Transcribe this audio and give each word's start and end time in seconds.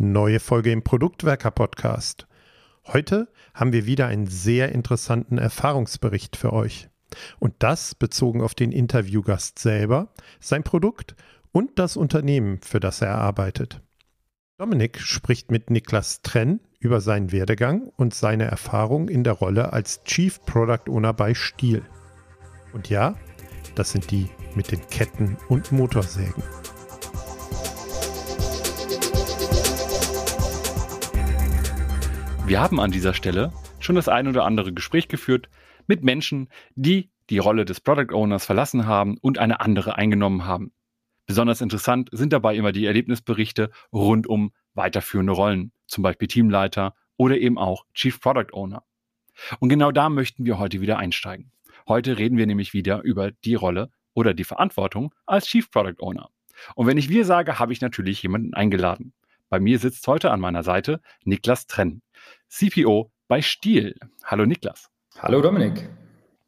Neue 0.00 0.38
Folge 0.38 0.70
im 0.70 0.84
Produktwerker 0.84 1.50
Podcast. 1.50 2.28
Heute 2.86 3.26
haben 3.52 3.72
wir 3.72 3.84
wieder 3.84 4.06
einen 4.06 4.28
sehr 4.28 4.70
interessanten 4.70 5.38
Erfahrungsbericht 5.38 6.36
für 6.36 6.52
euch. 6.52 6.88
Und 7.40 7.54
das 7.58 7.96
bezogen 7.96 8.40
auf 8.40 8.54
den 8.54 8.70
Interviewgast 8.70 9.58
selber, 9.58 10.14
sein 10.38 10.62
Produkt 10.62 11.16
und 11.50 11.80
das 11.80 11.96
Unternehmen, 11.96 12.60
für 12.62 12.78
das 12.78 13.02
er 13.02 13.16
arbeitet. 13.16 13.82
Dominik 14.56 15.00
spricht 15.00 15.50
mit 15.50 15.68
Niklas 15.68 16.22
Trenn 16.22 16.60
über 16.78 17.00
seinen 17.00 17.32
Werdegang 17.32 17.88
und 17.96 18.14
seine 18.14 18.44
Erfahrung 18.44 19.08
in 19.08 19.24
der 19.24 19.32
Rolle 19.32 19.72
als 19.72 20.04
Chief 20.04 20.40
Product 20.42 20.88
Owner 20.88 21.12
bei 21.12 21.34
Stiel. 21.34 21.82
Und 22.72 22.88
ja, 22.88 23.16
das 23.74 23.90
sind 23.90 24.12
die 24.12 24.28
mit 24.54 24.70
den 24.70 24.86
Ketten 24.86 25.36
und 25.48 25.72
Motorsägen. 25.72 26.44
Wir 32.48 32.62
haben 32.62 32.80
an 32.80 32.90
dieser 32.90 33.12
Stelle 33.12 33.52
schon 33.78 33.96
das 33.96 34.08
ein 34.08 34.26
oder 34.26 34.46
andere 34.46 34.72
Gespräch 34.72 35.08
geführt 35.08 35.50
mit 35.86 36.02
Menschen, 36.02 36.48
die 36.76 37.10
die 37.28 37.36
Rolle 37.36 37.66
des 37.66 37.78
Product 37.78 38.14
Owners 38.14 38.46
verlassen 38.46 38.86
haben 38.86 39.18
und 39.18 39.36
eine 39.36 39.60
andere 39.60 39.96
eingenommen 39.96 40.46
haben. 40.46 40.72
Besonders 41.26 41.60
interessant 41.60 42.08
sind 42.10 42.32
dabei 42.32 42.56
immer 42.56 42.72
die 42.72 42.86
Erlebnisberichte 42.86 43.70
rund 43.92 44.26
um 44.26 44.52
weiterführende 44.72 45.34
Rollen, 45.34 45.72
zum 45.86 46.00
Beispiel 46.02 46.26
Teamleiter 46.26 46.94
oder 47.18 47.36
eben 47.36 47.58
auch 47.58 47.84
Chief 47.92 48.18
Product 48.18 48.54
Owner. 48.54 48.82
Und 49.60 49.68
genau 49.68 49.92
da 49.92 50.08
möchten 50.08 50.46
wir 50.46 50.58
heute 50.58 50.80
wieder 50.80 50.96
einsteigen. 50.96 51.52
Heute 51.86 52.16
reden 52.16 52.38
wir 52.38 52.46
nämlich 52.46 52.72
wieder 52.72 53.02
über 53.02 53.30
die 53.30 53.56
Rolle 53.56 53.90
oder 54.14 54.32
die 54.32 54.44
Verantwortung 54.44 55.14
als 55.26 55.48
Chief 55.48 55.70
Product 55.70 56.00
Owner. 56.00 56.30
Und 56.74 56.86
wenn 56.86 56.96
ich 56.96 57.10
wir 57.10 57.26
sage, 57.26 57.58
habe 57.58 57.74
ich 57.74 57.82
natürlich 57.82 58.22
jemanden 58.22 58.54
eingeladen. 58.54 59.12
Bei 59.50 59.60
mir 59.60 59.78
sitzt 59.78 60.06
heute 60.06 60.30
an 60.30 60.40
meiner 60.40 60.62
Seite 60.62 61.00
Niklas 61.24 61.66
Trenn, 61.66 62.02
CPO 62.48 63.10
bei 63.28 63.42
Stiel. 63.42 63.94
Hallo 64.24 64.46
Niklas. 64.46 64.90
Hallo 65.18 65.40
Dominik. 65.42 65.88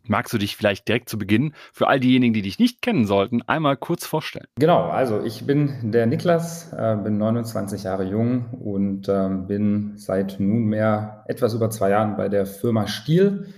Magst 0.05 0.33
du 0.33 0.39
dich 0.39 0.57
vielleicht 0.57 0.89
direkt 0.89 1.09
zu 1.09 1.19
Beginn 1.19 1.55
für 1.73 1.87
all 1.87 2.01
diejenigen, 2.01 2.33
die 2.33 2.42
dich 2.42 2.59
nicht 2.59 2.83
kennen 2.83 3.05
sollten, 3.05 3.42
einmal 3.42 3.77
kurz 3.77 4.07
vorstellen? 4.07 4.47
Genau, 4.57 4.89
also 4.89 5.23
ich 5.23 5.47
bin 5.47 5.92
der 5.92 6.07
Niklas, 6.07 6.73
äh, 6.73 6.97
bin 6.97 7.19
29 7.19 7.84
Jahre 7.84 8.05
jung 8.05 8.47
und 8.51 9.09
äh, 9.09 9.29
bin 9.29 9.92
seit 9.97 10.41
nunmehr 10.41 11.25
etwas 11.29 11.55
über 11.55 11.70
zwei 11.70 11.91
Jahren 11.91 12.17
bei 12.17 12.29
der 12.29 12.47
Firma 12.47 12.87
Stiel, 12.89 13.55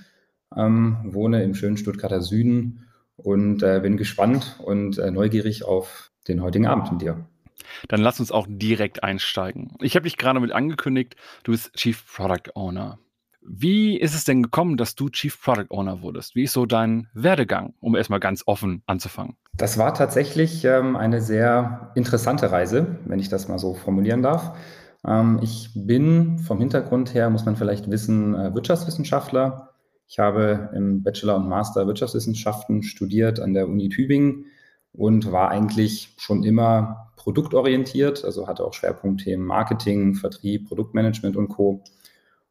ähm, 0.54 0.98
wohne 1.04 1.42
im 1.42 1.54
schönen 1.54 1.76
Stuttgarter 1.76 2.20
Süden 2.20 2.88
und 3.16 3.62
äh, 3.62 3.80
bin 3.80 3.96
gespannt 3.96 4.58
und 4.62 4.98
äh, 4.98 5.10
neugierig 5.10 5.64
auf 5.64 6.10
den 6.28 6.42
heutigen 6.42 6.66
Abend 6.66 6.92
mit 6.92 7.02
dir. 7.02 7.28
Dann 7.88 8.00
lass 8.00 8.20
uns 8.20 8.32
auch 8.32 8.46
direkt 8.48 9.02
einsteigen. 9.02 9.76
Ich 9.80 9.96
habe 9.96 10.04
dich 10.04 10.16
gerade 10.16 10.40
mit 10.40 10.52
angekündigt, 10.52 11.16
du 11.44 11.52
bist 11.52 11.74
Chief 11.74 12.04
Product 12.14 12.54
Owner. 12.54 12.98
Wie 13.44 13.98
ist 13.98 14.14
es 14.14 14.24
denn 14.24 14.42
gekommen, 14.42 14.76
dass 14.76 14.94
du 14.94 15.08
Chief 15.08 15.40
Product 15.40 15.66
Owner 15.70 16.00
wurdest? 16.00 16.36
Wie 16.36 16.44
ist 16.44 16.52
so 16.52 16.64
dein 16.64 17.08
Werdegang, 17.12 17.74
um 17.80 17.96
erstmal 17.96 18.20
ganz 18.20 18.44
offen 18.46 18.82
anzufangen? 18.86 19.36
Das 19.54 19.78
war 19.78 19.94
tatsächlich 19.94 20.64
ähm, 20.64 20.94
eine 20.94 21.20
sehr 21.20 21.90
interessante 21.96 22.52
Reise, 22.52 22.98
wenn 23.04 23.18
ich 23.18 23.28
das 23.28 23.48
mal 23.48 23.58
so 23.58 23.74
formulieren 23.74 24.22
darf. 24.22 24.56
Ähm, 25.04 25.40
ich 25.42 25.70
bin 25.74 26.38
vom 26.38 26.58
Hintergrund 26.58 27.14
her, 27.14 27.30
muss 27.30 27.44
man 27.44 27.56
vielleicht 27.56 27.90
wissen, 27.90 28.34
äh, 28.34 28.54
Wirtschaftswissenschaftler. 28.54 29.70
Ich 30.06 30.20
habe 30.20 30.70
im 30.74 31.02
Bachelor 31.02 31.36
und 31.36 31.48
Master 31.48 31.86
Wirtschaftswissenschaften 31.86 32.82
studiert 32.82 33.40
an 33.40 33.54
der 33.54 33.68
Uni 33.68 33.88
Tübingen 33.88 34.46
und 34.92 35.32
war 35.32 35.50
eigentlich 35.50 36.14
schon 36.18 36.44
immer 36.44 37.12
produktorientiert, 37.16 38.24
also 38.24 38.46
hatte 38.46 38.64
auch 38.64 38.74
Schwerpunktthemen 38.74 39.46
Marketing, 39.46 40.14
Vertrieb, 40.14 40.68
Produktmanagement 40.68 41.36
und 41.36 41.48
Co. 41.48 41.82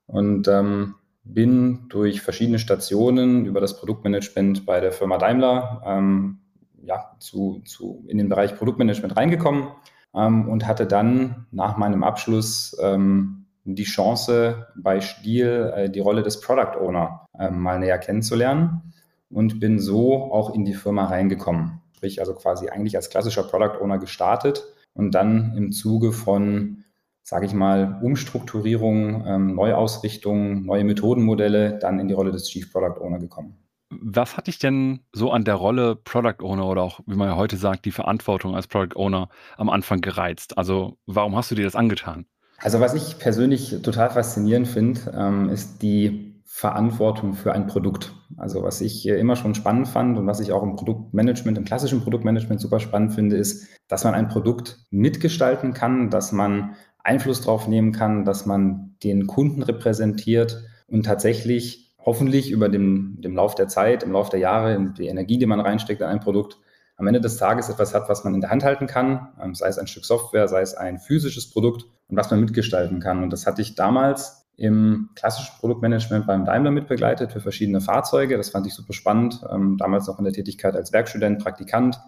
Und 0.08 0.48
ähm, 0.48 0.96
bin 1.24 1.88
durch 1.90 2.22
verschiedene 2.22 2.58
Stationen 2.58 3.46
über 3.46 3.62
das 3.62 3.78
Produktmanagement 3.78 4.66
bei 4.66 4.80
der 4.80 4.92
Firma 4.92 5.18
Daimler 5.18 5.82
ähm, 5.86 6.40
ja, 6.84 7.12
zu, 7.20 7.62
zu, 7.66 8.04
in 8.08 8.18
den 8.18 8.30
Bereich 8.30 8.56
Produktmanagement 8.56 9.16
reingekommen 9.16 9.68
ähm, 10.16 10.50
und 10.50 10.66
hatte 10.66 10.88
dann 10.88 11.48
nach 11.52 11.78
meinem 11.78 12.04
Abschluss 12.04 12.76
ähm, 12.82 13.46
die 13.64 13.84
Chance, 13.84 14.68
bei 14.76 15.02
Stiel 15.02 15.72
äh, 15.76 15.90
die 15.90 16.00
Rolle 16.00 16.24
des 16.24 16.42
Product 16.42 16.80
Owner 16.80 17.28
äh, 17.38 17.52
mal 17.52 17.80
näher 17.80 18.00
kennenzulernen 18.00 18.94
und 19.30 19.60
bin 19.60 19.80
so 19.80 20.32
auch 20.32 20.56
in 20.56 20.66
die 20.66 20.74
Firma 20.74 21.06
reingekommen 21.06 21.81
sprich 22.02 22.20
also 22.20 22.34
quasi 22.34 22.68
eigentlich 22.68 22.96
als 22.96 23.12
klassischer 23.12 23.44
Product 23.44 23.80
Owner 23.80 24.00
gestartet 24.00 24.64
und 24.96 25.12
dann 25.12 25.56
im 25.56 25.72
Zuge 25.72 26.14
von, 26.14 26.84
sage 27.22 27.46
ich 27.46 27.54
mal, 27.54 28.00
Umstrukturierung, 28.02 29.24
ähm, 29.28 29.54
Neuausrichtung, 29.54 30.66
neue 30.66 30.84
Methodenmodelle 30.84 31.78
dann 31.78 32.00
in 32.00 32.08
die 32.08 32.16
Rolle 32.16 32.32
des 32.32 32.50
Chief 32.50 32.74
Product 32.74 33.00
Owner 33.02 33.20
gekommen. 33.20 33.56
Was 33.92 34.36
hat 34.36 34.48
dich 34.48 34.58
denn 34.58 35.02
so 35.14 35.32
an 35.32 35.44
der 35.44 35.54
Rolle 35.54 35.96
Product 35.96 36.42
Owner 36.42 36.66
oder 36.66 36.82
auch, 36.82 37.02
wie 37.06 37.16
man 37.16 37.28
ja 37.28 37.36
heute 37.36 37.58
sagt, 37.58 37.86
die 37.86 37.92
Verantwortung 37.92 38.56
als 38.56 38.66
Product 38.66 38.96
Owner 38.96 39.30
am 39.58 39.70
Anfang 39.70 40.02
gereizt? 40.02 40.58
Also 40.58 40.98
warum 41.06 41.36
hast 41.36 41.52
du 41.52 41.56
dir 41.56 41.66
das 41.66 41.76
angetan? 41.76 42.26
Also 42.58 42.80
was 42.80 42.96
ich 42.96 43.20
persönlich 43.20 43.80
total 43.84 44.10
faszinierend 44.10 44.68
finde, 44.68 45.02
ähm, 45.16 45.50
ist 45.50 45.84
die 45.84 46.31
Verantwortung 46.54 47.34
für 47.34 47.54
ein 47.54 47.66
Produkt. 47.66 48.14
Also 48.36 48.62
was 48.62 48.82
ich 48.82 49.08
immer 49.08 49.38
schon 49.38 49.56
spannend 49.56 49.88
fand 49.88 50.18
und 50.18 50.28
was 50.28 50.42
ich 50.42 50.52
auch 50.52 50.64
im 50.64 50.76
Produktmanagement, 50.76 51.58
im 51.58 51.64
klassischen 51.64 52.02
Produktmanagement 52.02 52.60
super 52.60 52.82
spannend 52.82 53.14
finde, 53.14 53.38
ist, 53.38 53.70
dass 53.88 54.04
man 54.04 54.14
ein 54.14 54.28
Produkt 54.28 54.78
mitgestalten 54.92 55.74
kann, 55.74 56.10
dass 56.10 56.34
man 56.34 56.76
Einfluss 57.04 57.42
drauf 57.42 57.70
nehmen 57.70 57.94
kann, 57.94 58.26
dass 58.26 58.46
man 58.46 58.96
den 59.02 59.28
Kunden 59.28 59.64
repräsentiert 59.64 60.62
und 60.88 61.06
tatsächlich 61.06 61.96
hoffentlich 61.98 62.52
über 62.52 62.68
dem, 62.68 63.22
dem 63.22 63.34
Lauf 63.34 63.56
der 63.56 63.70
Zeit, 63.70 64.04
im 64.04 64.12
Lauf 64.12 64.30
der 64.30 64.42
Jahre, 64.42 64.94
die 64.98 65.08
Energie, 65.08 65.38
die 65.38 65.46
man 65.46 65.62
reinsteckt 65.62 66.02
in 66.02 66.08
ein 66.08 66.20
Produkt, 66.20 66.60
am 66.98 67.08
Ende 67.08 67.22
des 67.22 67.38
Tages 67.38 67.70
etwas 67.70 67.96
hat, 67.96 68.10
was 68.10 68.26
man 68.26 68.36
in 68.36 68.42
der 68.42 68.50
Hand 68.50 68.66
halten 68.66 68.88
kann, 68.88 69.30
ähm, 69.42 69.56
sei 69.56 69.70
es 69.70 69.80
ein 69.80 69.88
Stück 69.88 70.06
Software, 70.06 70.50
sei 70.50 70.62
es 70.62 70.76
ein 70.76 71.00
physisches 71.00 71.50
Produkt 71.50 71.86
und 72.10 72.18
was 72.18 72.30
man 72.30 72.42
mitgestalten 72.42 73.00
kann. 73.00 73.24
Und 73.24 73.32
das 73.32 73.48
hatte 73.48 73.62
ich 73.62 73.76
damals 73.76 74.41
im 74.58 75.10
klassischen 75.16 75.56
Produktmanagement 75.60 76.28
beim 76.28 76.46
Daimler 76.46 76.72
mitbegleitet 76.72 77.32
für 77.32 77.42
verschiedene 77.42 77.82
Fahrzeuge. 77.82 78.38
Das 78.38 78.50
fand 78.50 78.68
ich 78.68 78.74
super 78.74 78.94
spannend. 78.94 79.42
Ähm, 79.52 79.78
damals 79.78 80.08
noch 80.08 80.20
in 80.20 80.26
der 80.26 80.34
Tätigkeit 80.34 80.76
als 80.76 80.94
Werkstudent, 80.94 81.42
Praktikant, 81.42 82.00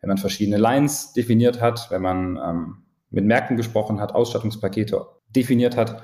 wenn 0.00 0.08
man 0.08 0.18
verschiedene 0.18 0.58
Lines 0.58 1.12
definiert 1.12 1.60
hat, 1.60 1.90
wenn 1.90 2.02
man 2.02 2.36
ähm, 2.36 2.76
mit 3.10 3.24
Märkten 3.24 3.56
gesprochen 3.56 4.00
hat, 4.00 4.14
Ausstattungspakete 4.14 5.06
definiert 5.30 5.76
hat, 5.76 6.02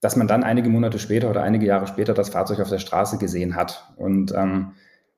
dass 0.00 0.16
man 0.16 0.28
dann 0.28 0.44
einige 0.44 0.68
Monate 0.68 0.98
später 0.98 1.30
oder 1.30 1.42
einige 1.42 1.66
Jahre 1.66 1.86
später 1.86 2.14
das 2.14 2.28
Fahrzeug 2.30 2.60
auf 2.60 2.70
der 2.70 2.78
Straße 2.78 3.18
gesehen 3.18 3.56
hat. 3.56 3.92
Und 3.96 4.32
ähm, 4.34 4.72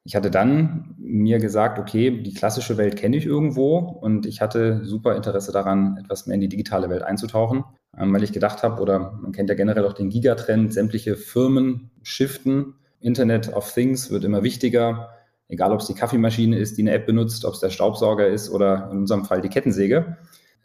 ich 0.05 0.15
hatte 0.15 0.31
dann 0.31 0.95
mir 0.99 1.39
gesagt, 1.39 1.79
okay, 1.79 2.23
die 2.23 2.33
klassische 2.33 2.79
Welt 2.79 2.97
kenne 2.97 3.17
ich 3.17 3.27
irgendwo 3.27 3.79
und 3.79 4.25
ich 4.25 4.41
hatte 4.41 4.85
super 4.85 5.17
Interesse 5.17 5.53
daran, 5.53 5.99
etwas 5.99 6.27
mehr 6.27 6.37
in 6.37 6.41
die 6.41 6.49
digitale 6.49 6.89
Welt 6.89 7.03
einzutauchen 7.03 7.65
weil 7.97 8.23
ich 8.23 8.33
gedacht 8.33 8.63
habe, 8.63 8.81
oder 8.81 9.19
man 9.21 9.33
kennt 9.33 9.49
ja 9.49 9.55
generell 9.55 9.85
auch 9.85 9.93
den 9.93 10.11
Gigatrend, 10.11 10.73
sämtliche 10.73 11.17
Firmen 11.17 11.91
shiften. 12.03 12.75
Internet 13.01 13.53
of 13.53 13.73
Things 13.73 14.11
wird 14.11 14.25
immer 14.25 14.43
wichtiger, 14.43 15.11
egal 15.49 15.73
ob 15.73 15.81
es 15.81 15.87
die 15.87 15.95
Kaffeemaschine 15.95 16.59
ist, 16.59 16.79
die 16.79 16.83
eine 16.83 16.93
App 16.93 17.07
benutzt, 17.07 17.45
ob 17.45 17.55
es 17.55 17.61
der 17.61 17.71
Staubsauger 17.71 18.27
ist 18.27 18.51
oder 18.51 18.91
in 18.93 18.99
unserem 18.99 19.25
Fall 19.25 19.41
die 19.41 19.49
Kettensäge. 19.49 20.17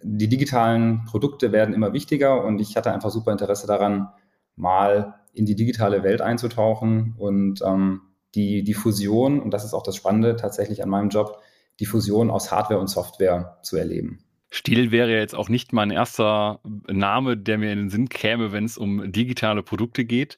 Die 0.03 0.27
digitalen 0.27 1.05
Produkte 1.05 1.51
werden 1.51 1.73
immer 1.73 1.93
wichtiger 1.93 2.43
und 2.43 2.59
ich 2.59 2.77
hatte 2.77 2.93
einfach 2.93 3.09
super 3.09 3.31
Interesse 3.31 3.67
daran, 3.67 4.09
mal 4.55 5.15
in 5.33 5.45
die 5.45 5.55
digitale 5.55 6.03
Welt 6.03 6.21
einzutauchen 6.21 7.15
und 7.17 7.61
ähm, 7.61 8.01
die, 8.35 8.63
die 8.63 8.73
Fusion, 8.73 9.41
und 9.41 9.53
das 9.53 9.65
ist 9.65 9.73
auch 9.73 9.83
das 9.83 9.95
Spannende 9.95 10.35
tatsächlich 10.35 10.83
an 10.83 10.89
meinem 10.89 11.09
Job, 11.09 11.41
die 11.79 11.85
Fusion 11.85 12.29
aus 12.29 12.51
Hardware 12.51 12.79
und 12.79 12.87
Software 12.87 13.57
zu 13.63 13.77
erleben. 13.77 14.24
Stil 14.51 14.91
wäre 14.91 15.11
jetzt 15.11 15.35
auch 15.35 15.49
nicht 15.49 15.73
mein 15.73 15.91
erster 15.91 16.59
Name, 16.87 17.37
der 17.37 17.57
mir 17.57 17.71
in 17.71 17.79
den 17.79 17.89
Sinn 17.89 18.09
käme, 18.09 18.51
wenn 18.51 18.65
es 18.65 18.77
um 18.77 19.11
digitale 19.11 19.63
Produkte 19.63 20.05
geht. 20.05 20.37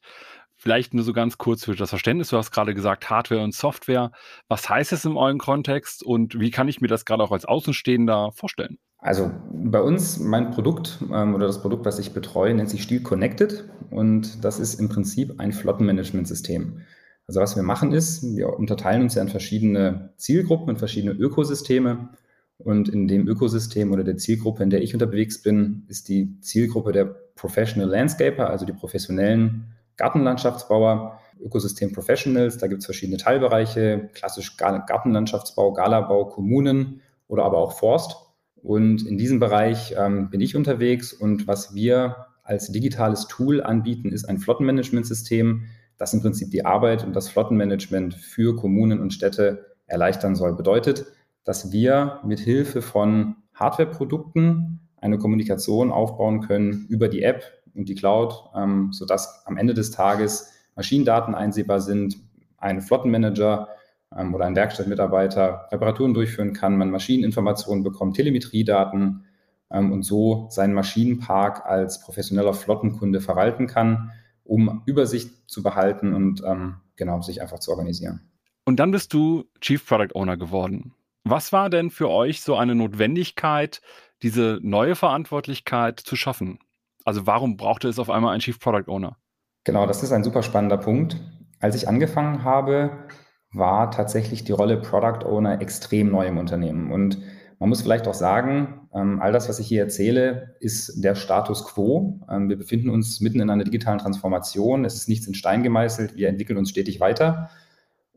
Vielleicht 0.55 0.95
nur 0.95 1.03
so 1.03 1.13
ganz 1.13 1.37
kurz 1.37 1.65
für 1.65 1.75
das 1.75 1.89
Verständnis. 1.89 2.29
Du 2.29 2.37
hast 2.37 2.51
gerade 2.51 2.73
gesagt 2.73 3.09
Hardware 3.11 3.43
und 3.43 3.53
Software. 3.53 4.11
Was 4.47 4.67
heißt 4.67 4.91
es 4.91 5.05
in 5.05 5.15
eurem 5.15 5.37
Kontext 5.37 6.03
und 6.03 6.39
wie 6.39 6.49
kann 6.49 6.67
ich 6.67 6.81
mir 6.81 6.87
das 6.87 7.05
gerade 7.05 7.23
auch 7.23 7.31
als 7.31 7.45
Außenstehender 7.45 8.31
vorstellen? 8.31 8.79
Also 8.97 9.31
bei 9.51 9.79
uns, 9.79 10.19
mein 10.19 10.49
Produkt 10.49 10.97
ähm, 11.13 11.35
oder 11.35 11.45
das 11.45 11.61
Produkt, 11.61 11.85
was 11.85 11.99
ich 11.99 12.13
betreue, 12.13 12.55
nennt 12.55 12.71
sich 12.71 12.83
Stil 12.83 13.03
Connected 13.03 13.69
und 13.91 14.43
das 14.43 14.59
ist 14.59 14.79
im 14.79 14.89
Prinzip 14.89 15.39
ein 15.39 15.51
Flottenmanagementsystem. 15.51 16.81
Also 17.27 17.39
was 17.39 17.55
wir 17.55 17.63
machen 17.63 17.93
ist, 17.93 18.35
wir 18.35 18.57
unterteilen 18.57 19.03
uns 19.03 19.15
ja 19.15 19.21
in 19.21 19.29
verschiedene 19.29 20.13
Zielgruppen, 20.17 20.71
in 20.71 20.77
verschiedene 20.77 21.13
Ökosysteme 21.13 22.09
und 22.57 22.89
in 22.89 23.07
dem 23.07 23.27
Ökosystem 23.27 23.92
oder 23.92 24.04
der 24.04 24.18
Zielgruppe, 24.18 24.63
in 24.63 24.69
der 24.69 24.81
ich 24.81 24.94
unterwegs 24.94 25.42
bin, 25.42 25.83
ist 25.88 26.09
die 26.09 26.39
Zielgruppe 26.42 26.92
der 26.92 27.06
Professional 27.06 27.89
Landscaper, 27.89 28.50
also 28.50 28.65
die 28.65 28.74
professionellen 28.74 29.74
Gartenlandschaftsbauer, 29.95 31.19
Ökosystem 31.39 31.94
Professionals. 31.94 32.57
Da 32.57 32.68
gibt 32.68 32.80
es 32.80 32.86
verschiedene 32.86 33.18
Teilbereiche, 33.18 34.09
klassisch 34.13 34.57
Gartenlandschaftsbau, 34.57 35.74
Galabau, 35.74 36.25
Kommunen 36.25 37.01
oder 37.27 37.44
aber 37.44 37.59
auch 37.59 37.77
Forst. 37.77 38.15
Und 38.56 39.06
in 39.06 39.18
diesem 39.18 39.39
Bereich 39.39 39.94
ähm, 39.98 40.30
bin 40.31 40.42
ich 40.42 40.56
unterwegs 40.56 41.13
und 41.13 41.48
was 41.48 41.75
wir 41.75 42.27
als 42.44 42.71
digitales 42.71 43.27
Tool 43.27 43.62
anbieten, 43.62 44.12
ist 44.12 44.25
ein 44.25 44.39
Flottenmanagementsystem, 44.39 45.65
das 45.98 46.13
im 46.13 46.21
Prinzip 46.21 46.50
die 46.50 46.65
Arbeit 46.65 47.04
und 47.04 47.15
das 47.15 47.30
Flottenmanagement 47.30 48.15
für 48.15 48.56
Kommunen 48.56 49.00
und 49.00 49.13
Städte 49.13 49.75
erleichtern 49.86 50.36
soll. 50.36 50.56
Bedeutet, 50.56 51.06
dass 51.47 51.71
wir 51.71 52.19
mit 52.25 52.41
Hilfe 52.41 52.81
von 52.81 53.38
Hardwareprodukten 53.53 54.81
eine 54.97 55.17
Kommunikation 55.17 55.91
aufbauen 55.91 56.41
können 56.41 56.88
über 56.89 57.07
die 57.07 57.23
App 57.23 57.41
und 57.73 57.88
die 57.88 57.95
Cloud, 57.95 58.33
ähm, 58.53 58.91
sodass 58.91 59.45
am 59.45 59.55
Ende 59.55 59.73
des 59.73 59.91
Tages 59.91 60.51
Maschinendaten 60.75 61.35
einsehbar 61.35 61.79
sind, 61.79 62.17
ein 62.57 62.81
Flottenmanager 62.81 63.69
ähm, 64.13 64.35
oder 64.35 64.44
ein 64.44 64.57
Werkstattmitarbeiter 64.57 65.69
Reparaturen 65.71 66.13
durchführen 66.13 66.51
kann, 66.51 66.77
man 66.77 66.91
Maschineninformationen 66.91 67.81
bekommt, 67.81 68.17
Telemetriedaten 68.17 69.23
ähm, 69.71 69.94
und 69.94 70.03
so 70.03 70.47
seinen 70.49 70.73
Maschinenpark 70.73 71.65
als 71.65 72.01
professioneller 72.01 72.53
Flottenkunde 72.55 73.21
verwalten 73.21 73.67
kann, 73.67 74.11
um 74.44 74.83
Übersicht 74.85 75.49
zu 75.49 75.63
behalten 75.63 76.13
und 76.13 76.44
ähm, 76.45 76.75
genau 76.97 77.21
sich 77.21 77.41
einfach 77.41 77.59
zu 77.59 77.71
organisieren. 77.71 78.19
Und 78.65 78.81
dann 78.81 78.91
bist 78.91 79.13
du 79.13 79.45
Chief 79.61 79.85
Product 79.85 80.13
Owner 80.13 80.35
geworden. 80.35 80.94
Was 81.23 81.51
war 81.51 81.69
denn 81.69 81.89
für 81.89 82.09
euch 82.09 82.41
so 82.41 82.55
eine 82.55 82.75
Notwendigkeit, 82.75 83.81
diese 84.21 84.59
neue 84.61 84.95
Verantwortlichkeit 84.95 85.99
zu 85.99 86.15
schaffen? 86.15 86.59
Also 87.03 87.25
warum 87.25 87.57
brauchte 87.57 87.87
es 87.87 87.99
auf 87.99 88.09
einmal 88.09 88.31
einen 88.31 88.41
Chief 88.41 88.59
Product 88.59 88.87
Owner? 88.87 89.17
Genau, 89.63 89.85
das 89.85 90.03
ist 90.03 90.11
ein 90.11 90.23
super 90.23 90.43
spannender 90.43 90.77
Punkt. 90.77 91.17
Als 91.59 91.75
ich 91.75 91.87
angefangen 91.87 92.43
habe, 92.43 93.07
war 93.51 93.91
tatsächlich 93.91 94.43
die 94.43 94.51
Rolle 94.51 94.77
Product 94.77 95.25
Owner 95.25 95.61
extrem 95.61 96.11
neu 96.11 96.27
im 96.27 96.37
Unternehmen. 96.37 96.91
Und 96.91 97.19
man 97.59 97.69
muss 97.69 97.81
vielleicht 97.81 98.07
auch 98.07 98.13
sagen, 98.13 98.87
ähm, 98.93 99.19
all 99.21 99.31
das, 99.31 99.49
was 99.49 99.59
ich 99.59 99.67
hier 99.67 99.81
erzähle, 99.81 100.55
ist 100.59 101.03
der 101.03 101.15
Status 101.15 101.65
quo. 101.65 102.21
Ähm, 102.29 102.49
wir 102.49 102.57
befinden 102.57 102.89
uns 102.89 103.19
mitten 103.19 103.39
in 103.39 103.49
einer 103.49 103.63
digitalen 103.63 103.99
Transformation. 103.99 104.85
Es 104.85 104.95
ist 104.95 105.09
nichts 105.09 105.27
in 105.27 105.33
Stein 105.33 105.63
gemeißelt. 105.63 106.15
Wir 106.15 106.29
entwickeln 106.29 106.57
uns 106.57 106.69
stetig 106.69 106.99
weiter. 106.99 107.49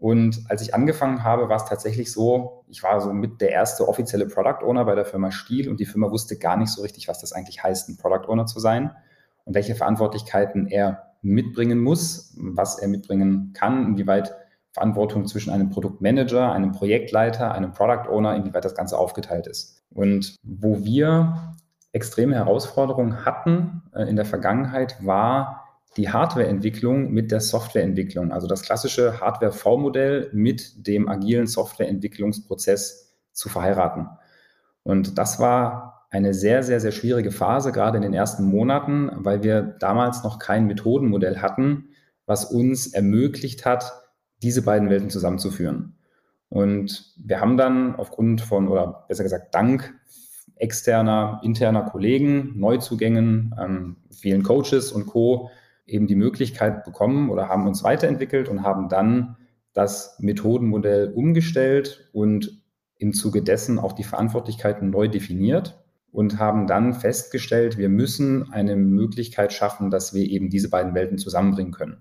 Und 0.00 0.44
als 0.48 0.62
ich 0.62 0.74
angefangen 0.74 1.24
habe, 1.24 1.50
war 1.50 1.56
es 1.56 1.66
tatsächlich 1.66 2.10
so, 2.10 2.64
ich 2.68 2.82
war 2.82 3.02
so 3.02 3.12
mit 3.12 3.42
der 3.42 3.50
erste 3.50 3.86
offizielle 3.86 4.26
Product 4.26 4.64
Owner 4.64 4.86
bei 4.86 4.94
der 4.94 5.04
Firma 5.04 5.30
Stiel 5.30 5.68
und 5.68 5.78
die 5.78 5.84
Firma 5.84 6.10
wusste 6.10 6.38
gar 6.38 6.56
nicht 6.56 6.70
so 6.70 6.80
richtig, 6.80 7.06
was 7.06 7.20
das 7.20 7.34
eigentlich 7.34 7.62
heißt, 7.62 7.90
ein 7.90 7.98
Product 7.98 8.26
Owner 8.28 8.46
zu 8.46 8.60
sein 8.60 8.92
und 9.44 9.54
welche 9.54 9.74
Verantwortlichkeiten 9.74 10.66
er 10.68 11.10
mitbringen 11.20 11.80
muss, 11.80 12.34
was 12.38 12.78
er 12.78 12.88
mitbringen 12.88 13.52
kann, 13.52 13.84
inwieweit 13.88 14.34
Verantwortung 14.72 15.26
zwischen 15.26 15.50
einem 15.50 15.68
Produktmanager, 15.68 16.50
einem 16.50 16.72
Projektleiter, 16.72 17.52
einem 17.52 17.72
Product 17.72 18.08
Owner, 18.08 18.34
inwieweit 18.36 18.64
das 18.64 18.74
Ganze 18.74 18.96
aufgeteilt 18.96 19.46
ist. 19.46 19.82
Und 19.90 20.36
wo 20.42 20.82
wir 20.82 21.54
extreme 21.92 22.36
Herausforderungen 22.36 23.26
hatten 23.26 23.82
äh, 23.94 24.04
in 24.04 24.16
der 24.16 24.24
Vergangenheit, 24.24 24.96
war 25.04 25.69
die 25.96 26.08
Hardwareentwicklung 26.08 27.10
mit 27.10 27.30
der 27.30 27.40
Softwareentwicklung. 27.40 28.32
Also 28.32 28.46
das 28.46 28.62
klassische 28.62 29.20
Hardware-V-Modell 29.20 30.30
mit 30.32 30.86
dem 30.86 31.08
agilen 31.08 31.46
Softwareentwicklungsprozess 31.46 33.16
zu 33.32 33.48
verheiraten. 33.48 34.08
Und 34.82 35.18
das 35.18 35.40
war 35.40 36.06
eine 36.10 36.34
sehr, 36.34 36.62
sehr, 36.62 36.80
sehr 36.80 36.92
schwierige 36.92 37.30
Phase, 37.30 37.72
gerade 37.72 37.96
in 37.96 38.02
den 38.02 38.14
ersten 38.14 38.44
Monaten, 38.44 39.10
weil 39.16 39.42
wir 39.42 39.62
damals 39.62 40.24
noch 40.24 40.38
kein 40.38 40.66
Methodenmodell 40.66 41.38
hatten, 41.38 41.90
was 42.26 42.44
uns 42.44 42.88
ermöglicht 42.88 43.64
hat, 43.64 43.92
diese 44.42 44.62
beiden 44.62 44.90
Welten 44.90 45.10
zusammenzuführen. 45.10 45.96
Und 46.48 47.14
wir 47.16 47.40
haben 47.40 47.56
dann 47.56 47.94
aufgrund 47.94 48.40
von, 48.40 48.68
oder 48.68 49.04
besser 49.08 49.22
gesagt, 49.22 49.54
dank 49.54 49.94
externer, 50.56 51.40
interner 51.42 51.82
Kollegen, 51.82 52.58
Neuzugängen, 52.58 53.54
ähm, 53.58 53.96
vielen 54.10 54.42
Coaches 54.42 54.92
und 54.92 55.06
Co. 55.06 55.50
eben 55.90 56.06
die 56.06 56.16
Möglichkeit 56.16 56.84
bekommen 56.84 57.30
oder 57.30 57.48
haben 57.48 57.66
uns 57.66 57.82
weiterentwickelt 57.82 58.48
und 58.48 58.62
haben 58.62 58.88
dann 58.88 59.36
das 59.72 60.16
Methodenmodell 60.20 61.12
umgestellt 61.14 62.08
und 62.12 62.62
im 62.98 63.12
Zuge 63.12 63.42
dessen 63.42 63.78
auch 63.78 63.92
die 63.92 64.04
Verantwortlichkeiten 64.04 64.90
neu 64.90 65.08
definiert 65.08 65.82
und 66.12 66.38
haben 66.38 66.66
dann 66.66 66.92
festgestellt, 66.92 67.78
wir 67.78 67.88
müssen 67.88 68.52
eine 68.52 68.76
Möglichkeit 68.76 69.52
schaffen, 69.52 69.90
dass 69.90 70.12
wir 70.12 70.24
eben 70.28 70.50
diese 70.50 70.68
beiden 70.68 70.94
Welten 70.94 71.18
zusammenbringen 71.18 71.72
können. 71.72 71.98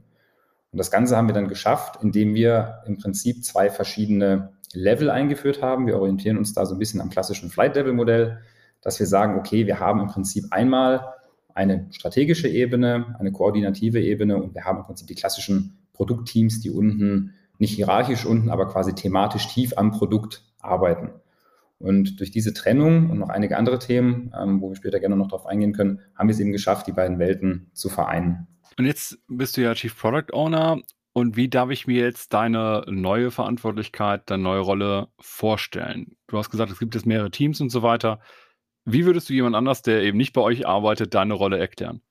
Und 0.71 0.77
das 0.77 0.91
Ganze 0.91 1.15
haben 1.15 1.27
wir 1.27 1.33
dann 1.33 1.47
geschafft, 1.47 1.99
indem 2.01 2.33
wir 2.33 2.83
im 2.85 2.97
Prinzip 2.97 3.43
zwei 3.43 3.69
verschiedene 3.69 4.53
Level 4.73 5.09
eingeführt 5.09 5.61
haben. 5.61 5.87
Wir 5.87 5.97
orientieren 5.97 6.37
uns 6.37 6.53
da 6.53 6.65
so 6.65 6.75
ein 6.75 6.79
bisschen 6.79 7.01
am 7.01 7.09
klassischen 7.09 7.49
Flight-Level-Modell, 7.49 8.39
dass 8.81 8.99
wir 8.99 9.07
sagen, 9.07 9.37
okay, 9.37 9.65
wir 9.65 9.79
haben 9.79 9.99
im 9.99 10.07
Prinzip 10.07 10.45
einmal 10.51 11.13
eine 11.53 11.87
strategische 11.91 12.47
Ebene, 12.47 13.15
eine 13.19 13.31
koordinative 13.31 14.01
Ebene 14.01 14.37
und 14.37 14.53
wir 14.53 14.65
haben 14.65 14.79
im 14.79 14.83
Prinzip 14.83 15.07
die 15.07 15.15
klassischen 15.15 15.77
Produktteams, 15.93 16.61
die 16.61 16.69
unten, 16.69 17.33
nicht 17.57 17.75
hierarchisch 17.75 18.25
unten, 18.25 18.49
aber 18.49 18.67
quasi 18.67 18.95
thematisch 18.95 19.47
tief 19.47 19.73
am 19.75 19.91
Produkt 19.91 20.43
arbeiten. 20.59 21.09
Und 21.79 22.19
durch 22.19 22.31
diese 22.31 22.53
Trennung 22.53 23.09
und 23.09 23.19
noch 23.19 23.29
einige 23.29 23.57
andere 23.57 23.79
Themen, 23.79 24.33
ähm, 24.37 24.61
wo 24.61 24.69
wir 24.69 24.75
später 24.75 24.99
gerne 24.99 25.15
noch 25.15 25.27
darauf 25.27 25.45
eingehen 25.45 25.73
können, 25.73 26.01
haben 26.15 26.27
wir 26.27 26.33
es 26.33 26.39
eben 26.39 26.51
geschafft, 26.51 26.87
die 26.87 26.91
beiden 26.91 27.19
Welten 27.19 27.69
zu 27.73 27.89
vereinen. 27.89 28.47
Und 28.77 28.85
jetzt 28.85 29.17
bist 29.27 29.57
du 29.57 29.61
ja 29.61 29.73
Chief 29.73 29.97
Product 29.97 30.33
Owner. 30.33 30.81
Und 31.13 31.35
wie 31.35 31.49
darf 31.49 31.69
ich 31.69 31.87
mir 31.87 32.01
jetzt 32.01 32.33
deine 32.33 32.85
neue 32.87 33.31
Verantwortlichkeit, 33.31 34.29
deine 34.29 34.43
neue 34.43 34.59
Rolle 34.59 35.07
vorstellen? 35.19 36.15
Du 36.27 36.37
hast 36.37 36.49
gesagt, 36.49 36.71
es 36.71 36.79
gibt 36.79 36.95
jetzt 36.95 37.05
mehrere 37.05 37.31
Teams 37.31 37.59
und 37.61 37.69
so 37.69 37.81
weiter. 37.81 38.19
Wie 38.91 39.05
würdest 39.05 39.29
du 39.29 39.33
jemand 39.33 39.55
anders, 39.55 39.83
der 39.83 40.01
eben 40.01 40.17
nicht 40.17 40.33
bei 40.33 40.41
euch 40.41 40.65
arbeitet, 40.65 41.13
deine 41.13 41.35
Rolle 41.35 41.59
erklären? 41.59 42.01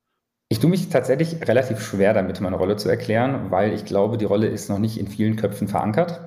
Ich 0.49 0.61
tue 0.61 0.71
mich 0.71 0.89
tatsächlich 0.89 1.47
relativ 1.49 1.81
schwer 1.81 2.15
damit, 2.15 2.41
meine 2.41 2.57
Rolle 2.57 2.77
zu 2.77 2.89
erklären, 2.89 3.51
weil 3.51 3.73
ich 3.73 3.85
glaube, 3.85 4.17
die 4.17 4.25
Rolle 4.25 4.47
ist 4.47 4.71
noch 4.71 4.79
nicht 4.79 4.97
in 4.97 5.09
vielen 5.09 5.35
Köpfen 5.35 5.67
verankert. 5.67 6.21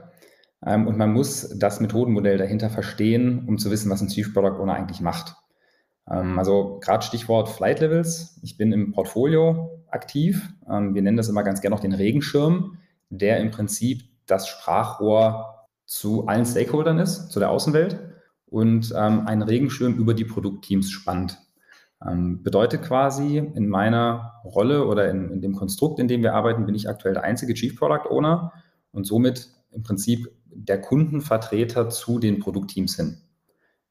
Ähm, 0.65 0.87
und 0.87 0.97
man 0.97 1.13
muss 1.13 1.57
das 1.57 1.79
Methodenmodell 1.79 2.37
dahinter 2.37 2.69
verstehen, 2.69 3.45
um 3.47 3.57
zu 3.59 3.71
wissen, 3.71 3.89
was 3.89 4.01
ein 4.01 4.09
Chief 4.09 4.33
Product 4.33 4.59
Owner 4.59 4.73
eigentlich 4.73 4.99
macht. 4.99 5.35
Ähm, 6.09 6.37
also 6.37 6.79
gerade 6.81 7.05
Stichwort 7.05 7.47
Flight 7.47 7.79
Levels. 7.79 8.37
Ich 8.43 8.57
bin 8.57 8.73
im 8.73 8.91
Portfolio 8.91 9.85
aktiv. 9.89 10.49
Ähm, 10.69 10.93
wir 10.93 11.01
nennen 11.01 11.17
das 11.17 11.29
immer 11.29 11.43
ganz 11.43 11.61
gerne 11.61 11.75
noch 11.75 11.81
den 11.81 11.93
Regenschirm, 11.93 12.77
der 13.09 13.39
im 13.39 13.51
Prinzip 13.51 14.03
das 14.27 14.49
Sprachrohr 14.49 15.69
zu 15.85 16.27
allen 16.27 16.45
Stakeholdern 16.45 16.99
ist, 16.99 17.31
zu 17.31 17.39
der 17.39 17.49
Außenwelt 17.49 18.10
und 18.51 18.93
ähm, 18.95 19.25
einen 19.25 19.41
Regenschirm 19.41 19.95
über 19.95 20.13
die 20.13 20.25
Produktteams 20.25 20.91
spannt. 20.91 21.39
bedeutet 22.03 22.81
quasi, 22.81 23.37
in 23.37 23.67
meiner 23.69 24.41
Rolle 24.43 24.85
oder 24.87 25.09
in, 25.09 25.29
in 25.29 25.41
dem 25.41 25.55
Konstrukt, 25.55 25.99
in 25.99 26.07
dem 26.07 26.21
wir 26.23 26.33
arbeiten, 26.33 26.65
bin 26.65 26.75
ich 26.75 26.89
aktuell 26.89 27.13
der 27.13 27.23
einzige 27.23 27.53
Chief 27.53 27.75
Product 27.75 28.09
Owner 28.09 28.51
und 28.91 29.05
somit 29.05 29.49
im 29.71 29.83
Prinzip 29.83 30.27
der 30.45 30.81
Kundenvertreter 30.81 31.89
zu 31.89 32.19
den 32.19 32.39
Produktteams 32.39 32.95
hin. 32.95 33.17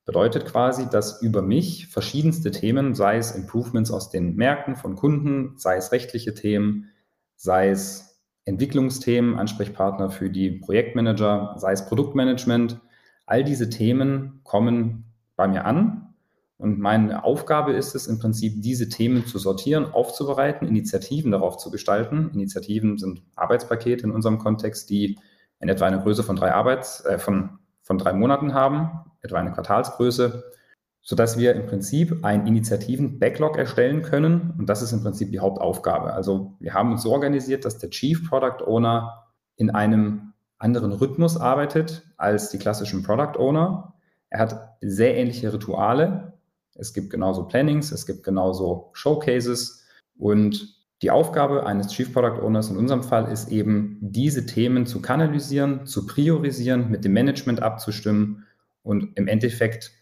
Bedeutet 0.05 0.45
quasi, 0.45 0.88
dass 0.90 1.23
über 1.23 1.40
mich 1.40 1.87
verschiedenste 1.87 2.50
Themen, 2.50 2.95
sei 2.95 3.17
es 3.17 3.31
Improvements 3.31 3.90
aus 3.90 4.11
den 4.11 4.35
Märkten 4.35 4.76
von 4.76 4.97
Kunden, 4.97 5.55
sei 5.57 5.76
es 5.76 5.93
rechtliche 5.93 6.35
Themen, 6.35 6.90
sei 7.37 7.71
es 7.71 8.21
Entwicklungsthemen, 8.45 9.38
Ansprechpartner 9.38 10.11
für 10.11 10.29
die 10.29 10.50
Projektmanager, 10.50 11.55
sei 11.59 11.73
es 11.73 11.87
Produktmanagement, 11.87 12.81
all 13.30 13.44
diese 13.44 13.70
Themen 13.70 14.40
kommen 14.42 15.04
bei 15.37 15.46
mir 15.46 15.64
an. 15.64 16.14
Und 16.58 16.78
meine 16.78 17.25
Aufgabe 17.25 17.72
ist 17.72 17.94
es 17.94 18.06
im 18.06 18.18
Prinzip, 18.18 18.60
diese 18.60 18.88
Themen 18.88 19.25
zu 19.25 19.38
sortieren, 19.38 19.87
aufzubereiten, 19.87 20.68
Initiativen 20.68 21.30
darauf 21.30 21.56
zu 21.56 21.70
gestalten. 21.70 22.30
Initiativen 22.34 22.99
sind 22.99 23.22
Arbeitspakete 23.37 24.04
in 24.04 24.10
unserem 24.10 24.38
Kontext, 24.38 24.90
die 24.90 25.18
in 25.60 25.68
etwa 25.68 25.87
eine 25.87 26.00
Größe 26.00 26.22
von 26.22 26.37
drei 26.37 26.52
Arbeits, 26.52 27.04
äh, 27.06 27.18
von, 27.18 27.60
von 27.82 27.99
drei 27.99 28.12
Monaten 28.12 28.52
haben, 28.52 28.90
etwa 29.22 29.38
eine 29.38 29.52
Quartalsgröße, 29.52 30.44
sodass 31.00 31.38
wir 31.38 31.54
im 31.54 31.66
Prinzip 31.66 32.25
einen 32.25 32.46
Initiativen-Backlog 32.46 33.56
erstellen 33.56 34.02
können. 34.02 34.54
Und 34.58 34.66
das 34.66 34.82
ist 34.82 34.92
im 34.92 35.02
Prinzip 35.02 35.30
die 35.30 35.40
Hauptaufgabe. 35.40 36.12
Also 36.12 36.56
wir 36.58 36.75
haben 36.75 36.92
uns 36.92 37.04
so 37.04 37.12
organisiert, 37.12 37.64
dass 37.64 37.78
der 37.78 37.90
Chief 37.90 38.28
Product 38.28 38.66
Owner 38.66 39.28
in 39.56 39.70
einem 39.70 40.29
anderen 40.61 40.93
Rhythmus 40.93 41.37
arbeitet 41.37 42.07
als 42.17 42.50
die 42.50 42.59
klassischen 42.59 43.02
Product 43.02 43.38
Owner. 43.38 43.95
Er 44.29 44.40
hat 44.40 44.76
sehr 44.81 45.17
ähnliche 45.17 45.52
Rituale. 45.52 46.35
Es 46.75 46.95
gibt 46.95 47.11
genauso 47.11 47.45
Plannings, 47.49 47.90
es 47.90 48.07
gibt 48.07 48.23
genauso 48.23 48.90
Showcases. 48.93 49.85
Und 50.17 50.76
die 51.02 51.11
Aufgabe 51.11 51.67
eines 51.67 51.88
Chief 51.88 52.12
Product 52.12 52.43
Owners 52.43 52.71
in 52.71 52.76
unserem 52.76 53.02
Fall 53.02 53.33
ist 53.33 53.50
eben, 53.50 53.99
diese 54.00 54.45
Themen 54.47 54.87
zu 54.87 55.00
kanalisieren, 55.00 55.87
zu 55.87 56.07
priorisieren, 56.07 56.90
mit 56.90 57.05
dem 57.05 57.14
Management 57.14 57.62
abzustimmen 57.62 58.47
und 58.83 59.17
im 59.17 59.26
Endeffekt 59.26 59.93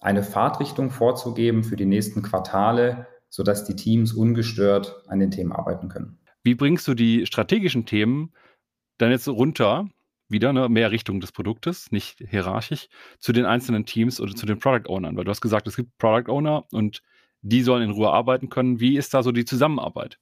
eine 0.00 0.22
Fahrtrichtung 0.22 0.90
vorzugeben 0.90 1.64
für 1.64 1.76
die 1.76 1.86
nächsten 1.86 2.20
Quartale, 2.20 3.06
sodass 3.30 3.64
die 3.64 3.74
Teams 3.74 4.12
ungestört 4.12 5.02
an 5.08 5.18
den 5.18 5.30
Themen 5.30 5.52
arbeiten 5.52 5.88
können. 5.88 6.18
Wie 6.42 6.54
bringst 6.54 6.86
du 6.86 6.92
die 6.92 7.24
strategischen 7.24 7.86
Themen 7.86 8.34
dann 8.98 9.10
jetzt 9.10 9.28
runter 9.28 9.88
wieder 10.28 10.52
ne, 10.52 10.68
mehr 10.68 10.90
Richtung 10.90 11.20
des 11.20 11.32
Produktes, 11.32 11.90
nicht 11.92 12.18
hierarchisch, 12.18 12.88
zu 13.18 13.32
den 13.32 13.44
einzelnen 13.44 13.84
Teams 13.86 14.20
oder 14.20 14.34
zu 14.34 14.46
den 14.46 14.58
Product 14.58 14.88
Ownern? 14.88 15.16
Weil 15.16 15.24
du 15.24 15.30
hast 15.30 15.40
gesagt, 15.40 15.66
es 15.66 15.76
gibt 15.76 15.96
Product 15.98 16.30
Owner 16.30 16.64
und 16.72 17.02
die 17.42 17.62
sollen 17.62 17.82
in 17.82 17.90
Ruhe 17.90 18.10
arbeiten 18.10 18.48
können. 18.48 18.80
Wie 18.80 18.96
ist 18.96 19.14
da 19.14 19.22
so 19.22 19.32
die 19.32 19.44
Zusammenarbeit? 19.44 20.18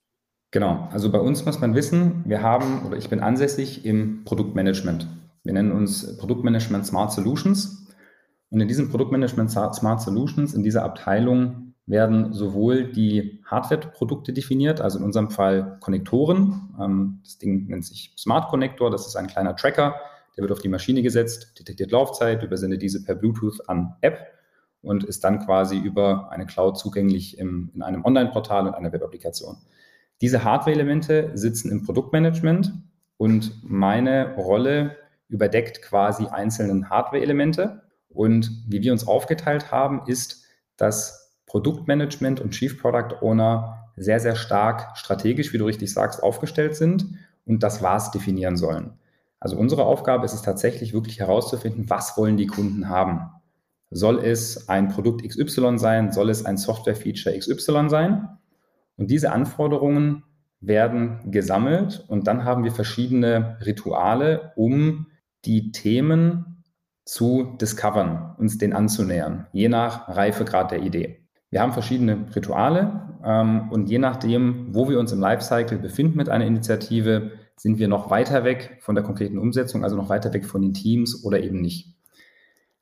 Genau, 0.51 0.89
also 0.93 1.11
bei 1.11 1.21
uns 1.21 1.45
muss 1.47 1.61
man 1.61 1.75
wissen, 1.75 2.25
wir 2.27 2.43
haben 2.43 2.83
oder 2.85 2.97
ich 2.97 3.09
bin 3.09 3.21
ansässig 3.21 3.87
im 3.87 4.25
Produktmanagement. 4.25 5.07
Wir 5.45 5.55
nennen 5.55 5.73
uns 5.73 6.19
Produktmanagement 6.19 6.85
Smart 6.85 7.13
Solutions. 7.13 7.87
Und 8.51 8.61
in 8.61 8.69
diesem 8.69 8.91
Produktmanagement 8.91 9.51
Smart 9.51 10.03
Solutions, 10.03 10.53
in 10.53 10.63
dieser 10.63 10.85
Abteilung 10.85 11.72
werden 11.87 12.33
sowohl 12.33 12.85
die 12.93 13.43
Hardware-Produkte 13.45 14.33
definiert, 14.33 14.81
also 14.81 14.99
in 14.99 15.05
unserem 15.05 15.31
Fall 15.31 15.79
Konnektoren. 15.81 16.75
Ähm, 16.81 17.21
das 17.25 17.39
Ding 17.39 17.67
nennt 17.67 17.85
sich 17.85 18.13
Smart 18.17 18.49
Connector, 18.49 18.91
das 18.91 19.07
ist 19.07 19.17
ein 19.17 19.27
kleiner 19.27 19.57
Tracker, 19.57 19.97
der 20.37 20.43
wird 20.43 20.53
auf 20.53 20.61
die 20.61 20.69
Maschine 20.69 21.03
gesetzt, 21.03 21.59
detektiert 21.59 21.91
Laufzeit, 21.91 22.43
übersendet 22.43 22.83
diese 22.83 23.03
per 23.05 23.15
Bluetooth 23.15 23.69
an 23.69 23.97
App 24.01 24.19
und 24.81 25.05
ist 25.05 25.25
dann 25.25 25.45
quasi 25.45 25.79
über 25.79 26.31
eine 26.31 26.47
Cloud 26.47 26.79
zugänglich 26.79 27.39
im, 27.39 27.71
in 27.75 27.83
einem 27.83 28.05
Online-Portal 28.05 28.67
und 28.67 28.75
einer 28.75 28.93
Web-Applikation. 28.93 29.57
Diese 30.21 30.45
Hardware-Elemente 30.45 31.33
sitzen 31.35 31.71
im 31.71 31.85
Produktmanagement 31.85 32.73
und 33.17 33.53
meine 33.63 34.35
Rolle 34.37 34.97
überdeckt 35.29 35.83
quasi 35.83 36.27
einzelne 36.27 36.89
Hardware-Elemente. 36.89 37.83
Und 38.09 38.51
wie 38.69 38.83
wir 38.83 38.93
uns 38.93 39.07
aufgeteilt 39.07 39.73
haben, 39.73 40.03
ist, 40.07 40.45
dass 40.77 41.22
Produktmanagement 41.53 42.41
und 42.41 42.53
Chief 42.53 42.81
Product 42.81 43.21
Owner 43.21 43.91
sehr, 43.99 44.21
sehr 44.21 44.37
stark 44.37 44.97
strategisch, 44.97 45.53
wie 45.53 45.59
du 45.59 45.67
richtig 45.67 45.93
sagst, 45.93 46.23
aufgestellt 46.23 46.75
sind 46.75 47.05
und 47.45 47.63
das 47.63 47.83
Was 47.83 48.11
definieren 48.11 48.57
sollen. 48.57 48.95
Also 49.39 49.59
unsere 49.59 49.85
Aufgabe 49.85 50.25
ist 50.25 50.33
es 50.33 50.41
tatsächlich 50.41 50.95
wirklich 50.95 51.21
herauszufinden, 51.21 51.91
was 51.91 52.17
wollen 52.17 52.39
die 52.39 52.47
Kunden 52.47 52.89
haben. 52.89 53.29
Soll 53.91 54.25
es 54.25 54.71
ein 54.71 54.89
Produkt 54.89 55.29
XY 55.29 55.77
sein? 55.77 56.11
Soll 56.11 56.31
es 56.31 56.47
ein 56.47 56.57
Software-Feature 56.57 57.39
XY 57.39 57.91
sein? 57.91 58.31
Und 58.97 59.11
diese 59.11 59.31
Anforderungen 59.31 60.25
werden 60.61 61.31
gesammelt 61.31 62.03
und 62.09 62.29
dann 62.29 62.47
haben 62.47 62.65
wir 62.65 62.73
verschiedene 62.73 63.59
Rituale, 63.61 64.53
um 64.57 65.09
die 65.45 65.71
Themen 65.71 66.65
zu 67.05 67.59
discovern, 67.61 68.37
uns 68.39 68.57
den 68.57 68.73
anzunähern, 68.73 69.49
je 69.53 69.69
nach 69.69 70.09
Reifegrad 70.09 70.71
der 70.71 70.81
Idee. 70.81 71.22
Wir 71.53 71.61
haben 71.61 71.75
verschiedene 71.75 72.35
Rituale 72.35 73.19
ähm, 73.23 73.71
und 73.71 73.91
je 73.91 73.99
nachdem, 73.99 74.75
wo 74.75 74.89
wir 74.89 74.99
uns 74.99 75.13
im 75.13 75.21
Lifecycle 75.21 75.77
befinden 75.77 76.17
mit 76.17 76.31
einer 76.31 76.47
Initiative, 76.47 77.33
sind 77.57 77.79
wir 77.79 77.89
noch 77.89 78.09
weiter 78.09 78.43
weg 78.43 78.79
von 78.81 78.95
der 78.95 79.05
konkreten 79.05 79.37
Umsetzung, 79.37 79.85
also 79.85 79.95
noch 79.95 80.09
weiter 80.09 80.33
weg 80.33 80.47
von 80.47 80.63
den 80.63 80.73
Teams 80.73 81.23
oder 81.27 81.41
eben 81.41 81.61
nicht. 81.61 81.95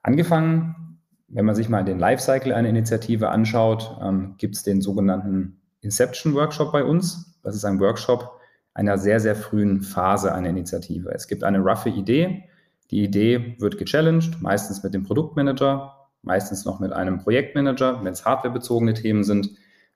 Angefangen, 0.03 1.01
wenn 1.27 1.45
man 1.45 1.57
sich 1.57 1.69
mal 1.69 1.85
den 1.85 1.99
Lifecycle 1.99 2.53
einer 2.53 2.69
Initiative 2.69 3.31
anschaut, 3.31 3.99
ähm, 4.01 4.37
gibt 4.39 4.55
es 4.55 4.63
den 4.63 4.81
sogenannten 4.81 5.61
Inception 5.81 6.35
Workshop 6.35 6.71
bei 6.71 6.85
uns. 6.85 7.41
Das 7.43 7.57
ist 7.57 7.65
ein 7.65 7.81
Workshop 7.81 8.39
einer 8.73 8.99
sehr, 8.99 9.19
sehr 9.19 9.35
frühen 9.35 9.83
Phase 9.83 10.33
einer 10.33 10.49
Initiative. 10.49 11.11
Es 11.13 11.27
gibt 11.27 11.43
eine 11.43 11.59
roughe 11.59 11.89
Idee. 11.89 12.45
Die 12.93 13.03
Idee 13.03 13.57
wird 13.59 13.79
gechallenged, 13.79 14.41
meistens 14.41 14.85
mit 14.85 14.95
dem 14.95 15.03
Produktmanager 15.03 16.00
meistens 16.23 16.65
noch 16.65 16.81
mit 16.81 16.93
einem 16.93 17.19
Projektmanager, 17.19 18.03
wenn 18.03 18.13
es 18.13 18.25
hardwarebezogene 18.25 18.95
Themen 18.95 19.25
sind. 19.25 19.51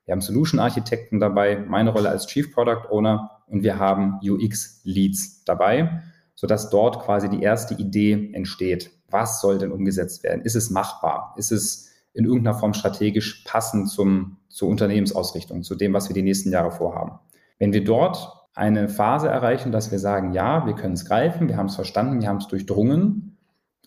Wir 0.05 0.11
haben 0.11 0.21
Solution-Architekten 0.21 1.19
dabei, 1.19 1.57
meine 1.67 1.91
Rolle 1.91 2.09
als 2.09 2.27
Chief 2.27 2.53
Product 2.53 2.89
Owner 2.89 3.41
und 3.47 3.63
wir 3.63 3.79
haben 3.79 4.19
UX-Leads 4.23 5.43
dabei, 5.45 6.01
sodass 6.35 6.69
dort 6.69 6.99
quasi 6.99 7.29
die 7.29 7.41
erste 7.41 7.73
Idee 7.75 8.31
entsteht. 8.33 8.91
Was 9.09 9.41
soll 9.41 9.57
denn 9.57 9.71
umgesetzt 9.71 10.23
werden? 10.23 10.41
Ist 10.41 10.55
es 10.55 10.69
machbar? 10.69 11.33
Ist 11.37 11.51
es 11.51 11.91
in 12.13 12.25
irgendeiner 12.25 12.57
Form 12.57 12.73
strategisch 12.73 13.43
passend 13.45 13.89
zum, 13.89 14.37
zur 14.49 14.69
Unternehmensausrichtung, 14.69 15.63
zu 15.63 15.75
dem, 15.75 15.93
was 15.93 16.09
wir 16.09 16.13
die 16.13 16.23
nächsten 16.23 16.51
Jahre 16.51 16.71
vorhaben? 16.71 17.19
Wenn 17.59 17.73
wir 17.73 17.83
dort 17.83 18.47
eine 18.53 18.87
Phase 18.87 19.27
erreichen, 19.27 19.71
dass 19.71 19.91
wir 19.91 19.99
sagen, 19.99 20.33
ja, 20.33 20.65
wir 20.65 20.75
können 20.75 20.93
es 20.93 21.05
greifen, 21.05 21.49
wir 21.49 21.57
haben 21.57 21.67
es 21.67 21.75
verstanden, 21.75 22.21
wir 22.21 22.29
haben 22.29 22.37
es 22.37 22.47
durchdrungen, 22.47 23.37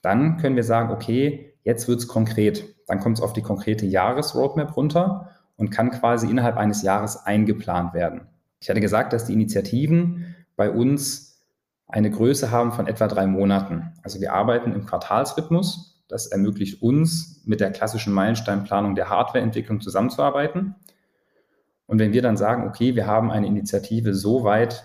dann 0.03 0.37
können 0.37 0.57
wir 0.57 0.65
sagen, 0.65 0.93
okay, 0.93 1.55
Jetzt 1.63 1.89
wird 1.89 2.01
es 2.01 2.09
konkret. 2.09 2.65
Dann 2.87 3.01
kommt 3.01 3.19
es 3.19 3.23
auf 3.23 3.33
die 3.33 3.43
konkrete 3.43 3.87
Jahresroadmap 3.87 4.77
runter 4.77 5.31
und 5.57 5.71
kann 5.71 5.91
quasi 5.91 6.29
innerhalb 6.29 6.57
eines 6.57 6.83
Jahres 6.83 7.25
eingeplant 7.27 7.95
werden. 7.95 8.23
Ich 8.61 8.71
hatte 8.71 8.81
gesagt, 8.81 9.13
dass 9.13 9.27
die 9.27 9.33
Initiativen 9.33 10.35
bei 10.57 10.71
uns 10.71 11.41
eine 11.87 12.11
Größe 12.11 12.51
haben 12.51 12.73
von 12.73 12.87
etwa 12.87 13.09
drei 13.09 13.27
Monaten. 13.27 13.93
Also 14.03 14.21
wir 14.21 14.33
arbeiten 14.33 14.73
im 14.73 14.87
Quartalsrhythmus. 14.87 16.05
Das 16.09 16.27
ermöglicht 16.27 16.83
uns, 16.83 17.43
mit 17.45 17.61
der 17.61 17.71
klassischen 17.71 18.13
Meilensteinplanung 18.13 18.95
der 18.95 19.11
Hardwareentwicklung 19.11 19.81
zusammenzuarbeiten. 19.81 20.75
Und 21.87 21.99
wenn 21.99 22.13
wir 22.13 22.23
dann 22.23 22.37
sagen, 22.37 22.67
okay, 22.67 22.95
wir 22.95 23.07
haben 23.07 23.31
eine 23.31 23.47
Initiative 23.47 24.15
so 24.15 24.45
weit 24.45 24.85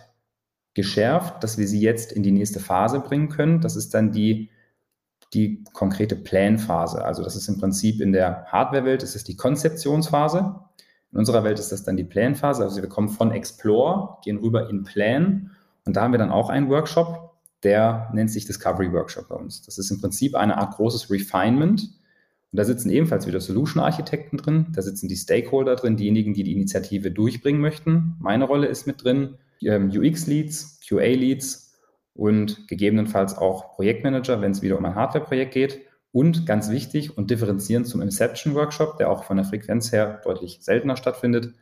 geschärft, 0.74 1.44
dass 1.44 1.58
wir 1.58 1.68
sie 1.68 1.82
jetzt 1.82 2.12
in 2.12 2.24
die 2.24 2.32
nächste 2.32 2.60
Phase 2.60 3.00
bringen 3.00 3.30
können, 3.30 3.62
das 3.62 3.76
ist 3.76 3.94
dann 3.94 4.12
die 4.12 4.50
die 5.34 5.64
konkrete 5.74 6.16
Planphase. 6.16 7.04
Also 7.04 7.24
das 7.24 7.36
ist 7.36 7.48
im 7.48 7.60
Prinzip 7.60 8.02
in 8.02 8.12
der 8.12 8.46
Hardware-Welt, 8.46 9.04
ist 9.04 9.16
es 9.16 9.24
die 9.24 9.36
Konzeptionsphase. 9.36 10.56
In 11.12 11.18
unserer 11.20 11.44
Welt 11.44 11.60
ist 11.60 11.72
das 11.72 11.84
dann 11.84 11.98
die 11.98 12.04
Planphase. 12.04 12.64
Also 12.64 12.82
wir 12.82 12.90
kommen 12.90 13.10
von 13.10 13.32
Explore, 13.32 14.18
gehen 14.24 14.38
rüber 14.38 14.70
in 14.70 14.84
Plan 14.84 15.52
und 15.86 15.96
da 15.96 16.02
haben 16.02 16.14
wir 16.14 16.20
dann 16.20 16.32
auch 16.32 16.50
einen 16.50 16.70
Workshop, 16.70 17.34
der 17.64 18.10
nennt 18.14 18.32
sich 18.32 18.46
Discovery 18.46 18.92
Workshop 18.92 19.30
bei 19.30 19.36
uns. 19.36 19.62
Das 19.62 19.78
ist 19.78 19.92
im 19.92 20.02
Prinzip 20.02 20.36
eine 20.36 20.58
Art 20.58 20.76
großes 20.76 21.10
Refinement. 21.10 21.82
Und 21.82 22.58
da 22.58 22.66
sitzen 22.66 22.90
ebenfalls 22.90 23.26
wieder 23.26 23.42
Solution-Architekten 23.42 24.38
drin, 24.38 24.68
da 24.74 24.84
sitzen 24.84 25.08
die 25.08 25.16
Stakeholder 25.16 25.76
drin, 25.76 25.98
diejenigen, 25.98 26.36
die 26.36 26.44
die 26.44 26.52
Initiative 26.52 27.10
durchbringen 27.10 27.60
möchten. 27.60 28.16
Meine 28.20 28.44
Rolle 28.44 28.68
ist 28.68 28.86
mit 28.86 29.04
drin, 29.04 29.36
ähm, 29.62 29.90
UX-Leads, 29.90 30.82
QA-Leads, 30.88 31.73
und 32.16 32.68
gegebenenfalls 32.68 33.38
auch 33.38 33.76
Projektmanager, 33.76 34.42
wenn 34.42 34.52
es 34.52 34.62
wieder 34.62 34.78
um 34.78 34.86
ein 34.86 34.96
Hardware-Projekt 34.96 35.54
geht. 35.54 35.82
Und 36.12 36.46
ganz 36.46 36.70
wichtig 36.70 37.18
und 37.18 37.32
differenzierend 37.32 37.88
zum 37.88 38.02
Inception-Workshop, 38.02 38.98
der 38.98 39.10
auch 39.10 39.24
von 39.24 39.38
der 39.38 39.46
Frequenz 39.48 39.92
her 39.92 40.22
deutlich 40.24 40.60
seltener 40.62 40.96
stattfindet, 40.96 41.56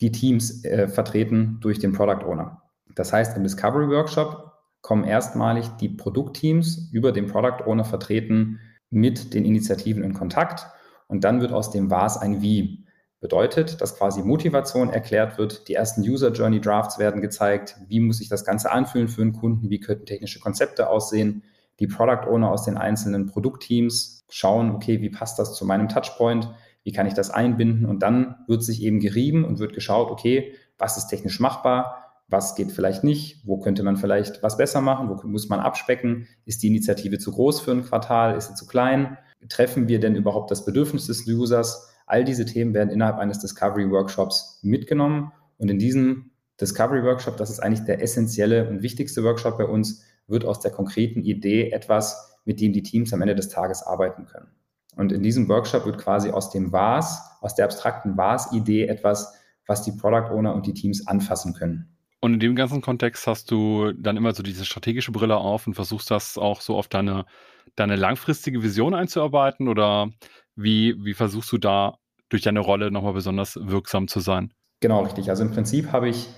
die 0.00 0.12
Teams 0.12 0.64
äh, 0.64 0.88
vertreten 0.88 1.58
durch 1.60 1.78
den 1.78 1.92
Product 1.92 2.24
Owner. 2.26 2.62
Das 2.94 3.12
heißt, 3.12 3.36
im 3.36 3.42
Discovery 3.42 3.88
Workshop 3.88 4.52
kommen 4.80 5.04
erstmalig 5.04 5.68
die 5.80 5.90
Produktteams 5.90 6.90
über 6.92 7.12
den 7.12 7.26
Product 7.26 7.66
Owner 7.66 7.84
vertreten 7.84 8.60
mit 8.88 9.34
den 9.34 9.44
Initiativen 9.44 10.02
in 10.02 10.14
Kontakt 10.14 10.66
und 11.08 11.24
dann 11.24 11.40
wird 11.40 11.52
aus 11.52 11.70
dem 11.70 11.90
Was 11.90 12.16
ein 12.16 12.40
Wie. 12.40 12.85
Bedeutet, 13.20 13.80
dass 13.80 13.96
quasi 13.96 14.22
Motivation 14.22 14.90
erklärt 14.90 15.38
wird, 15.38 15.68
die 15.68 15.74
ersten 15.74 16.02
User 16.02 16.32
Journey 16.32 16.60
Drafts 16.60 16.98
werden 16.98 17.22
gezeigt, 17.22 17.76
wie 17.88 18.00
muss 18.00 18.18
sich 18.18 18.28
das 18.28 18.44
Ganze 18.44 18.70
anfühlen 18.70 19.08
für 19.08 19.22
einen 19.22 19.32
Kunden, 19.32 19.70
wie 19.70 19.80
könnten 19.80 20.04
technische 20.04 20.38
Konzepte 20.38 20.90
aussehen. 20.90 21.42
Die 21.80 21.86
Product 21.86 22.28
Owner 22.28 22.50
aus 22.50 22.64
den 22.64 22.76
einzelnen 22.76 23.26
Produktteams 23.26 24.26
schauen, 24.28 24.70
okay, 24.70 25.00
wie 25.00 25.10
passt 25.10 25.38
das 25.38 25.54
zu 25.54 25.64
meinem 25.64 25.88
Touchpoint, 25.88 26.50
wie 26.84 26.92
kann 26.92 27.06
ich 27.06 27.14
das 27.14 27.30
einbinden 27.30 27.86
und 27.86 28.00
dann 28.00 28.36
wird 28.46 28.62
sich 28.62 28.82
eben 28.82 29.00
gerieben 29.00 29.44
und 29.44 29.58
wird 29.58 29.72
geschaut, 29.72 30.10
okay, 30.10 30.54
was 30.78 30.96
ist 30.96 31.08
technisch 31.08 31.40
machbar, 31.40 32.06
was 32.28 32.54
geht 32.54 32.70
vielleicht 32.70 33.02
nicht, 33.02 33.46
wo 33.46 33.58
könnte 33.58 33.82
man 33.82 33.96
vielleicht 33.96 34.42
was 34.42 34.56
besser 34.56 34.80
machen, 34.80 35.08
wo 35.08 35.26
muss 35.26 35.48
man 35.48 35.60
abspecken, 35.60 36.28
ist 36.44 36.62
die 36.62 36.68
Initiative 36.68 37.18
zu 37.18 37.32
groß 37.32 37.60
für 37.60 37.72
ein 37.72 37.84
Quartal, 37.84 38.36
ist 38.36 38.48
sie 38.48 38.54
zu 38.54 38.66
klein, 38.66 39.16
treffen 39.48 39.88
wir 39.88 40.00
denn 40.00 40.16
überhaupt 40.16 40.50
das 40.50 40.64
Bedürfnis 40.64 41.06
des 41.06 41.26
Users, 41.26 41.92
All 42.06 42.24
diese 42.24 42.46
Themen 42.46 42.72
werden 42.72 42.90
innerhalb 42.90 43.18
eines 43.18 43.40
Discovery 43.40 43.90
Workshops 43.90 44.60
mitgenommen. 44.62 45.32
Und 45.58 45.70
in 45.70 45.78
diesem 45.78 46.30
Discovery 46.60 47.02
Workshop, 47.02 47.36
das 47.36 47.50
ist 47.50 47.60
eigentlich 47.60 47.84
der 47.84 48.00
essentielle 48.00 48.68
und 48.68 48.82
wichtigste 48.82 49.22
Workshop 49.24 49.58
bei 49.58 49.66
uns, 49.66 50.02
wird 50.28 50.44
aus 50.44 50.60
der 50.60 50.70
konkreten 50.70 51.22
Idee 51.22 51.70
etwas, 51.70 52.38
mit 52.44 52.60
dem 52.60 52.72
die 52.72 52.82
Teams 52.82 53.12
am 53.12 53.22
Ende 53.22 53.34
des 53.34 53.48
Tages 53.48 53.82
arbeiten 53.82 54.26
können. 54.26 54.48
Und 54.96 55.12
in 55.12 55.22
diesem 55.22 55.48
Workshop 55.48 55.84
wird 55.84 55.98
quasi 55.98 56.30
aus 56.30 56.50
dem 56.50 56.72
Was, 56.72 57.20
aus 57.40 57.54
der 57.54 57.66
abstrakten 57.66 58.16
Was-Idee 58.16 58.86
etwas, 58.86 59.34
was 59.66 59.82
die 59.82 59.92
Product 59.92 60.30
Owner 60.32 60.54
und 60.54 60.66
die 60.66 60.74
Teams 60.74 61.06
anfassen 61.06 61.52
können. 61.52 61.96
Und 62.20 62.34
in 62.34 62.40
dem 62.40 62.56
ganzen 62.56 62.80
Kontext 62.80 63.26
hast 63.26 63.50
du 63.50 63.92
dann 63.92 64.16
immer 64.16 64.32
so 64.32 64.42
diese 64.42 64.64
strategische 64.64 65.12
Brille 65.12 65.36
auf 65.36 65.66
und 65.66 65.74
versuchst 65.74 66.10
das 66.10 66.38
auch 66.38 66.60
so 66.60 66.76
auf 66.76 66.88
deine, 66.88 67.26
deine 67.74 67.96
langfristige 67.96 68.62
Vision 68.62 68.94
einzuarbeiten 68.94 69.68
oder 69.68 70.10
wie, 70.56 70.94
wie 71.04 71.14
versuchst 71.14 71.52
du 71.52 71.58
da 71.58 71.98
durch 72.28 72.42
deine 72.42 72.60
Rolle 72.60 72.90
nochmal 72.90 73.12
besonders 73.12 73.58
wirksam 73.60 74.08
zu 74.08 74.20
sein? 74.20 74.52
Genau, 74.80 75.02
richtig. 75.02 75.30
Also 75.30 75.44
im 75.44 75.52
Prinzip 75.52 75.92
habe 75.92 76.08
ich 76.08 76.28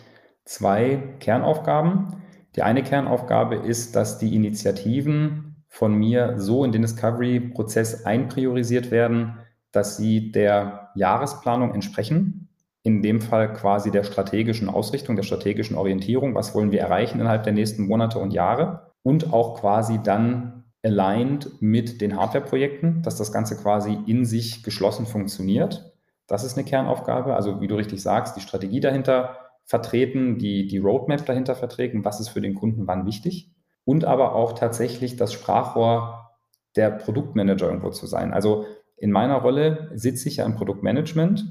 zwei 0.44 1.14
Kernaufgaben. 1.20 2.22
Die 2.56 2.62
eine 2.62 2.82
Kernaufgabe 2.82 3.56
ist, 3.56 3.96
dass 3.96 4.18
die 4.18 4.34
Initiativen 4.34 5.64
von 5.68 5.94
mir 5.94 6.34
so 6.38 6.64
in 6.64 6.72
den 6.72 6.82
Discovery-Prozess 6.82 8.04
einpriorisiert 8.04 8.90
werden, 8.90 9.38
dass 9.70 9.96
sie 9.96 10.32
der 10.32 10.90
Jahresplanung 10.94 11.74
entsprechen. 11.74 12.48
In 12.82 13.02
dem 13.02 13.20
Fall 13.20 13.52
quasi 13.52 13.90
der 13.90 14.04
strategischen 14.04 14.68
Ausrichtung, 14.68 15.16
der 15.16 15.22
strategischen 15.22 15.76
Orientierung. 15.76 16.34
Was 16.34 16.54
wollen 16.54 16.72
wir 16.72 16.80
erreichen 16.80 17.20
innerhalb 17.20 17.44
der 17.44 17.52
nächsten 17.52 17.86
Monate 17.86 18.18
und 18.18 18.32
Jahre? 18.32 18.88
und 19.08 19.32
auch 19.32 19.60
quasi 19.60 20.00
dann 20.02 20.57
aligned 20.84 21.60
mit 21.60 22.00
den 22.00 22.16
Hardware-Projekten, 22.16 23.02
dass 23.02 23.16
das 23.16 23.32
Ganze 23.32 23.56
quasi 23.56 23.98
in 24.06 24.24
sich 24.24 24.62
geschlossen 24.62 25.06
funktioniert. 25.06 25.92
Das 26.26 26.44
ist 26.44 26.56
eine 26.56 26.66
Kernaufgabe. 26.66 27.34
Also 27.34 27.60
wie 27.60 27.66
du 27.66 27.76
richtig 27.76 28.02
sagst, 28.02 28.36
die 28.36 28.40
Strategie 28.40 28.80
dahinter 28.80 29.36
vertreten, 29.64 30.38
die, 30.38 30.66
die 30.66 30.78
Roadmap 30.78 31.26
dahinter 31.26 31.54
vertreten, 31.54 32.04
was 32.04 32.20
ist 32.20 32.28
für 32.28 32.40
den 32.40 32.54
Kunden 32.54 32.86
wann 32.86 33.06
wichtig. 33.06 33.50
Und 33.84 34.04
aber 34.04 34.34
auch 34.34 34.52
tatsächlich 34.52 35.16
das 35.16 35.32
Sprachrohr 35.32 36.30
der 36.76 36.90
Produktmanager 36.90 37.66
irgendwo 37.66 37.90
zu 37.90 38.06
sein. 38.06 38.32
Also 38.32 38.66
in 38.96 39.10
meiner 39.10 39.36
Rolle 39.36 39.90
sitze 39.94 40.28
ich 40.28 40.36
ja 40.36 40.44
im 40.44 40.54
Produktmanagement 40.54 41.44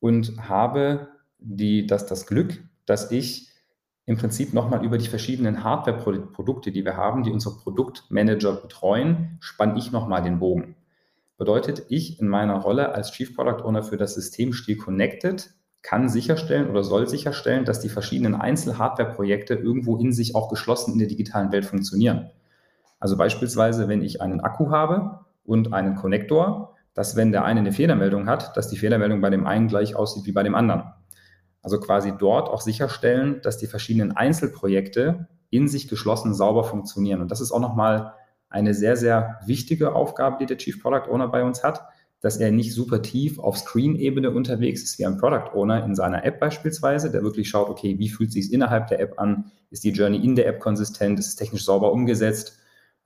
und 0.00 0.48
habe 0.48 1.08
die, 1.38 1.86
das, 1.86 2.06
das 2.06 2.26
Glück, 2.26 2.62
dass 2.86 3.10
ich 3.10 3.51
im 4.04 4.16
Prinzip 4.16 4.52
nochmal 4.52 4.84
über 4.84 4.98
die 4.98 5.06
verschiedenen 5.06 5.62
Hardware-Produkte, 5.62 6.72
die 6.72 6.84
wir 6.84 6.96
haben, 6.96 7.22
die 7.22 7.30
unsere 7.30 7.56
Produktmanager 7.56 8.54
betreuen, 8.54 9.38
spanne 9.40 9.78
ich 9.78 9.92
nochmal 9.92 10.22
den 10.22 10.40
Bogen. 10.40 10.74
Bedeutet, 11.38 11.84
ich 11.88 12.20
in 12.20 12.28
meiner 12.28 12.56
Rolle 12.56 12.94
als 12.94 13.12
Chief 13.12 13.34
Product 13.34 13.64
Owner 13.64 13.82
für 13.82 13.96
das 13.96 14.14
System 14.14 14.52
Stiel 14.52 14.76
Connected 14.76 15.50
kann 15.82 16.08
sicherstellen 16.08 16.70
oder 16.70 16.84
soll 16.84 17.08
sicherstellen, 17.08 17.64
dass 17.64 17.80
die 17.80 17.88
verschiedenen 17.88 18.34
Einzel-Hardware-Projekte 18.34 19.54
irgendwo 19.54 19.96
in 19.96 20.12
sich 20.12 20.34
auch 20.34 20.48
geschlossen 20.48 20.92
in 20.92 20.98
der 21.00 21.08
digitalen 21.08 21.50
Welt 21.50 21.64
funktionieren. 21.64 22.30
Also 23.00 23.16
beispielsweise, 23.16 23.88
wenn 23.88 24.02
ich 24.02 24.22
einen 24.22 24.40
Akku 24.40 24.70
habe 24.70 25.20
und 25.44 25.72
einen 25.72 25.96
Konnektor, 25.96 26.76
dass 26.94 27.16
wenn 27.16 27.32
der 27.32 27.44
eine 27.44 27.60
eine 27.60 27.72
Fehlermeldung 27.72 28.28
hat, 28.28 28.56
dass 28.56 28.68
die 28.68 28.76
Fehlermeldung 28.76 29.20
bei 29.20 29.30
dem 29.30 29.46
einen 29.46 29.66
gleich 29.66 29.96
aussieht 29.96 30.26
wie 30.26 30.32
bei 30.32 30.44
dem 30.44 30.54
anderen. 30.54 30.92
Also 31.62 31.78
quasi 31.78 32.12
dort 32.18 32.48
auch 32.48 32.60
sicherstellen, 32.60 33.40
dass 33.42 33.58
die 33.58 33.66
verschiedenen 33.66 34.12
Einzelprojekte 34.12 35.28
in 35.50 35.68
sich 35.68 35.88
geschlossen 35.88 36.34
sauber 36.34 36.64
funktionieren. 36.64 37.20
Und 37.20 37.30
das 37.30 37.40
ist 37.40 37.52
auch 37.52 37.60
nochmal 37.60 38.14
eine 38.48 38.74
sehr, 38.74 38.96
sehr 38.96 39.38
wichtige 39.46 39.94
Aufgabe, 39.94 40.36
die 40.40 40.46
der 40.46 40.58
Chief 40.58 40.82
Product 40.82 41.08
Owner 41.10 41.28
bei 41.28 41.44
uns 41.44 41.62
hat, 41.62 41.82
dass 42.20 42.36
er 42.36 42.52
nicht 42.52 42.72
super 42.72 43.02
tief 43.02 43.38
auf 43.38 43.58
Screen-Ebene 43.58 44.30
unterwegs 44.30 44.82
ist 44.82 44.98
wie 44.98 45.06
ein 45.06 45.18
Product 45.18 45.54
Owner 45.54 45.84
in 45.84 45.94
seiner 45.94 46.24
App 46.24 46.38
beispielsweise, 46.38 47.10
der 47.10 47.22
wirklich 47.22 47.48
schaut, 47.48 47.68
okay, 47.68 47.98
wie 47.98 48.08
fühlt 48.08 48.32
sich 48.32 48.52
innerhalb 48.52 48.88
der 48.88 49.00
App 49.00 49.18
an? 49.18 49.50
Ist 49.70 49.84
die 49.84 49.90
Journey 49.90 50.18
in 50.18 50.36
der 50.36 50.46
App 50.46 50.60
konsistent? 50.60 51.18
Ist 51.18 51.28
es 51.28 51.36
technisch 51.36 51.64
sauber 51.64 51.92
umgesetzt? 51.92 52.58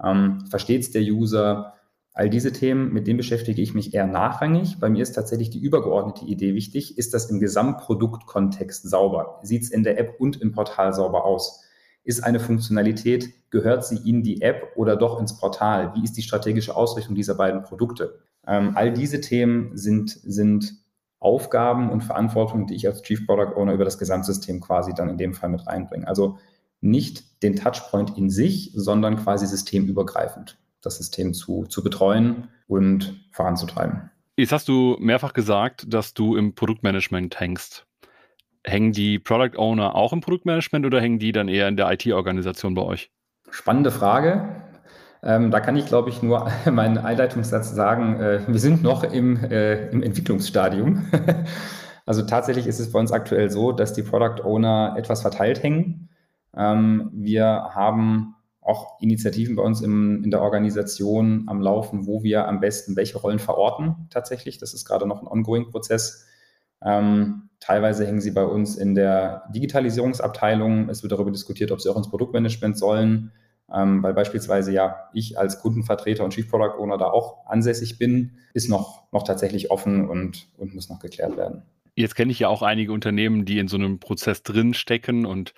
Ähm, 0.03 0.45
Versteht 0.51 0.83
es 0.83 0.91
der 0.91 1.03
User? 1.03 1.75
All 2.19 2.31
diese 2.31 2.51
Themen, 2.51 2.95
mit 2.95 3.07
denen 3.07 3.19
beschäftige 3.19 3.61
ich 3.61 3.75
mich 3.75 3.93
eher 3.93 4.07
nachrangig. 4.07 4.81
Bei 4.81 4.89
mir 4.89 5.03
ist 5.03 5.13
tatsächlich 5.13 5.51
die 5.51 5.59
übergeordnete 5.59 6.25
Idee 6.25 6.55
wichtig. 6.55 6.97
Ist 6.97 7.13
das 7.13 7.29
im 7.29 7.41
Gesamtproduktkontext 7.41 8.89
sauber? 8.89 9.39
Sieht 9.43 9.65
es 9.65 9.71
in 9.71 9.83
der 9.83 10.01
App 10.01 10.15
und 10.19 10.41
im 10.41 10.53
Portal 10.53 10.95
sauber 10.95 11.27
aus? 11.27 11.63
Ist 12.05 12.25
eine 12.25 12.41
Funktionalität, 12.41 13.51
gehört 13.51 13.85
sie 13.85 13.99
in 14.09 14.23
die 14.23 14.41
App 14.41 14.73
oder 14.77 14.97
doch 14.97 15.21
ins 15.21 15.37
Portal? 15.37 15.93
Wie 15.95 16.05
ist 16.05 16.17
die 16.17 16.23
strategische 16.23 16.75
Ausrichtung 16.75 17.15
dieser 17.15 17.35
beiden 17.35 17.61
Produkte? 17.61 18.21
Ähm, 18.47 18.73
all 18.77 18.95
diese 18.95 19.21
Themen 19.21 19.77
sind, 19.77 20.09
sind 20.09 20.73
Aufgaben 21.19 21.91
und 21.91 22.03
Verantwortung, 22.03 22.67
die 22.67 22.77
ich 22.77 22.87
als 22.87 23.03
Chief 23.03 23.27
Product 23.27 23.57
Owner 23.57 23.75
über 23.75 23.85
das 23.85 23.99
Gesamtsystem 23.99 24.63
quasi 24.63 24.95
dann 24.95 25.11
in 25.11 25.19
dem 25.19 25.35
Fall 25.35 25.51
mit 25.51 25.67
reinbringe. 25.67 26.09
Also 26.09 26.39
nicht 26.81 27.43
den 27.43 27.57
Touchpoint 27.57 28.17
in 28.17 28.31
sich, 28.31 28.73
sondern 28.75 29.17
quasi 29.17 29.47
systemübergreifend 29.47 30.57
das 30.87 30.97
System 30.97 31.35
zu, 31.35 31.64
zu 31.64 31.83
betreuen 31.83 32.49
und 32.69 33.21
voranzutreiben. 33.33 34.11
Jetzt 34.37 34.52
hast 34.52 34.69
du 34.69 34.97
mehrfach 35.00 35.33
gesagt, 35.33 35.93
dass 35.93 36.14
du 36.14 36.37
im 36.37 36.55
Produktmanagement 36.55 37.40
hängst. 37.40 37.87
Hängen 38.64 38.93
die 38.93 39.19
Product 39.19 39.59
Owner 39.59 39.95
auch 39.95 40.12
im 40.12 40.21
Produktmanagement 40.21 40.87
oder 40.87 41.00
hängen 41.00 41.19
die 41.19 41.33
dann 41.33 41.49
eher 41.49 41.69
in 41.69 41.76
der 41.76 41.90
IT-Organisation 41.93 42.75
bei 42.75 42.83
euch? 42.83 43.11
Spannende 43.50 43.90
Frage. 43.90 44.62
Ähm, 45.23 45.50
da 45.50 45.61
kann 45.61 45.76
ich, 45.76 45.87
glaube 45.87 46.11
ich, 46.11 46.23
nur 46.23 46.50
meinen 46.71 46.99
Einleitungssatz 46.99 47.73
sagen, 47.73 48.21
äh, 48.21 48.40
wir 48.47 48.61
sind 48.61 48.83
noch 48.83 49.02
im, 49.02 49.43
äh, 49.45 49.88
im 49.88 50.02
Entwicklungsstadium. 50.02 51.07
also 52.07 52.23
tatsächlich 52.23 52.66
ist 52.66 52.78
es 52.78 52.93
bei 52.93 53.00
uns 53.00 53.12
aktuell 53.12 53.50
so, 53.50 53.73
dass 53.73 53.93
die 53.93 54.02
Product 54.02 54.45
Owner 54.45 54.95
etwas 54.97 55.23
verteilt 55.23 55.62
hängen. 55.62 56.11
Ähm, 56.57 57.11
wir 57.13 57.71
haben 57.75 58.36
auch 58.67 59.00
Initiativen 59.00 59.57
bei 59.57 59.63
uns 59.63 59.81
im, 59.81 60.25
in 60.25 60.31
der 60.31 60.43
Organisation 60.43 61.45
am 61.47 61.61
Laufen, 61.61 62.07
wo 62.07 62.23
wir 62.23 62.49
am 62.49 62.61
besten 62.61 62.97
welche 62.97 63.19
Rollen 63.19 63.39
verorten 63.39 64.09
tatsächlich. 64.11 64.59
Das 64.59 64.75
ist 64.75 64.85
gerade 64.85 65.07
noch 65.07 65.23
ein 65.23 65.29
ongoing-Prozess. 65.29 66.26
Ähm, 66.83 67.49
teilweise 67.61 68.07
hängen 68.07 68.21
sie 68.21 68.33
bei 68.33 68.45
uns 68.45 68.76
in 68.76 68.95
der 68.95 69.45
Digitalisierungsabteilung. 69.55 70.89
Es 70.89 71.02
wird 71.02 71.13
darüber 71.13 71.31
diskutiert, 71.31 71.71
ob 71.71 71.81
sie 71.81 71.89
auch 71.91 71.97
ins 71.97 72.11
Produktmanagement 72.11 72.76
sollen, 72.76 73.33
ähm, 73.73 74.02
weil 74.02 74.15
beispielsweise 74.15 74.73
ja 74.73 75.09
ich 75.13 75.39
als 75.39 75.61
Kundenvertreter 75.61 76.25
und 76.25 76.33
Chief 76.33 76.50
Product 76.50 76.79
Owner 76.79 76.99
da 76.99 77.07
auch 77.07 77.47
ansässig 77.47 77.99
bin, 77.99 78.39
ist 78.52 78.69
noch, 78.69 79.11
noch 79.13 79.23
tatsächlich 79.23 79.71
offen 79.71 80.09
und, 80.09 80.49
und 80.57 80.75
muss 80.75 80.89
noch 80.89 80.99
geklärt 80.99 81.37
werden. 81.37 81.63
Jetzt 81.95 82.15
kenne 82.15 82.31
ich 82.31 82.41
ja 82.41 82.49
auch 82.49 82.61
einige 82.61 82.93
Unternehmen, 82.93 83.47
die 83.47 83.59
in 83.59 83.69
so 83.69 83.76
einem 83.79 84.00
Prozess 84.00 84.43
drin 84.43 84.75
stecken 84.75 85.25
und 85.25 85.55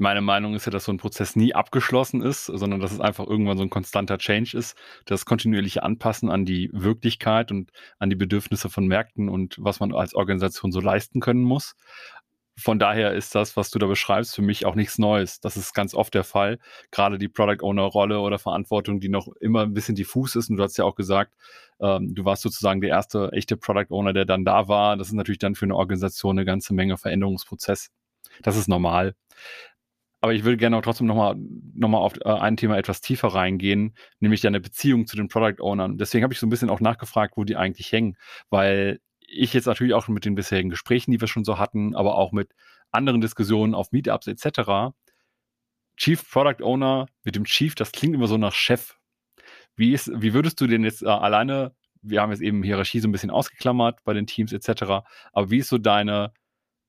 meine 0.00 0.20
Meinung 0.20 0.54
ist 0.54 0.66
ja, 0.66 0.72
dass 0.72 0.84
so 0.84 0.92
ein 0.92 0.98
Prozess 0.98 1.36
nie 1.36 1.54
abgeschlossen 1.54 2.22
ist, 2.22 2.46
sondern 2.46 2.80
dass 2.80 2.92
es 2.92 3.00
einfach 3.00 3.26
irgendwann 3.26 3.58
so 3.58 3.62
ein 3.62 3.70
konstanter 3.70 4.18
Change 4.18 4.56
ist, 4.56 4.76
das 5.04 5.24
kontinuierliche 5.24 5.82
Anpassen 5.82 6.30
an 6.30 6.44
die 6.44 6.70
Wirklichkeit 6.72 7.50
und 7.50 7.70
an 7.98 8.10
die 8.10 8.16
Bedürfnisse 8.16 8.70
von 8.70 8.86
Märkten 8.86 9.28
und 9.28 9.56
was 9.58 9.80
man 9.80 9.94
als 9.94 10.14
Organisation 10.14 10.72
so 10.72 10.80
leisten 10.80 11.20
können 11.20 11.42
muss. 11.42 11.74
Von 12.58 12.78
daher 12.78 13.14
ist 13.14 13.34
das, 13.34 13.56
was 13.56 13.70
du 13.70 13.78
da 13.78 13.86
beschreibst, 13.86 14.34
für 14.34 14.42
mich 14.42 14.66
auch 14.66 14.74
nichts 14.74 14.98
Neues. 14.98 15.40
Das 15.40 15.56
ist 15.56 15.72
ganz 15.72 15.94
oft 15.94 16.12
der 16.12 16.24
Fall. 16.24 16.58
Gerade 16.90 17.16
die 17.16 17.28
Product 17.28 17.62
Owner 17.62 17.84
Rolle 17.84 18.20
oder 18.20 18.38
Verantwortung, 18.38 19.00
die 19.00 19.08
noch 19.08 19.28
immer 19.40 19.62
ein 19.62 19.72
bisschen 19.72 19.94
diffus 19.94 20.36
ist. 20.36 20.50
Und 20.50 20.56
du 20.56 20.62
hast 20.62 20.76
ja 20.76 20.84
auch 20.84 20.94
gesagt, 20.94 21.32
ähm, 21.80 22.14
du 22.14 22.24
warst 22.24 22.42
sozusagen 22.42 22.82
der 22.82 22.90
erste 22.90 23.30
echte 23.32 23.56
Product 23.56 23.86
Owner, 23.90 24.12
der 24.12 24.26
dann 24.26 24.44
da 24.44 24.68
war. 24.68 24.96
Das 24.98 25.08
ist 25.08 25.14
natürlich 25.14 25.38
dann 25.38 25.54
für 25.54 25.64
eine 25.64 25.76
Organisation 25.76 26.38
eine 26.38 26.44
ganze 26.44 26.74
Menge 26.74 26.98
Veränderungsprozess. 26.98 27.90
Das 28.42 28.56
ist 28.56 28.68
normal. 28.68 29.14
Aber 30.20 30.34
ich 30.34 30.44
würde 30.44 30.58
gerne 30.58 30.76
auch 30.76 30.82
trotzdem 30.82 31.06
nochmal 31.06 31.36
noch 31.36 31.88
mal 31.88 31.98
auf 31.98 32.14
äh, 32.24 32.28
ein 32.28 32.56
Thema 32.56 32.76
etwas 32.76 33.00
tiefer 33.00 33.28
reingehen, 33.28 33.94
nämlich 34.18 34.42
deine 34.42 34.60
Beziehung 34.60 35.06
zu 35.06 35.16
den 35.16 35.28
Product 35.28 35.62
Ownern. 35.62 35.96
Deswegen 35.96 36.24
habe 36.24 36.34
ich 36.34 36.40
so 36.40 36.46
ein 36.46 36.50
bisschen 36.50 36.70
auch 36.70 36.80
nachgefragt, 36.80 37.36
wo 37.36 37.44
die 37.44 37.56
eigentlich 37.56 37.90
hängen, 37.90 38.16
weil 38.50 39.00
ich 39.30 39.54
jetzt 39.54 39.66
natürlich 39.66 39.94
auch 39.94 40.08
mit 40.08 40.24
den 40.24 40.34
bisherigen 40.34 40.70
Gesprächen, 40.70 41.12
die 41.12 41.20
wir 41.20 41.28
schon 41.28 41.44
so 41.44 41.58
hatten, 41.58 41.94
aber 41.94 42.16
auch 42.16 42.32
mit 42.32 42.52
anderen 42.90 43.20
Diskussionen 43.20 43.74
auf 43.74 43.92
Meetups 43.92 44.26
etc. 44.26 44.92
Chief 45.96 46.30
Product 46.30 46.62
Owner 46.64 47.06
mit 47.24 47.36
dem 47.36 47.44
Chief, 47.44 47.74
das 47.74 47.92
klingt 47.92 48.14
immer 48.14 48.26
so 48.26 48.36
nach 48.36 48.52
Chef. 48.52 48.96
Wie, 49.76 49.92
ist, 49.92 50.10
wie 50.14 50.34
würdest 50.34 50.60
du 50.60 50.66
denn 50.66 50.84
jetzt 50.84 51.02
äh, 51.02 51.06
alleine, 51.06 51.74
wir 52.02 52.20
haben 52.20 52.30
jetzt 52.30 52.42
eben 52.42 52.62
Hierarchie 52.62 53.00
so 53.00 53.08
ein 53.08 53.12
bisschen 53.12 53.30
ausgeklammert 53.30 54.00
bei 54.04 54.12
den 54.12 54.26
Teams 54.26 54.52
etc., 54.52 54.82
aber 55.32 55.50
wie 55.50 55.58
ist 55.58 55.68
so 55.68 55.78
deine 55.78 56.32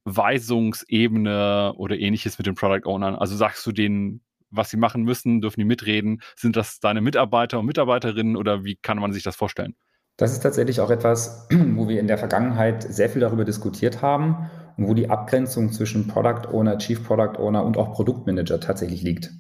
Weisungsebene 0.06 1.74
oder 1.76 1.98
ähnliches 1.98 2.38
mit 2.38 2.48
den 2.48 2.56
Product 2.56 2.86
Ownern? 2.86 3.16
Also 3.16 3.36
sagst 3.36 3.66
du 3.66 3.72
denen, 3.72 4.22
was 4.50 4.70
sie 4.70 4.78
machen 4.78 5.04
müssen, 5.04 5.42
dürfen 5.42 5.60
die 5.60 5.66
mitreden? 5.66 6.22
Sind 6.36 6.56
das 6.56 6.80
deine 6.80 7.02
Mitarbeiter 7.02 7.60
und 7.60 7.66
Mitarbeiterinnen 7.66 8.36
oder 8.36 8.64
wie 8.64 8.76
kann 8.76 9.00
man 9.00 9.14
sich 9.14 9.24
das 9.24 9.36
vorstellen? 9.36 9.76
Das 10.18 10.34
ist 10.34 10.42
tatsächlich 10.42 10.82
auch 10.82 10.92
etwas, 10.92 11.48
wo 11.76 11.88
wir 11.88 12.00
in 12.00 12.08
der 12.08 12.18
Vergangenheit 12.18 12.84
sehr 12.84 13.10
viel 13.10 13.22
darüber 13.22 13.46
diskutiert 13.46 14.02
haben 14.02 14.50
und 14.78 14.88
wo 14.88 14.94
die 14.94 15.10
Abgrenzung 15.10 15.72
zwischen 15.72 16.08
Product 16.08 16.48
Owner, 16.52 16.78
Chief 16.78 17.04
Product 17.04 17.40
Owner 17.40 17.64
und 17.64 17.78
auch 17.78 17.94
Produktmanager 17.94 18.60
tatsächlich 18.60 19.02
liegt. 19.02 19.32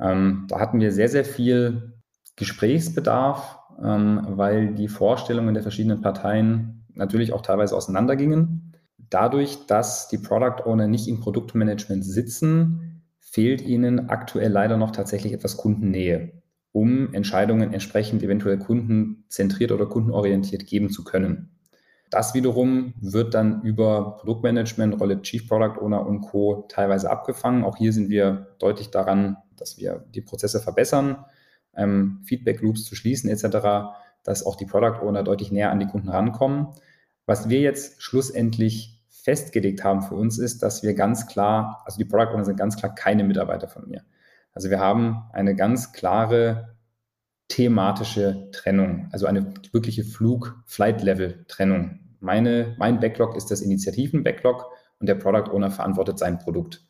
Ähm, 0.00 0.46
da 0.48 0.60
hatten 0.60 0.80
wir 0.80 0.92
sehr, 0.92 1.08
sehr 1.08 1.24
viel 1.24 1.94
Gesprächsbedarf, 2.36 3.58
ähm, 3.84 4.20
weil 4.30 4.74
die 4.74 4.88
Vorstellungen 4.88 5.54
der 5.54 5.62
verschiedenen 5.62 6.00
Parteien 6.00 6.86
natürlich 6.94 7.32
auch 7.32 7.42
teilweise 7.42 7.76
auseinandergingen. 7.76 8.67
Dadurch, 9.10 9.66
dass 9.66 10.08
die 10.08 10.18
Product 10.18 10.64
Owner 10.66 10.86
nicht 10.86 11.08
im 11.08 11.20
Produktmanagement 11.20 12.04
sitzen, 12.04 13.02
fehlt 13.20 13.62
ihnen 13.62 14.08
aktuell 14.08 14.50
leider 14.50 14.76
noch 14.76 14.90
tatsächlich 14.90 15.32
etwas 15.32 15.56
Kundennähe, 15.56 16.42
um 16.72 17.12
Entscheidungen 17.14 17.72
entsprechend 17.72 18.22
eventuell 18.22 18.58
kundenzentriert 18.58 19.72
oder 19.72 19.86
kundenorientiert 19.86 20.66
geben 20.66 20.90
zu 20.90 21.04
können. 21.04 21.50
Das 22.10 22.32
wiederum 22.34 22.94
wird 23.00 23.34
dann 23.34 23.62
über 23.62 24.16
Produktmanagement, 24.16 24.98
Rolle 24.98 25.20
Chief 25.20 25.46
Product 25.46 25.78
Owner 25.80 26.06
und 26.06 26.22
Co. 26.22 26.64
teilweise 26.68 27.10
abgefangen. 27.10 27.64
Auch 27.64 27.76
hier 27.76 27.92
sind 27.92 28.08
wir 28.08 28.48
deutlich 28.58 28.90
daran, 28.90 29.36
dass 29.56 29.76
wir 29.76 30.06
die 30.14 30.22
Prozesse 30.22 30.60
verbessern, 30.60 31.24
ähm, 31.76 32.20
Feedback 32.24 32.62
Loops 32.62 32.84
zu 32.84 32.94
schließen 32.94 33.28
etc., 33.28 33.92
dass 34.24 34.44
auch 34.44 34.56
die 34.56 34.66
Product 34.66 35.02
Owner 35.02 35.22
deutlich 35.22 35.52
näher 35.52 35.70
an 35.70 35.80
die 35.80 35.86
Kunden 35.86 36.08
rankommen. 36.08 36.68
Was 37.26 37.50
wir 37.50 37.60
jetzt 37.60 38.02
schlussendlich 38.02 38.97
festgelegt 39.28 39.84
haben 39.84 40.00
für 40.00 40.14
uns 40.14 40.38
ist, 40.38 40.62
dass 40.62 40.82
wir 40.82 40.94
ganz 40.94 41.26
klar, 41.26 41.82
also 41.84 41.98
die 41.98 42.06
Product 42.06 42.32
Owner 42.32 42.46
sind 42.46 42.56
ganz 42.56 42.78
klar 42.78 42.94
keine 42.94 43.24
Mitarbeiter 43.24 43.68
von 43.68 43.86
mir. 43.86 44.02
Also 44.54 44.70
wir 44.70 44.80
haben 44.80 45.24
eine 45.34 45.54
ganz 45.54 45.92
klare 45.92 46.78
thematische 47.48 48.48
Trennung, 48.52 49.10
also 49.12 49.26
eine 49.26 49.52
wirkliche 49.72 50.02
Flug-Flight-Level-Trennung. 50.04 52.00
Mein 52.20 53.00
Backlog 53.00 53.36
ist 53.36 53.50
das 53.50 53.60
Initiativen-Backlog 53.60 54.64
und 54.98 55.06
der 55.06 55.16
Product 55.16 55.52
Owner 55.52 55.70
verantwortet 55.70 56.18
sein 56.18 56.38
Produkt. 56.38 56.88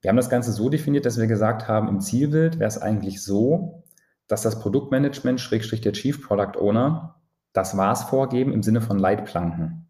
Wir 0.00 0.08
haben 0.08 0.16
das 0.16 0.30
Ganze 0.30 0.50
so 0.50 0.68
definiert, 0.68 1.06
dass 1.06 1.16
wir 1.16 1.28
gesagt 1.28 1.68
haben, 1.68 1.86
im 1.86 2.00
Zielbild 2.00 2.58
wäre 2.58 2.66
es 2.66 2.78
eigentlich 2.78 3.22
so, 3.22 3.84
dass 4.26 4.42
das 4.42 4.58
Produktmanagement, 4.58 5.40
Schrägstrich 5.40 5.80
der 5.80 5.92
Chief 5.92 6.26
Product 6.26 6.58
Owner, 6.58 7.20
das 7.52 7.76
Was 7.76 8.02
vorgeben 8.02 8.52
im 8.52 8.64
Sinne 8.64 8.80
von 8.80 8.98
Leitplanken. 8.98 9.85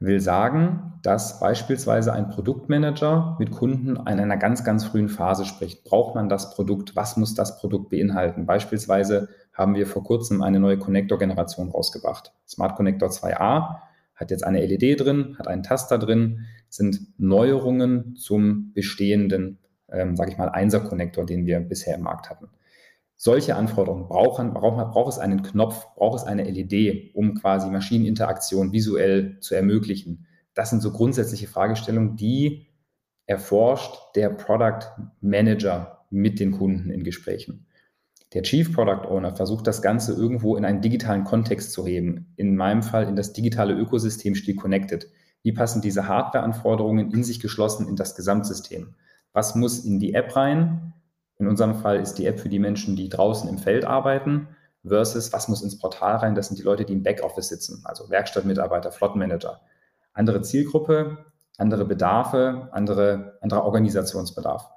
Will 0.00 0.20
sagen, 0.20 1.00
dass 1.02 1.40
beispielsweise 1.40 2.12
ein 2.12 2.28
Produktmanager 2.28 3.36
mit 3.40 3.50
Kunden 3.50 3.96
in 3.96 4.06
einer 4.06 4.36
ganz, 4.36 4.62
ganz 4.62 4.84
frühen 4.84 5.08
Phase 5.08 5.44
spricht. 5.44 5.84
Braucht 5.84 6.14
man 6.14 6.28
das 6.28 6.54
Produkt? 6.54 6.94
Was 6.94 7.16
muss 7.16 7.34
das 7.34 7.58
Produkt 7.58 7.90
beinhalten? 7.90 8.46
Beispielsweise 8.46 9.28
haben 9.52 9.74
wir 9.74 9.86
vor 9.86 10.04
kurzem 10.04 10.42
eine 10.42 10.60
neue 10.60 10.78
Connector-Generation 10.78 11.70
rausgebracht. 11.70 12.32
Smart 12.46 12.76
Connector 12.76 13.08
2a 13.08 13.78
hat 14.14 14.30
jetzt 14.30 14.44
eine 14.44 14.64
LED 14.64 15.00
drin, 15.00 15.36
hat 15.38 15.48
einen 15.48 15.64
Taster 15.64 15.98
drin, 15.98 16.46
sind 16.68 17.00
Neuerungen 17.18 18.14
zum 18.16 18.72
bestehenden, 18.74 19.58
ähm, 19.90 20.16
sage 20.16 20.30
ich 20.30 20.38
mal, 20.38 20.48
1er-Connector, 20.48 21.24
den 21.24 21.44
wir 21.46 21.60
bisher 21.60 21.96
im 21.96 22.02
Markt 22.02 22.30
hatten. 22.30 22.48
Solche 23.20 23.56
Anforderungen 23.56 24.06
brauchen, 24.06 24.54
braucht, 24.54 24.92
braucht 24.92 25.12
es 25.12 25.18
einen 25.18 25.42
Knopf, 25.42 25.92
braucht 25.96 26.20
es 26.20 26.24
eine 26.24 26.44
LED, 26.44 27.16
um 27.16 27.34
quasi 27.34 27.68
Maschineninteraktion 27.68 28.72
visuell 28.72 29.40
zu 29.40 29.56
ermöglichen. 29.56 30.26
Das 30.54 30.70
sind 30.70 30.82
so 30.82 30.92
grundsätzliche 30.92 31.48
Fragestellungen, 31.48 32.14
die 32.14 32.68
erforscht 33.26 33.92
der 34.14 34.30
Product 34.30 34.86
Manager 35.20 36.06
mit 36.10 36.38
den 36.38 36.52
Kunden 36.52 36.90
in 36.90 37.02
Gesprächen. 37.02 37.66
Der 38.34 38.42
Chief 38.42 38.72
Product 38.72 39.08
Owner 39.08 39.34
versucht 39.34 39.66
das 39.66 39.82
Ganze 39.82 40.12
irgendwo 40.12 40.56
in 40.56 40.64
einen 40.64 40.80
digitalen 40.80 41.24
Kontext 41.24 41.72
zu 41.72 41.84
heben. 41.84 42.32
In 42.36 42.54
meinem 42.54 42.84
Fall 42.84 43.08
in 43.08 43.16
das 43.16 43.32
digitale 43.32 43.74
Ökosystem 43.74 44.36
Stiel 44.36 44.54
Connected. 44.54 45.10
Wie 45.42 45.52
passen 45.52 45.82
diese 45.82 46.06
Hardware-Anforderungen 46.06 47.10
in 47.10 47.24
sich 47.24 47.40
geschlossen 47.40 47.88
in 47.88 47.96
das 47.96 48.14
Gesamtsystem? 48.14 48.94
Was 49.32 49.56
muss 49.56 49.84
in 49.84 49.98
die 49.98 50.14
App 50.14 50.36
rein? 50.36 50.94
In 51.38 51.46
unserem 51.46 51.76
Fall 51.76 52.00
ist 52.00 52.14
die 52.14 52.26
App 52.26 52.40
für 52.40 52.48
die 52.48 52.58
Menschen, 52.58 52.96
die 52.96 53.08
draußen 53.08 53.48
im 53.48 53.58
Feld 53.58 53.84
arbeiten, 53.84 54.48
versus 54.84 55.32
was 55.32 55.48
muss 55.48 55.62
ins 55.62 55.78
Portal 55.78 56.16
rein? 56.16 56.34
Das 56.34 56.48
sind 56.48 56.58
die 56.58 56.64
Leute, 56.64 56.84
die 56.84 56.92
im 56.92 57.02
Backoffice 57.02 57.48
sitzen, 57.48 57.82
also 57.84 58.10
Werkstattmitarbeiter, 58.10 58.90
Flottenmanager. 58.90 59.60
Andere 60.12 60.42
Zielgruppe, 60.42 61.26
andere 61.56 61.84
Bedarfe, 61.84 62.68
andere, 62.72 63.38
anderer 63.40 63.64
Organisationsbedarf. 63.64 64.68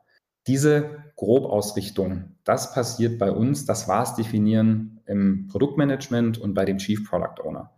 Diese 0.47 1.03
Grobausrichtung, 1.15 2.35
das 2.43 2.73
passiert 2.73 3.19
bei 3.19 3.31
uns, 3.31 3.65
das 3.65 3.87
war 3.87 4.03
es 4.03 4.15
definieren 4.15 5.01
im 5.05 5.47
Produktmanagement 5.47 6.39
und 6.39 6.53
bei 6.53 6.65
dem 6.65 6.79
Chief 6.79 7.07
Product 7.07 7.43
Owner. 7.43 7.71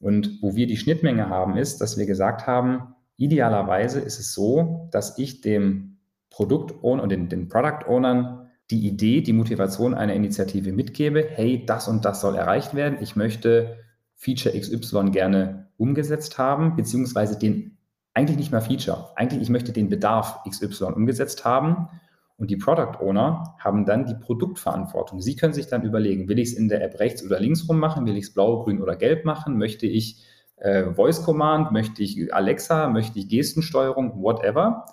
Und 0.00 0.38
wo 0.40 0.54
wir 0.54 0.68
die 0.68 0.76
Schnittmenge 0.76 1.28
haben, 1.28 1.56
ist, 1.56 1.80
dass 1.80 1.98
wir 1.98 2.06
gesagt 2.06 2.46
haben, 2.46 2.94
idealerweise 3.16 3.98
ist 3.98 4.20
es 4.20 4.32
so, 4.32 4.88
dass 4.92 5.18
ich 5.18 5.40
dem 5.40 5.97
Produktowner 6.30 7.02
und 7.02 7.10
den, 7.10 7.28
den 7.28 7.48
Product 7.48 7.86
Ownern 7.88 8.50
die 8.70 8.86
Idee, 8.86 9.22
die 9.22 9.32
Motivation 9.32 9.94
einer 9.94 10.12
Initiative 10.12 10.72
mitgebe, 10.72 11.26
hey, 11.26 11.64
das 11.64 11.88
und 11.88 12.04
das 12.04 12.20
soll 12.20 12.36
erreicht 12.36 12.74
werden. 12.74 12.98
Ich 13.00 13.16
möchte 13.16 13.78
Feature 14.14 14.58
XY 14.58 15.10
gerne 15.10 15.68
umgesetzt 15.78 16.38
haben, 16.38 16.76
beziehungsweise 16.76 17.38
den 17.38 17.78
eigentlich 18.14 18.36
nicht 18.36 18.52
mehr 18.52 18.60
Feature. 18.60 19.12
Eigentlich, 19.16 19.42
ich 19.42 19.48
möchte 19.48 19.72
den 19.72 19.88
Bedarf 19.88 20.40
XY 20.48 20.86
umgesetzt 20.86 21.44
haben. 21.44 21.88
Und 22.36 22.50
die 22.50 22.56
Product 22.56 23.00
Owner 23.00 23.56
haben 23.58 23.84
dann 23.84 24.06
die 24.06 24.14
Produktverantwortung. 24.14 25.20
Sie 25.20 25.34
können 25.34 25.52
sich 25.52 25.66
dann 25.66 25.82
überlegen, 25.82 26.28
will 26.28 26.38
ich 26.38 26.50
es 26.50 26.54
in 26.54 26.68
der 26.68 26.84
App 26.84 27.00
rechts 27.00 27.24
oder 27.24 27.40
links 27.40 27.68
rum 27.68 27.78
machen? 27.78 28.06
Will 28.06 28.16
ich 28.16 28.26
es 28.26 28.34
blau, 28.34 28.62
grün 28.62 28.80
oder 28.80 28.96
gelb 28.96 29.24
machen? 29.24 29.56
Möchte 29.56 29.86
ich 29.86 30.24
äh, 30.56 30.92
Voice 30.92 31.22
Command? 31.22 31.72
Möchte 31.72 32.02
ich 32.02 32.32
Alexa? 32.32 32.88
Möchte 32.90 33.18
ich 33.18 33.28
Gestensteuerung? 33.28 34.22
Whatever. 34.22 34.84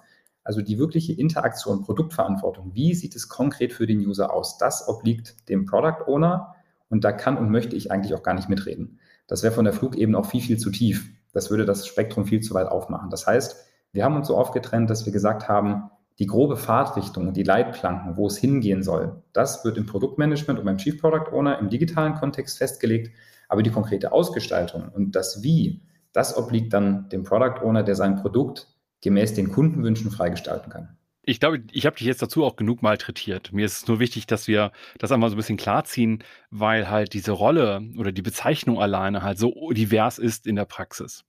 Also 0.45 0.62
die 0.62 0.77
wirkliche 0.77 1.12
Interaktion, 1.12 1.81
Produktverantwortung, 1.81 2.75
wie 2.75 2.93
sieht 2.93 3.15
es 3.15 3.27
konkret 3.27 3.73
für 3.73 3.88
den 3.88 3.99
User 3.99 4.31
aus? 4.31 4.60
Das 4.60 4.88
obliegt 4.88 5.49
dem 5.49 5.65
Product 5.65 6.08
Owner 6.08 6.55
und 6.88 7.03
da 7.03 7.12
kann 7.12 7.38
und 7.38 7.49
möchte 7.49 7.75
ich 7.75 7.91
eigentlich 7.91 8.13
auch 8.13 8.21
gar 8.21 8.36
nicht 8.36 8.47
mitreden. 8.47 8.99
Das 9.27 9.41
wäre 9.41 9.51
von 9.51 9.65
der 9.65 9.73
Flugebene 9.73 10.17
auch 10.17 10.27
viel, 10.27 10.41
viel 10.41 10.60
zu 10.60 10.69
tief. 10.69 11.10
Das 11.34 11.49
würde 11.49 11.65
das 11.65 11.88
Spektrum 11.88 12.25
viel 12.25 12.41
zu 12.41 12.53
weit 12.53 12.67
aufmachen. 12.67 13.10
Das 13.10 13.25
heißt, 13.25 13.58
wir 13.91 14.05
haben 14.05 14.15
uns 14.15 14.27
so 14.27 14.38
aufgetrennt, 14.38 14.88
dass 14.89 15.08
wir 15.08 15.12
gesagt 15.12 15.49
haben, 15.49 15.89
die 16.19 16.27
grobe 16.27 16.58
Fahrtrichtung 16.58 17.34
die 17.34 17.43
Leitplanken, 17.43 18.15
wo 18.15 18.27
es 18.27 18.38
hingehen 18.38 18.84
soll, 18.84 19.23
das 19.34 19.65
wird 19.65 19.77
im 19.77 19.88
Produktmanagement 19.88 20.60
und 20.60 20.65
beim 20.65 20.77
Chief 20.77 21.01
Product 21.01 21.34
Owner 21.34 21.58
im 21.58 21.69
digitalen 21.69 22.13
Kontext 22.13 22.60
festgelegt, 22.60 23.12
aber 23.49 23.63
die 23.63 23.71
konkrete 23.71 24.12
Ausgestaltung 24.12 24.89
und 24.89 25.15
das 25.15 25.41
Wie, 25.41 25.81
das 26.13 26.38
obliegt 26.38 26.71
dann 26.71 27.10
dem 27.10 27.23
Product 27.23 27.63
Owner, 27.63 27.81
der 27.84 27.95
sein 27.95 28.15
Produkt 28.15 28.75
gemäß 29.06 29.34
den 29.34 29.52
Kundenwünschen 29.52 30.12
freigestalten 30.12 30.72
kann. 30.72 30.98
Ich 31.22 31.39
glaube, 31.39 31.63
ich 31.72 31.86
habe 31.86 31.96
dich 31.96 32.06
jetzt 32.06 32.22
dazu 32.22 32.44
auch 32.44 32.56
genug 32.56 32.82
malträtiert. 32.82 33.54
Mir 33.54 33.65
ist 33.65 33.78
es 33.78 33.88
nur 33.88 34.00
wichtig, 34.00 34.28
dass 34.28 34.48
wir 34.48 34.72
das 35.00 35.12
einmal 35.12 35.30
so 35.30 35.36
ein 35.36 35.38
bisschen 35.38 35.58
klarziehen, 35.58 36.24
weil 36.52 36.89
halt 36.89 37.13
diese 37.13 37.32
Rolle 37.32 37.82
oder 37.98 38.12
die 38.12 38.22
Bezeichnung 38.22 38.80
alleine 38.80 39.24
halt 39.24 39.39
so 39.39 39.72
divers 39.72 40.20
ist 40.20 40.46
in 40.46 40.56
der 40.56 40.65
Praxis. 40.65 41.24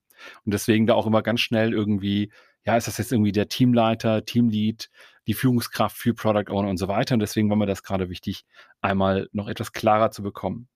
Und 0.45 0.53
deswegen 0.53 0.85
da 0.85 0.93
auch 0.93 1.07
immer 1.07 1.21
ganz 1.23 1.39
schnell 1.39 1.73
irgendwie, 1.73 2.31
ja, 2.63 2.77
ist 2.77 2.87
das 2.87 2.97
jetzt 2.97 3.11
irgendwie 3.11 3.31
der 3.31 3.47
Teamleiter, 3.47 4.25
Teamlead, 4.25 4.89
die 5.25 5.33
Führungskraft 5.33 5.97
für 5.97 6.13
Product 6.13 6.51
Owner 6.51 6.69
und 6.69 6.77
so 6.77 6.87
weiter. 6.87 7.13
Und 7.13 7.19
deswegen 7.19 7.49
war 7.49 7.57
mir 7.57 7.65
das 7.65 7.83
gerade 7.83 8.09
wichtig, 8.09 8.45
einmal 8.81 9.29
noch 9.31 9.47
etwas 9.47 9.71
klarer 9.71 10.11
zu 10.11 10.21
bekommen. 10.21 10.67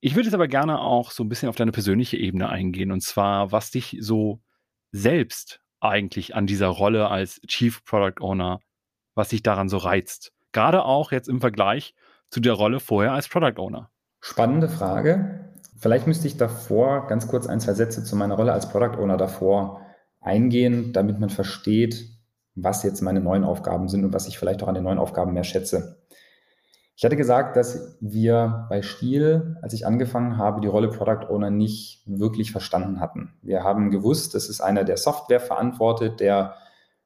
Ich 0.00 0.14
würde 0.14 0.26
jetzt 0.26 0.34
aber 0.34 0.48
gerne 0.48 0.80
auch 0.80 1.10
so 1.10 1.22
ein 1.22 1.28
bisschen 1.28 1.48
auf 1.48 1.56
deine 1.56 1.72
persönliche 1.72 2.16
Ebene 2.16 2.48
eingehen 2.48 2.90
und 2.90 3.02
zwar, 3.02 3.52
was 3.52 3.70
dich 3.70 3.96
so 4.00 4.40
selbst 4.90 5.62
eigentlich 5.82 6.34
an 6.34 6.46
dieser 6.46 6.68
Rolle 6.68 7.08
als 7.08 7.40
Chief 7.46 7.84
Product 7.84 8.20
Owner, 8.20 8.60
was 9.14 9.30
sich 9.30 9.42
daran 9.42 9.68
so 9.68 9.78
reizt? 9.78 10.32
Gerade 10.52 10.84
auch 10.84 11.12
jetzt 11.12 11.28
im 11.28 11.40
Vergleich 11.40 11.94
zu 12.30 12.40
der 12.40 12.52
Rolle 12.54 12.80
vorher 12.80 13.12
als 13.12 13.28
Product 13.28 13.58
Owner. 13.58 13.90
Spannende 14.20 14.68
Frage. 14.68 15.50
Vielleicht 15.78 16.06
müsste 16.06 16.28
ich 16.28 16.36
davor 16.36 17.08
ganz 17.08 17.26
kurz 17.26 17.46
ein, 17.46 17.60
zwei 17.60 17.74
Sätze 17.74 18.04
zu 18.04 18.14
meiner 18.14 18.36
Rolle 18.36 18.52
als 18.52 18.68
Product 18.68 18.98
Owner 18.98 19.16
davor 19.16 19.80
eingehen, 20.20 20.92
damit 20.92 21.18
man 21.18 21.30
versteht, 21.30 22.08
was 22.54 22.82
jetzt 22.84 23.00
meine 23.00 23.20
neuen 23.20 23.44
Aufgaben 23.44 23.88
sind 23.88 24.04
und 24.04 24.12
was 24.12 24.28
ich 24.28 24.38
vielleicht 24.38 24.62
auch 24.62 24.68
an 24.68 24.74
den 24.74 24.84
neuen 24.84 24.98
Aufgaben 24.98 25.32
mehr 25.32 25.44
schätze. 25.44 26.02
Ich 26.94 27.04
hatte 27.04 27.16
gesagt, 27.16 27.56
dass 27.56 27.96
wir 28.00 28.66
bei 28.68 28.82
Stiel, 28.82 29.56
als 29.62 29.72
ich 29.72 29.86
angefangen 29.86 30.36
habe, 30.36 30.60
die 30.60 30.68
Rolle 30.68 30.88
Product 30.88 31.28
Owner 31.30 31.50
nicht 31.50 32.02
wirklich 32.06 32.52
verstanden 32.52 33.00
hatten. 33.00 33.32
Wir 33.42 33.64
haben 33.64 33.90
gewusst, 33.90 34.34
es 34.34 34.48
ist 34.48 34.60
einer, 34.60 34.84
der 34.84 34.98
Software 34.98 35.40
verantwortet, 35.40 36.20
der 36.20 36.54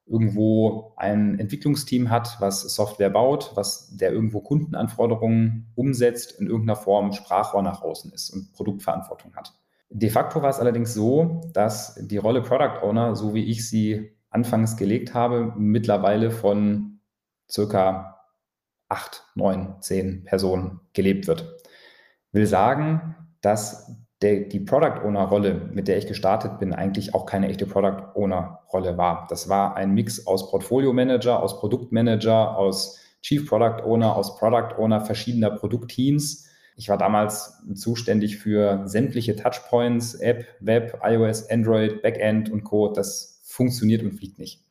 irgendwo 0.06 0.92
ein 0.96 1.38
Entwicklungsteam 1.38 2.10
hat, 2.10 2.36
was 2.40 2.62
Software 2.62 3.10
baut, 3.10 3.52
was 3.54 3.96
der 3.96 4.12
irgendwo 4.12 4.40
Kundenanforderungen 4.40 5.72
umsetzt, 5.74 6.40
in 6.40 6.46
irgendeiner 6.46 6.76
Form 6.76 7.12
Sprachrohr 7.12 7.62
nach 7.62 7.82
außen 7.82 8.12
ist 8.12 8.30
und 8.30 8.52
Produktverantwortung 8.52 9.34
hat. 9.34 9.52
De 9.90 10.10
facto 10.10 10.42
war 10.42 10.50
es 10.50 10.58
allerdings 10.58 10.94
so, 10.94 11.40
dass 11.52 11.94
die 12.00 12.18
Rolle 12.18 12.42
Product 12.42 12.82
Owner, 12.82 13.16
so 13.16 13.34
wie 13.34 13.44
ich 13.44 13.68
sie 13.68 14.12
anfangs 14.30 14.76
gelegt 14.76 15.14
habe, 15.14 15.54
mittlerweile 15.56 16.30
von 16.30 17.00
circa 17.50 18.15
acht, 18.88 19.24
neun, 19.34 19.76
zehn 19.80 20.24
Personen 20.24 20.80
gelebt 20.92 21.26
wird. 21.26 21.56
Will 22.32 22.46
sagen, 22.46 23.16
dass 23.40 23.96
der, 24.22 24.40
die 24.40 24.60
Product 24.60 25.02
Owner 25.04 25.24
Rolle, 25.24 25.70
mit 25.72 25.88
der 25.88 25.98
ich 25.98 26.06
gestartet 26.06 26.58
bin, 26.58 26.72
eigentlich 26.72 27.14
auch 27.14 27.26
keine 27.26 27.48
echte 27.48 27.66
Product 27.66 28.14
Owner 28.14 28.60
Rolle 28.72 28.96
war. 28.96 29.26
Das 29.28 29.48
war 29.48 29.76
ein 29.76 29.92
Mix 29.92 30.26
aus 30.26 30.50
Portfolio 30.50 30.92
Manager, 30.92 31.42
aus 31.42 31.60
Produktmanager, 31.60 32.56
aus 32.56 32.98
Chief 33.22 33.46
Product 33.46 33.82
Owner, 33.84 34.16
aus 34.16 34.38
Product 34.38 34.78
Owner 34.78 35.00
verschiedener 35.00 35.50
Produktteams. 35.50 36.46
Ich 36.76 36.88
war 36.88 36.98
damals 36.98 37.62
zuständig 37.74 38.38
für 38.38 38.82
sämtliche 38.86 39.34
Touchpoints, 39.34 40.14
App, 40.14 40.46
Web, 40.60 41.00
iOS, 41.02 41.48
Android, 41.50 42.02
Backend 42.02 42.50
und 42.50 42.64
Co. 42.64 42.92
Das 42.92 43.42
funktioniert 43.44 44.02
und 44.02 44.12
fliegt 44.12 44.38
nicht. 44.38 44.62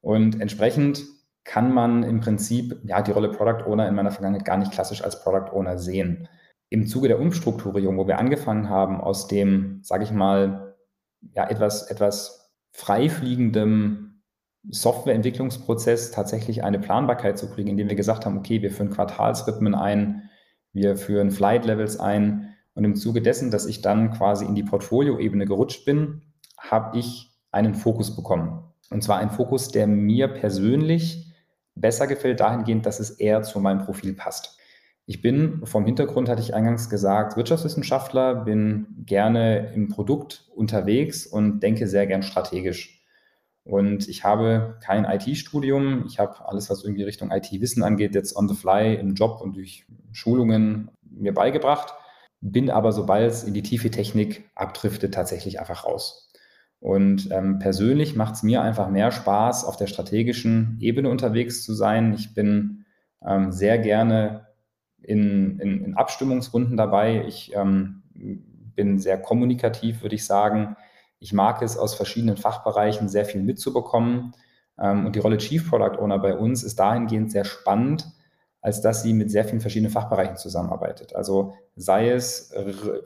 Und 0.00 0.40
entsprechend 0.40 1.04
kann 1.44 1.72
man 1.72 2.02
im 2.02 2.20
Prinzip 2.20 2.80
ja 2.84 3.02
die 3.02 3.10
Rolle 3.10 3.30
Product 3.30 3.66
Owner 3.66 3.88
in 3.88 3.94
meiner 3.94 4.10
Vergangenheit 4.10 4.44
gar 4.44 4.56
nicht 4.56 4.72
klassisch 4.72 5.02
als 5.02 5.22
Product 5.22 5.52
Owner 5.52 5.78
sehen. 5.78 6.28
Im 6.68 6.86
Zuge 6.86 7.08
der 7.08 7.20
Umstrukturierung, 7.20 7.98
wo 7.98 8.06
wir 8.06 8.18
angefangen 8.18 8.68
haben, 8.68 9.00
aus 9.00 9.26
dem, 9.28 9.80
sage 9.82 10.04
ich 10.04 10.12
mal, 10.12 10.76
ja 11.34 11.48
etwas 11.48 11.90
etwas 11.90 12.42
freifliegendem 12.72 14.22
Softwareentwicklungsprozess 14.70 16.12
tatsächlich 16.12 16.64
eine 16.64 16.78
Planbarkeit 16.78 17.36
zu 17.38 17.50
kriegen, 17.50 17.68
indem 17.68 17.88
wir 17.88 17.96
gesagt 17.96 18.24
haben, 18.24 18.38
okay, 18.38 18.62
wir 18.62 18.70
führen 18.70 18.90
Quartalsrhythmen 18.90 19.74
ein, 19.74 20.30
wir 20.72 20.96
führen 20.96 21.30
Flight 21.30 21.64
Levels 21.64 21.98
ein 21.98 22.54
und 22.74 22.84
im 22.84 22.94
Zuge 22.94 23.20
dessen, 23.20 23.50
dass 23.50 23.66
ich 23.66 23.82
dann 23.82 24.12
quasi 24.12 24.44
in 24.44 24.54
die 24.54 24.62
Portfolioebene 24.62 25.46
gerutscht 25.46 25.84
bin, 25.84 26.22
habe 26.56 26.98
ich 26.98 27.30
einen 27.50 27.74
Fokus 27.74 28.16
bekommen. 28.16 28.64
Und 28.90 29.02
zwar 29.02 29.18
einen 29.18 29.30
Fokus, 29.30 29.68
der 29.68 29.86
mir 29.86 30.28
persönlich 30.28 31.31
besser 31.74 32.06
gefällt 32.06 32.40
dahingehend, 32.40 32.86
dass 32.86 33.00
es 33.00 33.10
eher 33.10 33.42
zu 33.42 33.60
meinem 33.60 33.84
Profil 33.84 34.14
passt. 34.14 34.58
Ich 35.04 35.20
bin 35.20 35.66
vom 35.66 35.84
Hintergrund, 35.84 36.28
hatte 36.28 36.42
ich 36.42 36.54
eingangs 36.54 36.88
gesagt, 36.88 37.36
Wirtschaftswissenschaftler, 37.36 38.36
bin 38.36 38.86
gerne 39.04 39.72
im 39.74 39.88
Produkt 39.88 40.48
unterwegs 40.54 41.26
und 41.26 41.60
denke 41.60 41.88
sehr 41.88 42.06
gern 42.06 42.22
strategisch. 42.22 43.02
Und 43.64 44.08
ich 44.08 44.24
habe 44.24 44.78
kein 44.82 45.04
IT-Studium. 45.04 46.04
Ich 46.06 46.18
habe 46.18 46.46
alles, 46.46 46.70
was 46.70 46.84
irgendwie 46.84 47.04
Richtung 47.04 47.30
IT-Wissen 47.30 47.82
angeht, 47.82 48.14
jetzt 48.14 48.36
on 48.36 48.48
the 48.48 48.54
fly 48.54 48.94
im 48.94 49.14
Job 49.14 49.40
und 49.40 49.56
durch 49.56 49.86
Schulungen 50.12 50.90
mir 51.02 51.34
beigebracht. 51.34 51.94
Bin 52.40 52.70
aber, 52.70 52.92
sobald 52.92 53.30
es 53.30 53.44
in 53.44 53.54
die 53.54 53.62
tiefe 53.62 53.90
Technik 53.90 54.50
abdriftet, 54.56 55.14
tatsächlich 55.14 55.60
einfach 55.60 55.84
raus. 55.84 56.31
Und 56.82 57.30
ähm, 57.30 57.60
persönlich 57.60 58.16
macht 58.16 58.34
es 58.34 58.42
mir 58.42 58.60
einfach 58.60 58.90
mehr 58.90 59.12
Spaß, 59.12 59.64
auf 59.64 59.76
der 59.76 59.86
strategischen 59.86 60.78
Ebene 60.80 61.10
unterwegs 61.10 61.62
zu 61.62 61.74
sein. 61.74 62.12
Ich 62.12 62.34
bin 62.34 62.84
ähm, 63.24 63.52
sehr 63.52 63.78
gerne 63.78 64.48
in, 65.00 65.60
in, 65.60 65.84
in, 65.84 65.94
Abstimmungsrunden 65.94 66.76
dabei. 66.76 67.24
Ich 67.28 67.52
ähm, 67.54 68.02
bin 68.74 68.98
sehr 68.98 69.16
kommunikativ, 69.16 70.02
würde 70.02 70.16
ich 70.16 70.26
sagen. 70.26 70.76
Ich 71.20 71.32
mag 71.32 71.62
es, 71.62 71.78
aus 71.78 71.94
verschiedenen 71.94 72.36
Fachbereichen 72.36 73.08
sehr 73.08 73.26
viel 73.26 73.44
mitzubekommen. 73.44 74.34
Ähm, 74.76 75.06
und 75.06 75.14
die 75.14 75.20
Rolle 75.20 75.38
Chief 75.38 75.70
Product 75.70 76.00
Owner 76.00 76.18
bei 76.18 76.36
uns 76.36 76.64
ist 76.64 76.80
dahingehend 76.80 77.30
sehr 77.30 77.44
spannend, 77.44 78.08
als 78.62 78.80
dass 78.80 79.02
sie 79.02 79.12
mit 79.12 79.30
sehr 79.30 79.44
vielen 79.44 79.60
verschiedenen 79.60 79.90
Fachbereichen 79.90 80.36
zusammenarbeitet. 80.36 81.16
Also 81.16 81.54
sei 81.74 82.10
es 82.10 82.54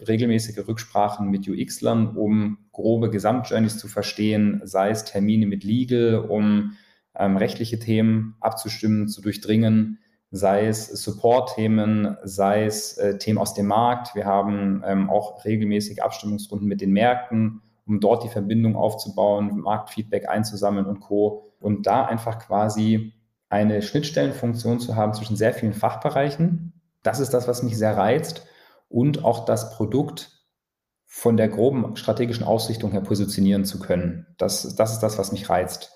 regelmäßige 0.07 0.69
Rücksprachen 0.69 1.31
mit 1.31 1.49
UX-Lern, 1.49 2.15
um 2.15 2.59
grobe 2.73 3.11
Gesamtjourneys 3.11 3.79
zu 3.79 3.89
verstehen, 3.89 4.61
sei 4.65 4.91
es 4.91 5.05
Termine 5.05 5.47
mit 5.47 5.65
Legal, 5.65 6.19
um 6.29 6.77
ähm, 7.19 7.39
rechtliche 7.39 7.79
Themen 7.79 8.37
abzustimmen, 8.41 9.09
zu 9.09 9.23
durchdringen, 9.23 9.99
sei 10.31 10.67
es 10.67 10.89
Support-Themen, 10.89 12.19
sei 12.23 12.67
es 12.67 12.99
äh, 12.99 13.17
Themen 13.17 13.39
aus 13.39 13.55
dem 13.55 13.67
Markt. 13.67 14.15
Wir 14.15 14.27
haben 14.27 14.83
ähm, 14.85 15.09
auch 15.09 15.43
regelmäßige 15.47 16.01
Abstimmungsrunden 16.01 16.69
mit 16.69 16.83
den 16.83 16.93
Märkten, 16.93 17.63
um 17.87 18.01
dort 18.01 18.25
die 18.25 18.29
Verbindung 18.29 18.77
aufzubauen, 18.77 19.59
Marktfeedback 19.61 20.29
einzusammeln 20.29 20.85
und 20.85 21.01
Co. 21.01 21.45
Und 21.61 21.87
da 21.87 22.05
einfach 22.05 22.39
quasi 22.39 23.15
eine 23.49 23.83
Schnittstellenfunktion 23.83 24.81
zu 24.81 24.97
haben 24.97 25.15
zwischen 25.15 25.37
sehr 25.37 25.53
vielen 25.53 25.75
Fachbereichen. 25.75 26.73
Das 27.03 27.21
ist 27.21 27.33
das, 27.33 27.47
was 27.47 27.63
mich 27.63 27.79
sehr 27.79 27.97
reizt 27.97 28.47
und 28.89 29.25
auch 29.25 29.45
das 29.45 29.75
Produkt 29.77 30.45
von 31.05 31.37
der 31.37 31.49
groben 31.49 31.97
strategischen 31.97 32.45
Ausrichtung 32.45 32.91
her 32.91 33.01
positionieren 33.01 33.65
zu 33.65 33.79
können. 33.79 34.27
Das, 34.39 34.75
das 34.75 34.93
ist 34.93 35.01
das, 35.01 35.19
was 35.19 35.33
mich 35.33 35.49
reizt. 35.49 35.93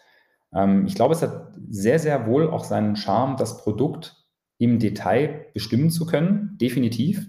Ähm, 0.54 0.86
ich 0.86 0.94
glaube, 0.94 1.14
es 1.14 1.22
hat 1.22 1.52
sehr, 1.68 1.98
sehr 1.98 2.26
wohl 2.26 2.48
auch 2.48 2.64
seinen 2.64 2.96
Charme, 2.96 3.36
das 3.36 3.58
Produkt 3.58 4.16
im 4.58 4.78
Detail 4.78 5.46
bestimmen 5.52 5.90
zu 5.90 6.06
können, 6.06 6.56
definitiv. 6.60 7.26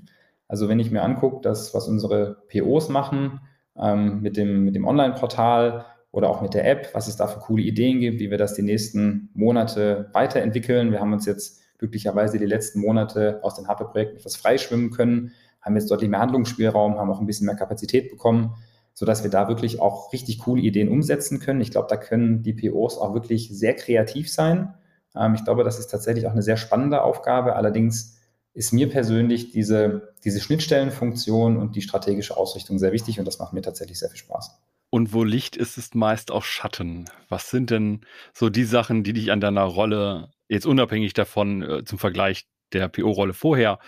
Also 0.48 0.68
wenn 0.68 0.80
ich 0.80 0.92
mir 0.92 1.02
angucke, 1.02 1.42
dass 1.42 1.74
was 1.74 1.88
unsere 1.88 2.44
POs 2.50 2.90
machen, 2.90 3.42
ähm, 3.78 4.22
mit 4.22 4.38
dem, 4.38 4.64
mit 4.66 4.76
dem 4.76 4.86
Online-Portal 4.86 5.86
oder 6.12 6.30
auch 6.30 6.42
mit 6.42 6.54
der 6.54 6.70
App, 6.70 6.90
was 6.94 7.08
es 7.08 7.16
da 7.16 7.28
für 7.28 7.40
coole 7.40 7.64
Ideen 7.64 8.00
gibt, 8.00 8.20
wie 8.20 8.30
wir 8.30 8.38
das 8.38 8.54
die 8.54 8.62
nächsten 8.62 9.30
Monate 9.34 10.10
weiterentwickeln. 10.14 10.92
Wir 10.92 11.00
haben 11.00 11.14
uns 11.14 11.26
jetzt 11.26 11.62
glücklicherweise 11.78 12.38
die 12.38 12.46
letzten 12.46 12.82
Monate 12.82 13.40
aus 13.44 13.56
den 13.56 13.68
Hardware-Projekten 13.68 14.18
etwas 14.18 14.36
freischwimmen 14.36 14.92
können, 14.92 15.32
haben 15.62 15.76
jetzt 15.76 15.90
deutlich 15.90 16.10
mehr 16.10 16.20
Handlungsspielraum, 16.20 16.98
haben 16.98 17.12
auch 17.12 17.20
ein 17.20 17.26
bisschen 17.26 17.46
mehr 17.46 17.56
Kapazität 17.56 18.10
bekommen, 18.10 18.56
sodass 18.94 19.24
wir 19.24 19.32
da 19.32 19.48
wirklich 19.48 19.80
auch 19.80 20.12
richtig 20.12 20.40
coole 20.40 20.62
Ideen 20.62 20.90
umsetzen 20.90 21.40
können. 21.40 21.62
Ich 21.62 21.72
glaube, 21.72 21.88
da 21.90 21.98
können 21.98 22.44
die 22.44 22.54
POs 22.54 22.98
auch 22.98 23.14
wirklich 23.14 23.50
sehr 23.52 23.74
kreativ 23.74 24.32
sein. 24.32 24.74
Ähm, 25.16 25.34
ich 25.34 25.46
glaube, 25.46 25.64
das 25.64 25.80
ist 25.80 25.88
tatsächlich 25.88 26.28
auch 26.28 26.32
eine 26.32 26.44
sehr 26.44 26.58
spannende 26.58 27.04
Aufgabe. 27.04 27.56
Allerdings 27.56 28.18
ist 28.54 28.74
mir 28.74 28.90
persönlich 28.90 29.52
diese, 29.52 30.14
diese 30.26 30.42
Schnittstellenfunktion 30.42 31.58
und 31.58 31.76
die 31.76 31.82
strategische 31.82 32.36
Ausrichtung 32.36 32.80
sehr 32.80 32.92
wichtig 32.92 33.18
und 33.18 33.26
das 33.26 33.40
macht 33.40 33.54
mir 33.54 33.62
tatsächlich 33.62 33.98
sehr 33.98 34.10
viel 34.10 34.20
Spaß. 34.20 34.60
Und 34.94 35.14
wo 35.14 35.24
Licht 35.24 35.56
ist, 35.56 35.78
ist 35.78 35.96
meist 35.96 36.32
auch 36.32 36.44
Schatten. 36.44 37.06
Was 37.30 37.50
sind 37.50 37.70
denn 37.70 38.02
so 38.34 38.50
die 38.50 38.66
Sachen, 38.66 39.04
die 39.04 39.14
dich 39.14 39.32
an 39.32 39.40
deiner 39.40 39.64
Rolle, 39.64 40.32
jetzt 40.50 40.66
unabhängig 40.66 41.14
davon 41.14 41.62
äh, 41.64 41.84
zum 41.86 41.98
Vergleich 41.98 42.46
der 42.74 42.90
PO-Rolle 42.90 43.34
vorher 43.34 43.80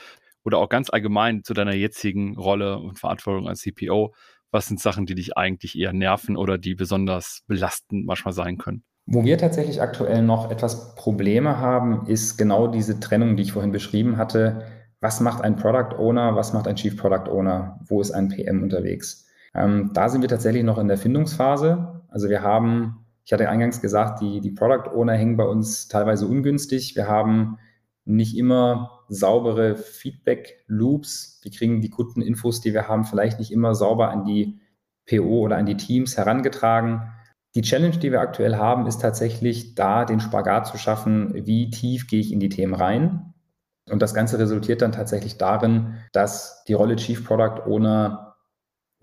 oder 0.45 0.59
auch 0.59 0.69
ganz 0.69 0.89
allgemein 0.89 1.43
zu 1.43 1.53
deiner 1.53 1.73
jetzigen 1.73 2.37
Rolle 2.37 2.79
und 2.79 2.99
Verantwortung 2.99 3.49
als 3.49 3.59
CPO, 3.59 4.13
was 4.49 4.67
sind 4.67 4.79
Sachen, 4.79 5.05
die 5.05 5.15
dich 5.15 5.35
eigentlich 5.35 5.77
eher 5.77 5.91
nerven 5.91 6.37
oder 6.37 6.57
die 6.57 6.73
besonders 6.73 7.41
belastend 7.47 8.05
manchmal 8.05 8.33
sein 8.33 8.57
können? 8.57 8.85
Wo 9.05 9.25
wir 9.25 9.37
tatsächlich 9.37 9.81
aktuell 9.81 10.21
noch 10.21 10.51
etwas 10.51 10.95
Probleme 10.95 11.57
haben, 11.57 12.07
ist 12.07 12.37
genau 12.37 12.67
diese 12.67 13.01
Trennung, 13.01 13.35
die 13.35 13.43
ich 13.43 13.51
vorhin 13.51 13.73
beschrieben 13.73 14.15
hatte. 14.15 14.65
Was 15.01 15.19
macht 15.19 15.43
ein 15.43 15.57
Product 15.57 15.97
Owner? 15.97 16.37
Was 16.37 16.53
macht 16.53 16.67
ein 16.69 16.77
Chief 16.77 16.95
Product 16.95 17.29
Owner? 17.29 17.81
Wo 17.89 17.99
ist 17.99 18.11
ein 18.11 18.29
PM 18.29 18.63
unterwegs? 18.63 19.27
Ähm, 19.53 19.91
da 19.93 20.09
sind 20.09 20.21
wir 20.21 20.29
tatsächlich 20.29 20.63
noch 20.63 20.77
in 20.77 20.87
der 20.87 20.97
Findungsphase. 20.97 22.01
Also 22.09 22.29
wir 22.29 22.41
haben, 22.41 23.05
ich 23.23 23.33
hatte 23.33 23.49
eingangs 23.49 23.81
gesagt, 23.81 24.21
die, 24.21 24.41
die 24.41 24.51
Product 24.51 24.91
Owner 24.93 25.13
hängen 25.13 25.37
bei 25.37 25.45
uns 25.45 25.87
teilweise 25.87 26.27
ungünstig. 26.27 26.95
Wir 26.95 27.07
haben 27.07 27.57
nicht 28.05 28.37
immer 28.37 29.03
saubere 29.07 29.75
Feedback-Loops. 29.75 31.39
Wir 31.43 31.51
kriegen 31.51 31.81
die 31.81 31.89
Kundeninfos, 31.89 32.61
die 32.61 32.73
wir 32.73 32.87
haben, 32.87 33.05
vielleicht 33.05 33.39
nicht 33.39 33.51
immer 33.51 33.75
sauber 33.75 34.09
an 34.09 34.25
die 34.25 34.59
PO 35.09 35.41
oder 35.41 35.57
an 35.57 35.65
die 35.65 35.77
Teams 35.77 36.17
herangetragen. 36.17 37.13
Die 37.55 37.61
Challenge, 37.61 37.97
die 37.97 38.11
wir 38.11 38.21
aktuell 38.21 38.55
haben, 38.55 38.87
ist 38.87 38.99
tatsächlich 38.99 39.75
da, 39.75 40.05
den 40.05 40.19
Spagat 40.19 40.67
zu 40.67 40.77
schaffen, 40.77 41.45
wie 41.45 41.69
tief 41.69 42.07
gehe 42.07 42.19
ich 42.19 42.31
in 42.31 42.39
die 42.39 42.49
Themen 42.49 42.73
rein. 42.73 43.33
Und 43.89 44.01
das 44.01 44.13
Ganze 44.13 44.39
resultiert 44.39 44.81
dann 44.81 44.91
tatsächlich 44.91 45.37
darin, 45.37 45.95
dass 46.13 46.63
die 46.67 46.73
Rolle 46.73 46.95
Chief 46.95 47.23
Product 47.23 47.67
Owner 47.67 48.32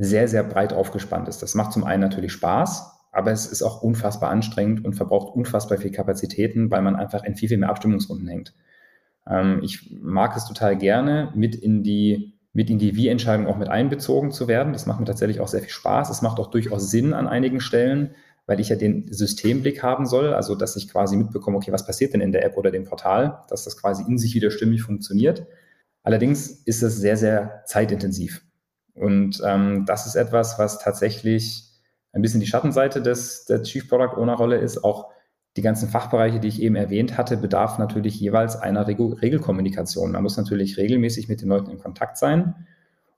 sehr, 0.00 0.28
sehr 0.28 0.42
breit 0.42 0.72
aufgespannt 0.72 1.28
ist. 1.28 1.42
Das 1.42 1.54
macht 1.54 1.72
zum 1.72 1.84
einen 1.84 2.00
natürlich 2.00 2.32
Spaß, 2.32 2.90
aber 3.12 3.32
es 3.32 3.46
ist 3.46 3.62
auch 3.62 3.82
unfassbar 3.82 4.30
anstrengend 4.30 4.84
und 4.84 4.94
verbraucht 4.94 5.36
unfassbar 5.36 5.76
viel 5.76 5.90
Kapazitäten, 5.90 6.70
weil 6.70 6.80
man 6.80 6.96
einfach 6.96 7.22
in 7.22 7.36
viel, 7.36 7.50
viel 7.50 7.58
mehr 7.58 7.68
Abstimmungsrunden 7.68 8.26
hängt. 8.26 8.54
Ähm, 9.28 9.60
ich 9.62 9.94
mag 10.00 10.34
es 10.36 10.46
total 10.46 10.76
gerne, 10.78 11.30
mit 11.34 11.54
in 11.54 11.82
die, 11.82 12.38
mit 12.54 12.70
in 12.70 12.78
die 12.78 12.96
Wie-Entscheidung 12.96 13.46
auch 13.46 13.58
mit 13.58 13.68
einbezogen 13.68 14.30
zu 14.30 14.48
werden. 14.48 14.72
Das 14.72 14.86
macht 14.86 15.00
mir 15.00 15.06
tatsächlich 15.06 15.40
auch 15.40 15.48
sehr 15.48 15.60
viel 15.60 15.70
Spaß. 15.70 16.08
Es 16.08 16.22
macht 16.22 16.40
auch 16.40 16.50
durchaus 16.50 16.90
Sinn 16.90 17.12
an 17.12 17.28
einigen 17.28 17.60
Stellen, 17.60 18.14
weil 18.46 18.58
ich 18.58 18.70
ja 18.70 18.76
den 18.76 19.12
Systemblick 19.12 19.82
haben 19.82 20.06
soll, 20.06 20.32
also 20.32 20.54
dass 20.54 20.76
ich 20.76 20.90
quasi 20.90 21.14
mitbekomme, 21.16 21.58
okay, 21.58 21.72
was 21.72 21.86
passiert 21.86 22.14
denn 22.14 22.22
in 22.22 22.32
der 22.32 22.44
App 22.44 22.56
oder 22.56 22.70
dem 22.70 22.84
Portal, 22.84 23.42
dass 23.50 23.64
das 23.64 23.76
quasi 23.76 24.02
in 24.08 24.16
sich 24.16 24.34
wieder 24.34 24.50
stimmig 24.50 24.82
funktioniert. 24.82 25.46
Allerdings 26.02 26.48
ist 26.48 26.82
es 26.82 26.96
sehr, 26.96 27.18
sehr 27.18 27.62
zeitintensiv. 27.66 28.42
Und 29.00 29.40
ähm, 29.46 29.86
das 29.86 30.06
ist 30.06 30.14
etwas, 30.14 30.58
was 30.58 30.78
tatsächlich 30.78 31.64
ein 32.12 32.20
bisschen 32.20 32.40
die 32.40 32.46
Schattenseite 32.46 33.00
des, 33.00 33.46
der 33.46 33.62
Chief 33.62 33.88
Product 33.88 34.18
Owner 34.18 34.34
Rolle 34.34 34.58
ist. 34.58 34.84
Auch 34.84 35.08
die 35.56 35.62
ganzen 35.62 35.88
Fachbereiche, 35.88 36.38
die 36.38 36.48
ich 36.48 36.60
eben 36.60 36.76
erwähnt 36.76 37.16
hatte, 37.16 37.38
bedarf 37.38 37.78
natürlich 37.78 38.20
jeweils 38.20 38.56
einer 38.56 38.86
Regel 38.86 39.14
Regelkommunikation. 39.14 40.12
Man 40.12 40.22
muss 40.22 40.36
natürlich 40.36 40.76
regelmäßig 40.76 41.30
mit 41.30 41.40
den 41.40 41.48
Leuten 41.48 41.70
in 41.70 41.78
Kontakt 41.78 42.18
sein. 42.18 42.66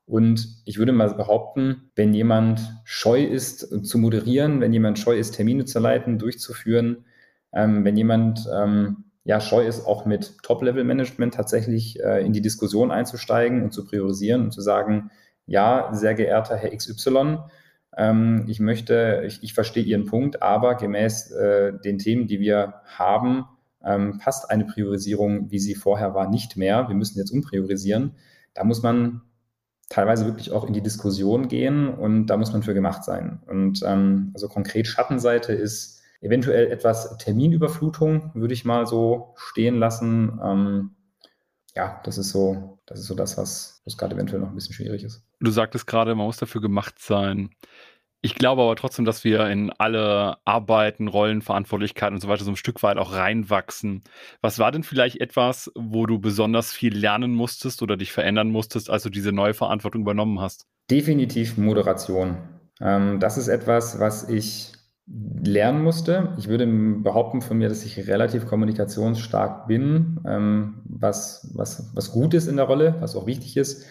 Und 0.05 0.61
ich 0.63 0.77
würde 0.77 0.93
mal 0.93 1.13
behaupten, 1.15 1.91
wenn 1.95 2.13
jemand 2.13 2.61
scheu 2.85 3.21
ist 3.21 3.85
zu 3.85 3.97
moderieren, 3.97 4.61
wenn 4.61 4.71
jemand 4.71 4.99
scheu 4.99 5.17
ist, 5.17 5.31
Termine 5.31 5.65
zu 5.65 5.79
leiten, 5.79 6.17
durchzuführen, 6.17 7.03
ähm, 7.51 7.83
wenn 7.83 7.97
jemand 7.97 8.49
ähm, 8.53 9.03
ja 9.25 9.41
scheu 9.41 9.67
ist, 9.67 9.85
auch 9.85 10.05
mit 10.05 10.37
Top-Level-Management 10.43 11.33
tatsächlich 11.33 12.01
äh, 12.01 12.25
in 12.25 12.31
die 12.31 12.41
Diskussion 12.41 12.89
einzusteigen 12.89 13.63
und 13.63 13.73
zu 13.73 13.83
priorisieren 13.83 14.43
und 14.43 14.51
zu 14.51 14.61
sagen, 14.61 15.11
ja, 15.45 15.89
sehr 15.93 16.15
geehrter 16.15 16.55
Herr 16.55 16.75
XY, 16.75 17.39
ähm, 17.95 18.45
ich 18.47 18.59
möchte, 18.59 19.23
ich, 19.25 19.43
ich, 19.43 19.53
verstehe 19.53 19.83
Ihren 19.83 20.05
Punkt, 20.05 20.41
aber 20.41 20.75
gemäß 20.75 21.31
äh, 21.31 21.73
den 21.83 21.99
Themen, 21.99 22.27
die 22.27 22.39
wir 22.39 22.75
haben, 22.85 23.45
ähm, 23.83 24.17
passt 24.19 24.49
eine 24.49 24.65
Priorisierung, 24.65 25.51
wie 25.51 25.59
sie 25.59 25.75
vorher 25.75 26.13
war, 26.15 26.29
nicht 26.29 26.57
mehr. 26.57 26.87
Wir 26.87 26.95
müssen 26.95 27.19
jetzt 27.19 27.31
umpriorisieren. 27.31 28.15
Da 28.53 28.63
muss 28.63 28.81
man 28.81 29.21
teilweise 29.89 30.25
wirklich 30.25 30.51
auch 30.51 30.65
in 30.65 30.73
die 30.73 30.81
Diskussion 30.81 31.47
gehen 31.47 31.89
und 31.89 32.27
da 32.27 32.37
muss 32.37 32.53
man 32.53 32.63
für 32.63 32.73
gemacht 32.73 33.03
sein. 33.03 33.41
Und 33.45 33.83
ähm, 33.85 34.31
also 34.33 34.47
konkret 34.47 34.87
Schattenseite 34.87 35.53
ist 35.53 36.01
eventuell 36.21 36.71
etwas 36.71 37.17
Terminüberflutung, 37.17 38.31
würde 38.33 38.53
ich 38.53 38.65
mal 38.65 38.87
so 38.87 39.33
stehen 39.35 39.77
lassen. 39.77 40.39
Ähm, 40.43 40.91
ja, 41.75 42.01
das 42.05 42.17
ist 42.17 42.29
so, 42.29 42.79
das 42.85 42.99
ist 42.99 43.07
so 43.07 43.15
das, 43.15 43.37
was, 43.37 43.81
gerade 43.97 44.15
eventuell 44.15 44.41
noch 44.41 44.49
ein 44.49 44.55
bisschen 44.55 44.73
schwierig 44.73 45.03
ist. 45.03 45.23
Du 45.39 45.51
sagtest 45.51 45.87
gerade, 45.87 46.15
man 46.15 46.25
muss 46.25 46.37
dafür 46.37 46.61
gemacht 46.61 46.99
sein. 46.99 47.51
Ich 48.25 48.35
glaube 48.35 48.61
aber 48.61 48.77
trotzdem, 48.77 49.03
dass 49.03 49.25
wir 49.25 49.47
in 49.49 49.69
alle 49.71 50.37
Arbeiten, 50.45 51.09
Rollen, 51.09 51.41
Verantwortlichkeiten 51.41 52.15
und 52.15 52.21
so 52.21 52.29
weiter 52.29 52.45
so 52.45 52.51
ein 52.51 52.55
Stück 52.55 52.81
weit 52.81 52.97
auch 52.97 53.13
reinwachsen. 53.13 54.01
Was 54.39 54.59
war 54.59 54.71
denn 54.71 54.83
vielleicht 54.83 55.19
etwas, 55.19 55.69
wo 55.75 56.05
du 56.05 56.19
besonders 56.19 56.71
viel 56.71 56.97
lernen 56.97 57.33
musstest 57.33 57.81
oder 57.81 57.97
dich 57.97 58.13
verändern 58.13 58.49
musstest, 58.49 58.89
als 58.89 59.03
du 59.03 59.09
diese 59.09 59.33
neue 59.33 59.53
Verantwortung 59.53 60.03
übernommen 60.03 60.39
hast? 60.39 60.67
Definitiv 60.89 61.57
Moderation. 61.57 62.37
Ähm, 62.79 63.19
das 63.19 63.37
ist 63.37 63.49
etwas, 63.49 63.99
was 63.99 64.29
ich 64.29 64.71
lernen 65.05 65.83
musste. 65.83 66.33
Ich 66.37 66.47
würde 66.47 66.65
behaupten 66.65 67.41
von 67.41 67.57
mir, 67.57 67.69
dass 67.69 67.83
ich 67.83 68.07
relativ 68.07 68.45
kommunikationsstark 68.45 69.67
bin, 69.67 70.19
ähm, 70.25 70.81
was, 70.85 71.51
was, 71.53 71.91
was 71.93 72.11
gut 72.11 72.33
ist 72.33 72.47
in 72.47 72.55
der 72.55 72.65
Rolle, 72.65 72.95
was 72.99 73.15
auch 73.15 73.25
wichtig 73.25 73.57
ist, 73.57 73.85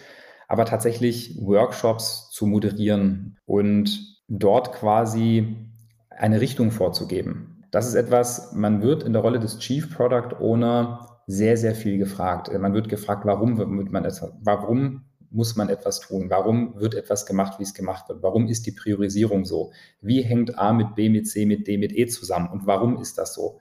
aber 0.47 0.65
tatsächlich 0.65 1.37
Workshops 1.41 2.29
zu 2.31 2.47
moderieren 2.47 3.37
und 3.45 4.21
dort 4.27 4.73
quasi 4.73 5.69
eine 6.09 6.41
Richtung 6.41 6.71
vorzugeben. 6.71 7.63
Das 7.71 7.87
ist 7.87 7.95
etwas, 7.95 8.53
man 8.53 8.81
wird 8.81 9.03
in 9.03 9.13
der 9.13 9.21
Rolle 9.21 9.39
des 9.39 9.59
Chief 9.59 9.95
Product 9.95 10.39
Owner 10.39 11.13
sehr, 11.25 11.57
sehr 11.57 11.73
viel 11.75 11.97
gefragt. 11.97 12.51
Man 12.59 12.73
wird 12.73 12.89
gefragt, 12.89 13.25
warum 13.25 13.57
wird 13.57 13.91
man 13.91 14.05
etwas, 14.05 14.31
warum 14.41 15.05
muss 15.33 15.55
man 15.55 15.69
etwas 15.69 15.99
tun? 15.99 16.29
Warum 16.29 16.79
wird 16.79 16.95
etwas 16.95 17.25
gemacht, 17.25 17.59
wie 17.59 17.63
es 17.63 17.73
gemacht 17.73 18.07
wird? 18.07 18.21
Warum 18.23 18.47
ist 18.47 18.65
die 18.65 18.71
Priorisierung 18.71 19.45
so? 19.45 19.71
Wie 19.99 20.21
hängt 20.21 20.57
A 20.57 20.73
mit 20.73 20.95
B, 20.95 21.09
mit 21.09 21.27
C, 21.27 21.45
mit 21.45 21.67
D, 21.67 21.77
mit 21.77 21.91
E 21.91 22.05
zusammen? 22.07 22.49
Und 22.49 22.67
warum 22.67 23.01
ist 23.01 23.17
das 23.17 23.33
so? 23.33 23.59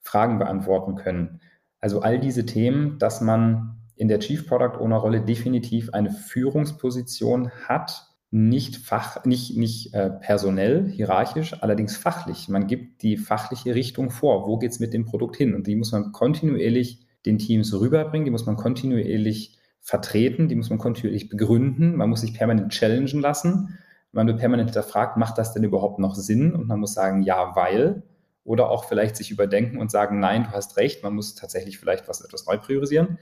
Fragen 0.00 0.38
beantworten 0.38 0.94
können. 0.94 1.40
Also 1.80 2.00
all 2.00 2.20
diese 2.20 2.46
Themen, 2.46 2.98
dass 2.98 3.20
man 3.20 3.80
in 3.96 4.08
der 4.08 4.20
Chief 4.20 4.46
Product 4.46 4.78
Owner 4.78 4.98
Rolle 4.98 5.22
definitiv 5.22 5.92
eine 5.94 6.10
Führungsposition 6.10 7.50
hat, 7.50 8.06
nicht 8.30 8.76
fach, 8.76 9.24
nicht, 9.24 9.56
nicht 9.56 9.94
äh, 9.94 10.10
personell, 10.10 10.88
hierarchisch, 10.88 11.62
allerdings 11.62 11.96
fachlich. 11.96 12.48
Man 12.48 12.66
gibt 12.66 13.02
die 13.02 13.16
fachliche 13.16 13.74
Richtung 13.74 14.10
vor. 14.10 14.46
Wo 14.46 14.58
geht 14.58 14.72
es 14.72 14.80
mit 14.80 14.92
dem 14.92 15.06
Produkt 15.06 15.36
hin? 15.36 15.54
Und 15.54 15.66
die 15.66 15.76
muss 15.76 15.92
man 15.92 16.12
kontinuierlich 16.12 17.06
den 17.24 17.38
Teams 17.38 17.72
rüberbringen, 17.72 18.24
die 18.24 18.30
muss 18.30 18.46
man 18.46 18.56
kontinuierlich 18.56 19.58
vertreten, 19.86 20.48
die 20.48 20.56
muss 20.56 20.68
man 20.68 20.80
kontinuierlich 20.80 21.28
begründen, 21.28 21.94
man 21.94 22.10
muss 22.10 22.22
sich 22.22 22.34
permanent 22.34 22.72
challengen 22.72 23.20
lassen. 23.20 23.78
Man 24.10 24.26
wird 24.26 24.38
permanent 24.38 24.70
hinterfragt, 24.70 25.16
macht 25.16 25.38
das 25.38 25.52
denn 25.52 25.62
überhaupt 25.62 26.00
noch 26.00 26.16
Sinn? 26.16 26.56
Und 26.56 26.66
man 26.66 26.80
muss 26.80 26.92
sagen, 26.92 27.22
ja, 27.22 27.54
weil. 27.54 28.02
Oder 28.42 28.68
auch 28.68 28.86
vielleicht 28.86 29.14
sich 29.14 29.30
überdenken 29.30 29.78
und 29.78 29.92
sagen, 29.92 30.18
nein, 30.18 30.42
du 30.42 30.50
hast 30.50 30.76
recht, 30.76 31.04
man 31.04 31.14
muss 31.14 31.36
tatsächlich 31.36 31.78
vielleicht 31.78 32.08
was 32.08 32.20
etwas 32.20 32.46
neu 32.46 32.58
priorisieren. 32.58 33.18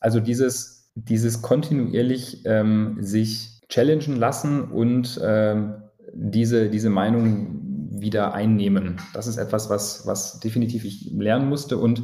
Also 0.00 0.18
dieses, 0.18 0.90
dieses 0.96 1.40
kontinuierlich 1.40 2.42
ähm, 2.46 2.96
sich 3.00 3.60
challengen 3.68 4.16
lassen 4.16 4.72
und 4.72 5.20
ähm, 5.22 5.82
diese, 6.12 6.68
diese 6.68 6.90
Meinung 6.90 7.90
wieder 7.90 8.34
einnehmen. 8.34 9.00
Das 9.14 9.28
ist 9.28 9.36
etwas, 9.36 9.70
was, 9.70 10.04
was 10.04 10.40
definitiv 10.40 10.84
ich 10.84 11.12
lernen 11.12 11.48
musste. 11.48 11.78
Und 11.78 12.02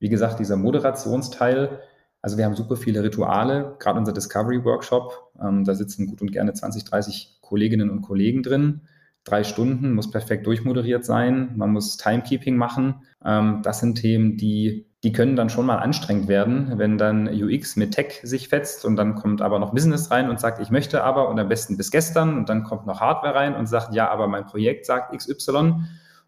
wie 0.00 0.10
gesagt, 0.10 0.38
dieser 0.38 0.56
Moderationsteil, 0.56 1.80
also 2.22 2.36
wir 2.36 2.44
haben 2.44 2.56
super 2.56 2.76
viele 2.76 3.02
Rituale, 3.02 3.76
gerade 3.78 3.98
unser 3.98 4.12
Discovery 4.12 4.64
Workshop, 4.64 5.32
ähm, 5.40 5.64
da 5.64 5.74
sitzen 5.74 6.06
gut 6.06 6.20
und 6.20 6.32
gerne 6.32 6.52
20, 6.52 6.84
30 6.84 7.38
Kolleginnen 7.40 7.90
und 7.90 8.02
Kollegen 8.02 8.42
drin. 8.42 8.82
Drei 9.24 9.44
Stunden 9.44 9.94
muss 9.94 10.10
perfekt 10.10 10.46
durchmoderiert 10.46 11.04
sein, 11.04 11.52
man 11.56 11.70
muss 11.70 11.96
Timekeeping 11.96 12.56
machen. 12.56 13.02
Ähm, 13.24 13.60
das 13.62 13.80
sind 13.80 13.96
Themen, 13.96 14.36
die, 14.36 14.86
die 15.04 15.12
können 15.12 15.36
dann 15.36 15.48
schon 15.48 15.66
mal 15.66 15.76
anstrengend 15.76 16.26
werden, 16.28 16.72
wenn 16.76 16.98
dann 16.98 17.28
UX 17.28 17.76
mit 17.76 17.92
Tech 17.92 18.20
sich 18.24 18.48
fetzt 18.48 18.84
und 18.84 18.96
dann 18.96 19.14
kommt 19.14 19.40
aber 19.40 19.58
noch 19.58 19.72
Business 19.72 20.10
rein 20.10 20.28
und 20.28 20.40
sagt, 20.40 20.60
ich 20.60 20.70
möchte 20.70 21.04
aber 21.04 21.28
und 21.28 21.38
am 21.38 21.48
besten 21.48 21.76
bis 21.76 21.90
gestern 21.90 22.36
und 22.36 22.48
dann 22.48 22.64
kommt 22.64 22.86
noch 22.86 23.00
Hardware 23.00 23.34
rein 23.34 23.54
und 23.54 23.66
sagt, 23.66 23.94
ja, 23.94 24.10
aber 24.10 24.26
mein 24.26 24.46
Projekt 24.46 24.86
sagt 24.86 25.16
XY 25.16 25.74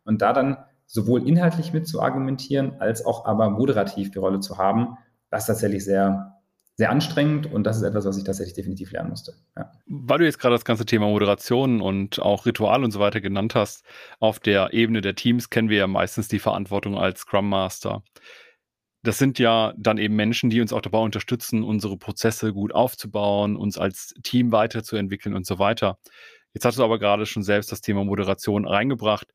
und 0.04 0.22
da 0.22 0.32
dann 0.32 0.58
sowohl 0.86 1.26
inhaltlich 1.26 1.72
mit 1.72 1.88
zu 1.88 2.00
argumentieren, 2.02 2.80
als 2.80 3.04
auch 3.04 3.24
aber 3.24 3.50
moderativ 3.50 4.10
die 4.10 4.18
Rolle 4.18 4.40
zu 4.40 4.58
haben, 4.58 4.98
das 5.30 5.44
ist 5.44 5.46
tatsächlich 5.46 5.84
sehr, 5.84 6.40
sehr 6.76 6.90
anstrengend 6.90 7.52
und 7.52 7.64
das 7.64 7.76
ist 7.76 7.82
etwas, 7.82 8.04
was 8.04 8.16
ich 8.16 8.24
tatsächlich 8.24 8.54
definitiv 8.54 8.92
lernen 8.92 9.10
musste. 9.10 9.34
Ja. 9.56 9.70
Weil 9.86 10.18
du 10.18 10.24
jetzt 10.24 10.38
gerade 10.38 10.54
das 10.54 10.64
ganze 10.64 10.86
Thema 10.86 11.06
Moderation 11.06 11.80
und 11.80 12.20
auch 12.20 12.46
Ritual 12.46 12.84
und 12.84 12.90
so 12.90 13.00
weiter 13.00 13.20
genannt 13.20 13.54
hast, 13.54 13.84
auf 14.18 14.40
der 14.40 14.72
Ebene 14.72 15.00
der 15.00 15.14
Teams 15.14 15.50
kennen 15.50 15.68
wir 15.68 15.78
ja 15.78 15.86
meistens 15.86 16.28
die 16.28 16.38
Verantwortung 16.38 16.98
als 16.98 17.20
Scrum 17.20 17.48
Master. 17.48 18.02
Das 19.02 19.18
sind 19.18 19.38
ja 19.38 19.72
dann 19.78 19.98
eben 19.98 20.14
Menschen, 20.16 20.50
die 20.50 20.60
uns 20.60 20.72
auch 20.72 20.82
dabei 20.82 20.98
unterstützen, 20.98 21.62
unsere 21.62 21.96
Prozesse 21.96 22.52
gut 22.52 22.74
aufzubauen, 22.74 23.56
uns 23.56 23.78
als 23.78 24.14
Team 24.22 24.52
weiterzuentwickeln 24.52 25.34
und 25.34 25.46
so 25.46 25.58
weiter. 25.58 25.98
Jetzt 26.52 26.64
hast 26.64 26.78
du 26.78 26.84
aber 26.84 26.98
gerade 26.98 27.26
schon 27.26 27.42
selbst 27.42 27.72
das 27.72 27.80
Thema 27.80 28.04
Moderation 28.04 28.66
reingebracht. 28.66 29.26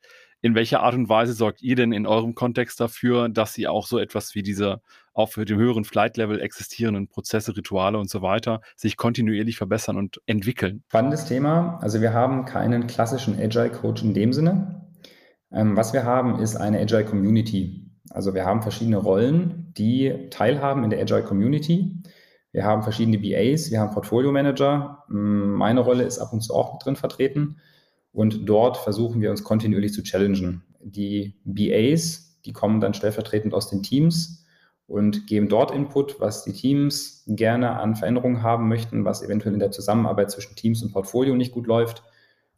In 0.45 0.53
welcher 0.53 0.84
Art 0.84 0.93
und 0.93 1.10
Weise 1.10 1.34
sorgt 1.34 1.63
ihr 1.63 1.75
denn 1.75 1.91
in 1.91 2.05
eurem 2.05 2.36
Kontext 2.36 2.79
dafür, 2.79 3.29
dass 3.29 3.58
ihr 3.58 3.71
auch 3.71 3.88
so 3.88 3.97
etwas 3.97 4.36
wie 4.36 4.43
diese 4.43 4.79
auf 5.12 5.34
dem 5.34 5.58
höheren 5.58 5.86
Flight-Level 5.86 6.39
existierenden 6.39 7.08
Prozesse, 7.08 7.58
Rituale 7.58 7.97
und 7.97 8.12
so 8.12 8.21
weiter 8.21 8.62
sich 8.75 8.95
kontinuierlich 8.95 9.58
verbessern 9.58 9.97
und 9.97 10.21
entwickeln? 10.27 10.84
Spannendes 10.89 11.25
Thema. 11.25 11.79
Also 11.81 11.99
wir 11.99 12.13
haben 12.13 12.45
keinen 12.45 12.86
klassischen 12.86 13.39
Agile-Coach 13.39 14.03
in 14.03 14.13
dem 14.13 14.34
Sinne. 14.34 14.86
Ähm, 15.51 15.75
was 15.75 15.93
wir 15.93 16.03
haben, 16.03 16.38
ist 16.38 16.58
eine 16.58 16.79
Agile 16.79 17.05
Community. 17.05 17.89
Also 18.12 18.36
wir 18.36 18.45
haben 18.45 18.62
verschiedene 18.62 18.97
Rollen, 18.97 19.73
die 19.75 20.27
teilhaben 20.29 20.84
in 20.84 20.91
der 20.91 21.01
Agile 21.01 21.23
Community. 21.23 22.03
Wir 22.51 22.65
haben 22.65 22.84
verschiedene 22.84 23.17
BAs, 23.17 23.71
wir 23.71 23.79
haben 23.79 23.95
Portfolio 23.95 24.31
Manager. 24.31 25.05
Meine 25.08 25.79
Rolle 25.79 26.03
ist 26.03 26.19
ab 26.19 26.34
und 26.34 26.41
zu 26.41 26.53
auch 26.53 26.73
mit 26.73 26.86
drin 26.86 26.97
vertreten. 26.97 27.58
Und 28.15 28.47
dort 28.47 28.78
versuchen 28.78 29.19
wir 29.19 29.30
uns 29.30 29.43
kontinuierlich 29.43 29.91
zu 29.91 30.01
challengen. 30.01 30.63
Die 30.80 31.36
BAs, 31.43 32.39
die 32.45 32.54
kommen 32.54 32.80
dann 32.80 32.93
stellvertretend 32.93 33.54
aus 33.54 33.69
den 33.69 33.84
Teams 33.84 34.45
und 34.88 35.28
geben 35.28 35.49
dort 35.49 35.71
Input, 35.71 36.21
was 36.21 36.45
die 36.45 36.54
Teams 36.54 37.25
gerne 37.28 37.78
an 37.78 37.97
Veränderungen 37.97 38.41
haben 38.41 38.69
möchten, 38.69 39.04
was 39.04 39.21
eventuell 39.21 39.54
in 39.54 39.60
der 39.60 39.71
Zusammenarbeit 39.71 40.32
zwischen 40.32 40.56
Teams 40.56 40.82
und 40.82 40.93
Portfolio 40.93 41.36
nicht 41.36 41.51
gut 41.51 41.67
läuft. 41.67 42.04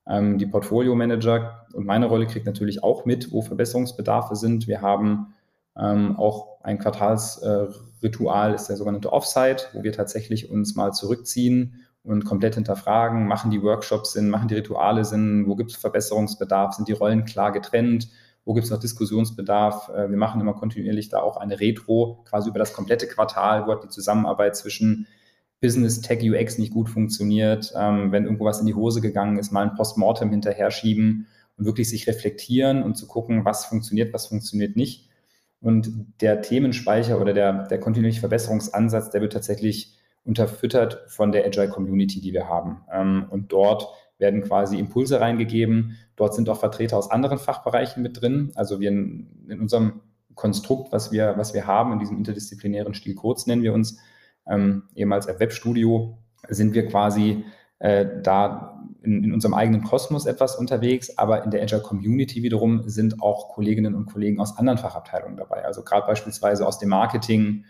Ähm, 0.06 0.38
die 0.38 0.46
Portfolio 0.46 0.94
Manager 0.94 1.66
und 1.74 1.88
meine 1.88 2.06
Rolle 2.06 2.28
kriegt 2.28 2.46
natürlich 2.46 2.84
auch 2.84 3.06
mit, 3.06 3.32
wo 3.32 3.42
Verbesserungsbedarfe 3.42 4.36
sind. 4.36 4.68
Wir 4.68 4.84
haben 4.84 5.34
ähm, 5.76 6.18
auch 6.18 6.62
ein 6.62 6.78
Quartalsritual, 6.78 8.52
äh, 8.52 8.56
ist 8.56 8.68
der 8.68 8.78
sogenannte 8.78 9.12
Offsite, 9.12 9.70
wo 9.74 9.82
wir 9.82 9.92
tatsächlich 9.92 10.52
uns 10.52 10.76
mal 10.76 10.92
zurückziehen 10.92 11.87
und 12.08 12.24
komplett 12.24 12.56
hinterfragen, 12.56 13.28
machen 13.28 13.52
die 13.52 13.62
Workshops 13.62 14.14
Sinn, 14.14 14.30
machen 14.30 14.48
die 14.48 14.56
Rituale 14.56 15.04
Sinn, 15.04 15.44
wo 15.46 15.56
gibt 15.56 15.72
es 15.72 15.78
Verbesserungsbedarf, 15.78 16.74
sind 16.74 16.88
die 16.88 16.94
Rollen 16.94 17.26
klar 17.26 17.52
getrennt, 17.52 18.08
wo 18.46 18.54
gibt 18.54 18.64
es 18.64 18.72
noch 18.72 18.80
Diskussionsbedarf. 18.80 19.90
Äh, 19.90 20.10
wir 20.10 20.18
machen 20.18 20.40
immer 20.40 20.54
kontinuierlich 20.54 21.10
da 21.10 21.20
auch 21.20 21.36
eine 21.36 21.60
Retro, 21.60 22.24
quasi 22.24 22.50
über 22.50 22.60
das 22.60 22.72
komplette 22.72 23.08
Quartal, 23.08 23.68
wo 23.68 23.74
hat 23.74 23.84
die 23.84 23.90
Zusammenarbeit 23.90 24.56
zwischen 24.56 25.06
Business, 25.60 26.00
Tech, 26.00 26.24
UX 26.24 26.58
nicht 26.58 26.72
gut 26.72 26.88
funktioniert, 26.88 27.74
ähm, 27.76 28.14
wenn 28.14 28.24
irgendwo 28.24 28.46
was 28.46 28.62
in 28.62 28.68
die 28.68 28.76
Hose 28.76 29.02
gegangen 29.02 29.38
ist, 29.38 29.52
mal 29.52 29.64
ein 29.64 29.76
Postmortem 29.76 30.30
hinterher 30.30 30.72
schieben 30.72 31.28
und 31.58 31.66
wirklich 31.66 31.90
sich 31.90 32.08
reflektieren 32.08 32.84
und 32.84 32.96
zu 32.96 33.06
gucken, 33.08 33.44
was 33.44 33.66
funktioniert, 33.66 34.14
was 34.14 34.28
funktioniert 34.28 34.78
nicht. 34.78 35.10
Und 35.60 36.14
der 36.22 36.42
Themenspeicher 36.42 37.20
oder 37.20 37.34
der, 37.34 37.68
der 37.68 37.80
kontinuierliche 37.80 38.22
Verbesserungsansatz, 38.22 39.10
der 39.10 39.20
wird 39.22 39.34
tatsächlich 39.34 39.97
unterfüttert 40.28 41.04
von 41.08 41.32
der 41.32 41.46
Agile 41.46 41.70
Community, 41.70 42.22
die 42.22 42.34
wir 42.34 42.48
haben. 42.48 42.84
Ähm, 42.92 43.26
und 43.30 43.52
dort 43.52 43.88
werden 44.20 44.44
quasi 44.44 44.78
Impulse 44.78 45.20
reingegeben. 45.20 45.98
Dort 46.16 46.36
sind 46.36 46.50
auch 46.50 46.60
Vertreter 46.60 46.98
aus 46.98 47.10
anderen 47.10 47.40
Fachbereichen 47.40 48.04
mit 48.04 48.22
drin. 48.22 48.52
Also 48.56 48.80
wir 48.80 48.90
in, 48.90 49.28
in 49.48 49.62
unserem 49.62 50.02
Konstrukt, 50.36 50.92
was 50.92 51.12
wir, 51.12 51.36
was 51.38 51.54
wir 51.54 51.66
haben, 51.66 51.94
in 51.94 52.00
diesem 52.00 52.18
interdisziplinären 52.18 52.94
Stil 52.94 53.16
kurz 53.16 53.48
nennen 53.48 53.64
wir 53.64 53.74
uns, 53.74 54.00
ähm, 54.48 54.84
ehemals 54.96 55.28
ein 55.28 55.40
Webstudio, 55.40 56.18
sind 56.48 56.74
wir 56.74 56.88
quasi 56.88 57.44
äh, 57.80 58.06
da 58.22 58.84
in, 59.04 59.24
in, 59.24 59.34
unserem 59.34 59.54
eigenen 59.54 59.84
Kosmos 59.84 60.26
etwas 60.26 60.56
unterwegs, 60.56 61.18
aber 61.18 61.44
in 61.44 61.52
der 61.52 61.62
Agile 61.62 61.82
Community 61.82 62.44
wiederum 62.44 62.88
sind 62.88 63.22
auch 63.22 63.50
Kolleginnen 63.50 63.96
und 63.96 64.12
Kollegen 64.12 64.40
aus 64.40 64.58
anderen 64.58 64.78
Fachabteilungen 64.78 65.38
dabei. 65.38 65.66
Also 65.66 65.84
gerade 65.84 66.08
beispielsweise 66.08 66.66
aus 66.66 66.80
dem 66.80 66.90
Marketing, 66.90 67.66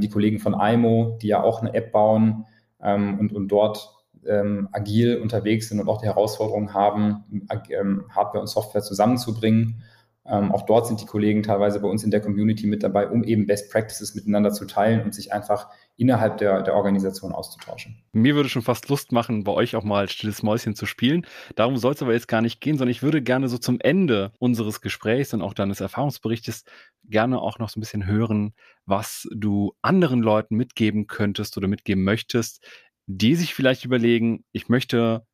die 0.00 0.08
Kollegen 0.08 0.38
von 0.38 0.54
IMO, 0.54 1.18
die 1.22 1.28
ja 1.28 1.42
auch 1.42 1.60
eine 1.60 1.74
App 1.74 1.92
bauen 1.92 2.46
ähm, 2.82 3.18
und, 3.18 3.32
und 3.32 3.48
dort 3.48 3.94
ähm, 4.26 4.68
agil 4.72 5.16
unterwegs 5.16 5.68
sind 5.68 5.80
und 5.80 5.88
auch 5.88 6.00
die 6.00 6.06
Herausforderung 6.06 6.74
haben, 6.74 7.24
ähm, 7.70 8.04
Hardware 8.10 8.40
und 8.40 8.48
Software 8.48 8.82
zusammenzubringen. 8.82 9.82
Ähm, 10.26 10.52
auch 10.52 10.66
dort 10.66 10.86
sind 10.86 11.00
die 11.00 11.06
Kollegen 11.06 11.42
teilweise 11.42 11.80
bei 11.80 11.88
uns 11.88 12.04
in 12.04 12.10
der 12.10 12.20
Community 12.20 12.66
mit 12.66 12.82
dabei, 12.82 13.08
um 13.08 13.24
eben 13.24 13.46
Best 13.46 13.72
Practices 13.72 14.14
miteinander 14.14 14.52
zu 14.52 14.66
teilen 14.66 15.02
und 15.02 15.14
sich 15.14 15.32
einfach 15.32 15.68
innerhalb 15.96 16.38
der, 16.38 16.62
der 16.62 16.74
Organisation 16.74 17.32
auszutauschen. 17.32 18.02
Mir 18.12 18.34
würde 18.34 18.48
schon 18.48 18.62
fast 18.62 18.88
Lust 18.88 19.12
machen, 19.12 19.44
bei 19.44 19.52
euch 19.52 19.76
auch 19.76 19.84
mal 19.84 20.08
stilles 20.08 20.42
Mäuschen 20.42 20.74
zu 20.74 20.84
spielen. 20.84 21.26
Darum 21.56 21.78
soll 21.78 21.94
es 21.94 22.02
aber 22.02 22.12
jetzt 22.12 22.28
gar 22.28 22.42
nicht 22.42 22.60
gehen, 22.60 22.76
sondern 22.76 22.90
ich 22.90 23.02
würde 23.02 23.22
gerne 23.22 23.48
so 23.48 23.56
zum 23.56 23.80
Ende 23.80 24.32
unseres 24.38 24.80
Gesprächs 24.82 25.32
und 25.32 25.42
auch 25.42 25.54
deines 25.54 25.80
Erfahrungsberichtes 25.80 26.64
gerne 27.04 27.40
auch 27.40 27.58
noch 27.58 27.70
so 27.70 27.78
ein 27.78 27.82
bisschen 27.82 28.06
hören, 28.06 28.54
was 28.84 29.26
du 29.34 29.74
anderen 29.82 30.20
Leuten 30.20 30.56
mitgeben 30.56 31.06
könntest 31.06 31.56
oder 31.56 31.66
mitgeben 31.66 32.04
möchtest, 32.04 32.64
die 33.06 33.34
sich 33.34 33.54
vielleicht 33.54 33.84
überlegen, 33.84 34.44
ich 34.52 34.68
möchte 34.68 35.26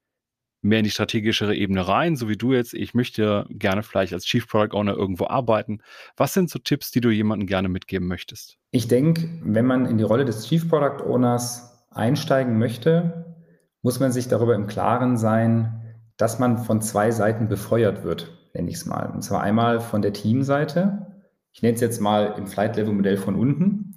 mehr 0.62 0.78
in 0.78 0.84
die 0.84 0.90
strategischere 0.90 1.54
Ebene 1.54 1.86
rein, 1.86 2.16
so 2.16 2.28
wie 2.28 2.36
du 2.36 2.52
jetzt. 2.52 2.74
Ich 2.74 2.94
möchte 2.94 3.46
gerne 3.50 3.82
vielleicht 3.82 4.12
als 4.12 4.24
Chief 4.24 4.46
Product 4.48 4.76
Owner 4.76 4.94
irgendwo 4.94 5.26
arbeiten. 5.26 5.80
Was 6.16 6.34
sind 6.34 6.50
so 6.50 6.58
Tipps, 6.58 6.90
die 6.90 7.00
du 7.00 7.10
jemandem 7.10 7.46
gerne 7.46 7.68
mitgeben 7.68 8.08
möchtest? 8.08 8.58
Ich 8.70 8.88
denke, 8.88 9.28
wenn 9.42 9.66
man 9.66 9.86
in 9.86 9.98
die 9.98 10.04
Rolle 10.04 10.24
des 10.24 10.46
Chief 10.46 10.68
Product 10.68 11.04
Owners 11.04 11.86
einsteigen 11.90 12.58
möchte, 12.58 13.36
muss 13.82 14.00
man 14.00 14.12
sich 14.12 14.28
darüber 14.28 14.54
im 14.54 14.66
Klaren 14.66 15.16
sein, 15.16 15.96
dass 16.16 16.38
man 16.38 16.58
von 16.58 16.80
zwei 16.80 17.10
Seiten 17.10 17.48
befeuert 17.48 18.04
wird, 18.04 18.36
nenne 18.54 18.70
ich 18.70 18.76
es 18.76 18.86
mal. 18.86 19.10
Und 19.12 19.22
zwar 19.22 19.42
einmal 19.42 19.80
von 19.80 20.02
der 20.02 20.12
Teamseite. 20.12 21.06
Ich 21.52 21.62
nenne 21.62 21.74
es 21.74 21.80
jetzt 21.80 22.00
mal 22.00 22.34
im 22.36 22.46
Flight-Level-Modell 22.46 23.16
von 23.16 23.36
unten, 23.36 23.94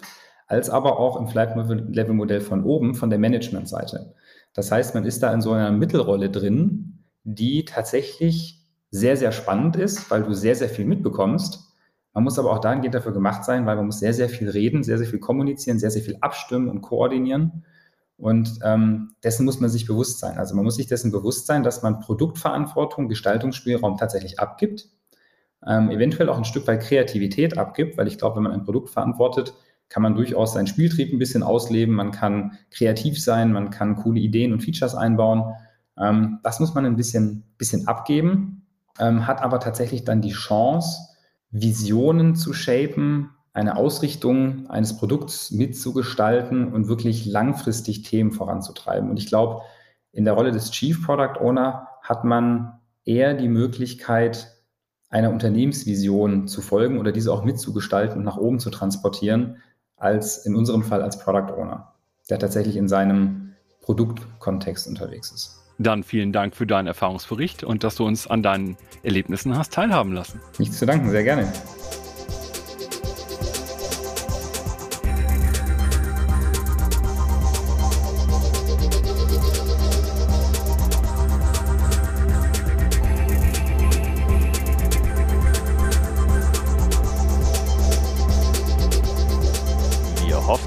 als 0.48 0.70
aber 0.70 1.00
auch 1.00 1.20
im 1.20 1.28
Flight-Level-Modell 1.28 2.42
von 2.42 2.64
oben, 2.64 2.96
von 2.96 3.10
der 3.10 3.20
Management-Seite. 3.20 4.14
Das 4.54 4.72
heißt, 4.72 4.96
man 4.96 5.06
ist 5.06 5.24
da 5.24 5.34
in 5.34 5.42
so 5.42 5.52
einer 5.52 5.72
Mittelrolle 5.72 6.30
drin, 6.30 7.06
die 7.24 7.66
tatsächlich 7.66 8.66
sehr, 8.92 9.18
sehr 9.18 9.32
spannend 9.32 9.76
ist, 9.76 10.10
weil 10.10 10.24
du 10.24 10.34
sehr, 10.34 10.56
sehr 10.56 10.70
viel 10.70 10.86
mitbekommst. 10.86 11.70
Man 12.14 12.24
muss 12.24 12.40
aber 12.40 12.52
auch 12.52 12.60
dahingehend 12.60 12.96
dafür 12.96 13.14
gemacht 13.14 13.46
sein, 13.46 13.66
weil 13.66 13.76
man 13.76 13.86
muss 13.86 14.00
sehr, 14.00 14.14
sehr 14.14 14.30
viel 14.30 14.50
reden, 14.50 14.84
sehr, 14.84 14.98
sehr 14.98 15.08
viel 15.08 15.20
kommunizieren, 15.20 15.80
sehr, 15.80 15.92
sehr 15.92 16.02
viel 16.02 16.18
abstimmen 16.22 16.70
und 16.70 16.82
koordinieren. 16.82 17.66
Und 18.18 18.60
ähm, 18.64 19.16
dessen 19.24 19.46
muss 19.46 19.62
man 19.62 19.70
sich 19.70 19.86
bewusst 19.86 20.20
sein. 20.20 20.38
Also 20.38 20.56
man 20.56 20.66
muss 20.66 20.76
sich 20.76 20.88
dessen 20.88 21.12
bewusst 21.12 21.48
sein, 21.48 21.64
dass 21.64 21.84
man 21.84 22.00
Produktverantwortung, 22.00 23.08
Gestaltungsspielraum 23.08 23.96
tatsächlich 23.98 24.40
abgibt, 24.40 24.90
ähm, 25.66 25.90
eventuell 25.90 26.30
auch 26.30 26.38
ein 26.38 26.46
Stück 26.46 26.68
weit 26.68 26.82
Kreativität 26.82 27.58
abgibt, 27.58 27.98
weil 27.98 28.08
ich 28.08 28.18
glaube, 28.18 28.38
wenn 28.38 28.44
man 28.44 28.52
ein 28.52 28.64
Produkt 28.64 28.90
verantwortet, 28.90 29.54
kann 29.90 30.04
man 30.04 30.16
durchaus 30.16 30.54
seinen 30.54 30.68
Spieltrieb 30.68 31.12
ein 31.12 31.20
bisschen 31.20 31.44
ausleben, 31.44 31.96
man 31.96 32.12
kann 32.12 32.58
kreativ 32.72 33.22
sein, 33.22 33.52
man 33.52 33.72
kann 33.72 33.96
coole 33.96 34.20
Ideen 34.20 34.54
und 34.54 34.62
Features 34.62 34.96
einbauen. 34.96 35.54
Ähm, 35.98 36.40
das 36.44 36.60
muss 36.60 36.74
man 36.74 36.86
ein 36.86 36.96
bisschen, 36.96 37.44
bisschen 37.58 37.88
abgeben, 37.88 38.66
ähm, 39.00 39.28
hat 39.28 39.42
aber 39.42 39.60
tatsächlich 39.60 40.04
dann 40.06 40.22
die 40.22 40.32
Chance, 40.32 41.00
Visionen 41.52 42.36
zu 42.36 42.54
shapen, 42.54 43.32
eine 43.54 43.76
Ausrichtung 43.76 44.70
eines 44.70 44.96
Produkts 44.98 45.52
mitzugestalten 45.52 46.72
und 46.72 46.88
wirklich 46.88 47.26
langfristig 47.26 48.04
Themen 48.04 48.32
voranzutreiben. 48.32 49.10
Und 49.10 49.18
ich 49.18 49.28
glaube, 49.28 49.64
in 50.12 50.26
der 50.26 50.36
Rolle 50.36 50.52
des 50.52 50.72
Chief 50.72 51.04
Product 51.04 51.42
Owner 51.42 51.88
hat 52.04 52.24
man 52.24 52.80
eher 53.06 53.34
die 53.34 53.48
Möglichkeit, 53.48 54.56
einer 55.10 55.32
Unternehmensvision 55.32 56.48
zu 56.48 56.62
folgen 56.62 57.00
oder 57.00 57.12
diese 57.12 57.34
auch 57.34 57.44
mitzugestalten 57.44 58.20
und 58.20 58.24
nach 58.24 58.38
oben 58.38 58.60
zu 58.60 58.70
transportieren, 58.70 59.58
als 60.00 60.46
in 60.46 60.56
unserem 60.56 60.84
Fall 60.84 61.02
als 61.02 61.20
Product 61.20 61.54
Owner, 61.56 61.94
der 62.30 62.40
tatsächlich 62.40 62.76
in 62.76 62.88
seinem 62.88 63.54
Produktkontext 63.82 64.88
unterwegs 64.88 65.32
ist. 65.32 65.56
Dann 65.78 66.04
vielen 66.04 66.34
Dank 66.34 66.56
für 66.56 66.68
deinen 66.68 66.88
Erfahrungsbericht 66.88 67.64
und 67.64 67.84
dass 67.84 67.96
du 67.96 68.06
uns 68.06 68.28
an 68.28 68.44
deinen 68.44 68.76
Erlebnissen 69.02 69.58
hast 69.58 69.74
teilhaben 69.74 70.12
lassen. 70.12 70.42
Nichts 70.58 70.78
zu 70.78 70.86
danken, 70.86 71.10
sehr 71.10 71.24
gerne. 71.24 71.52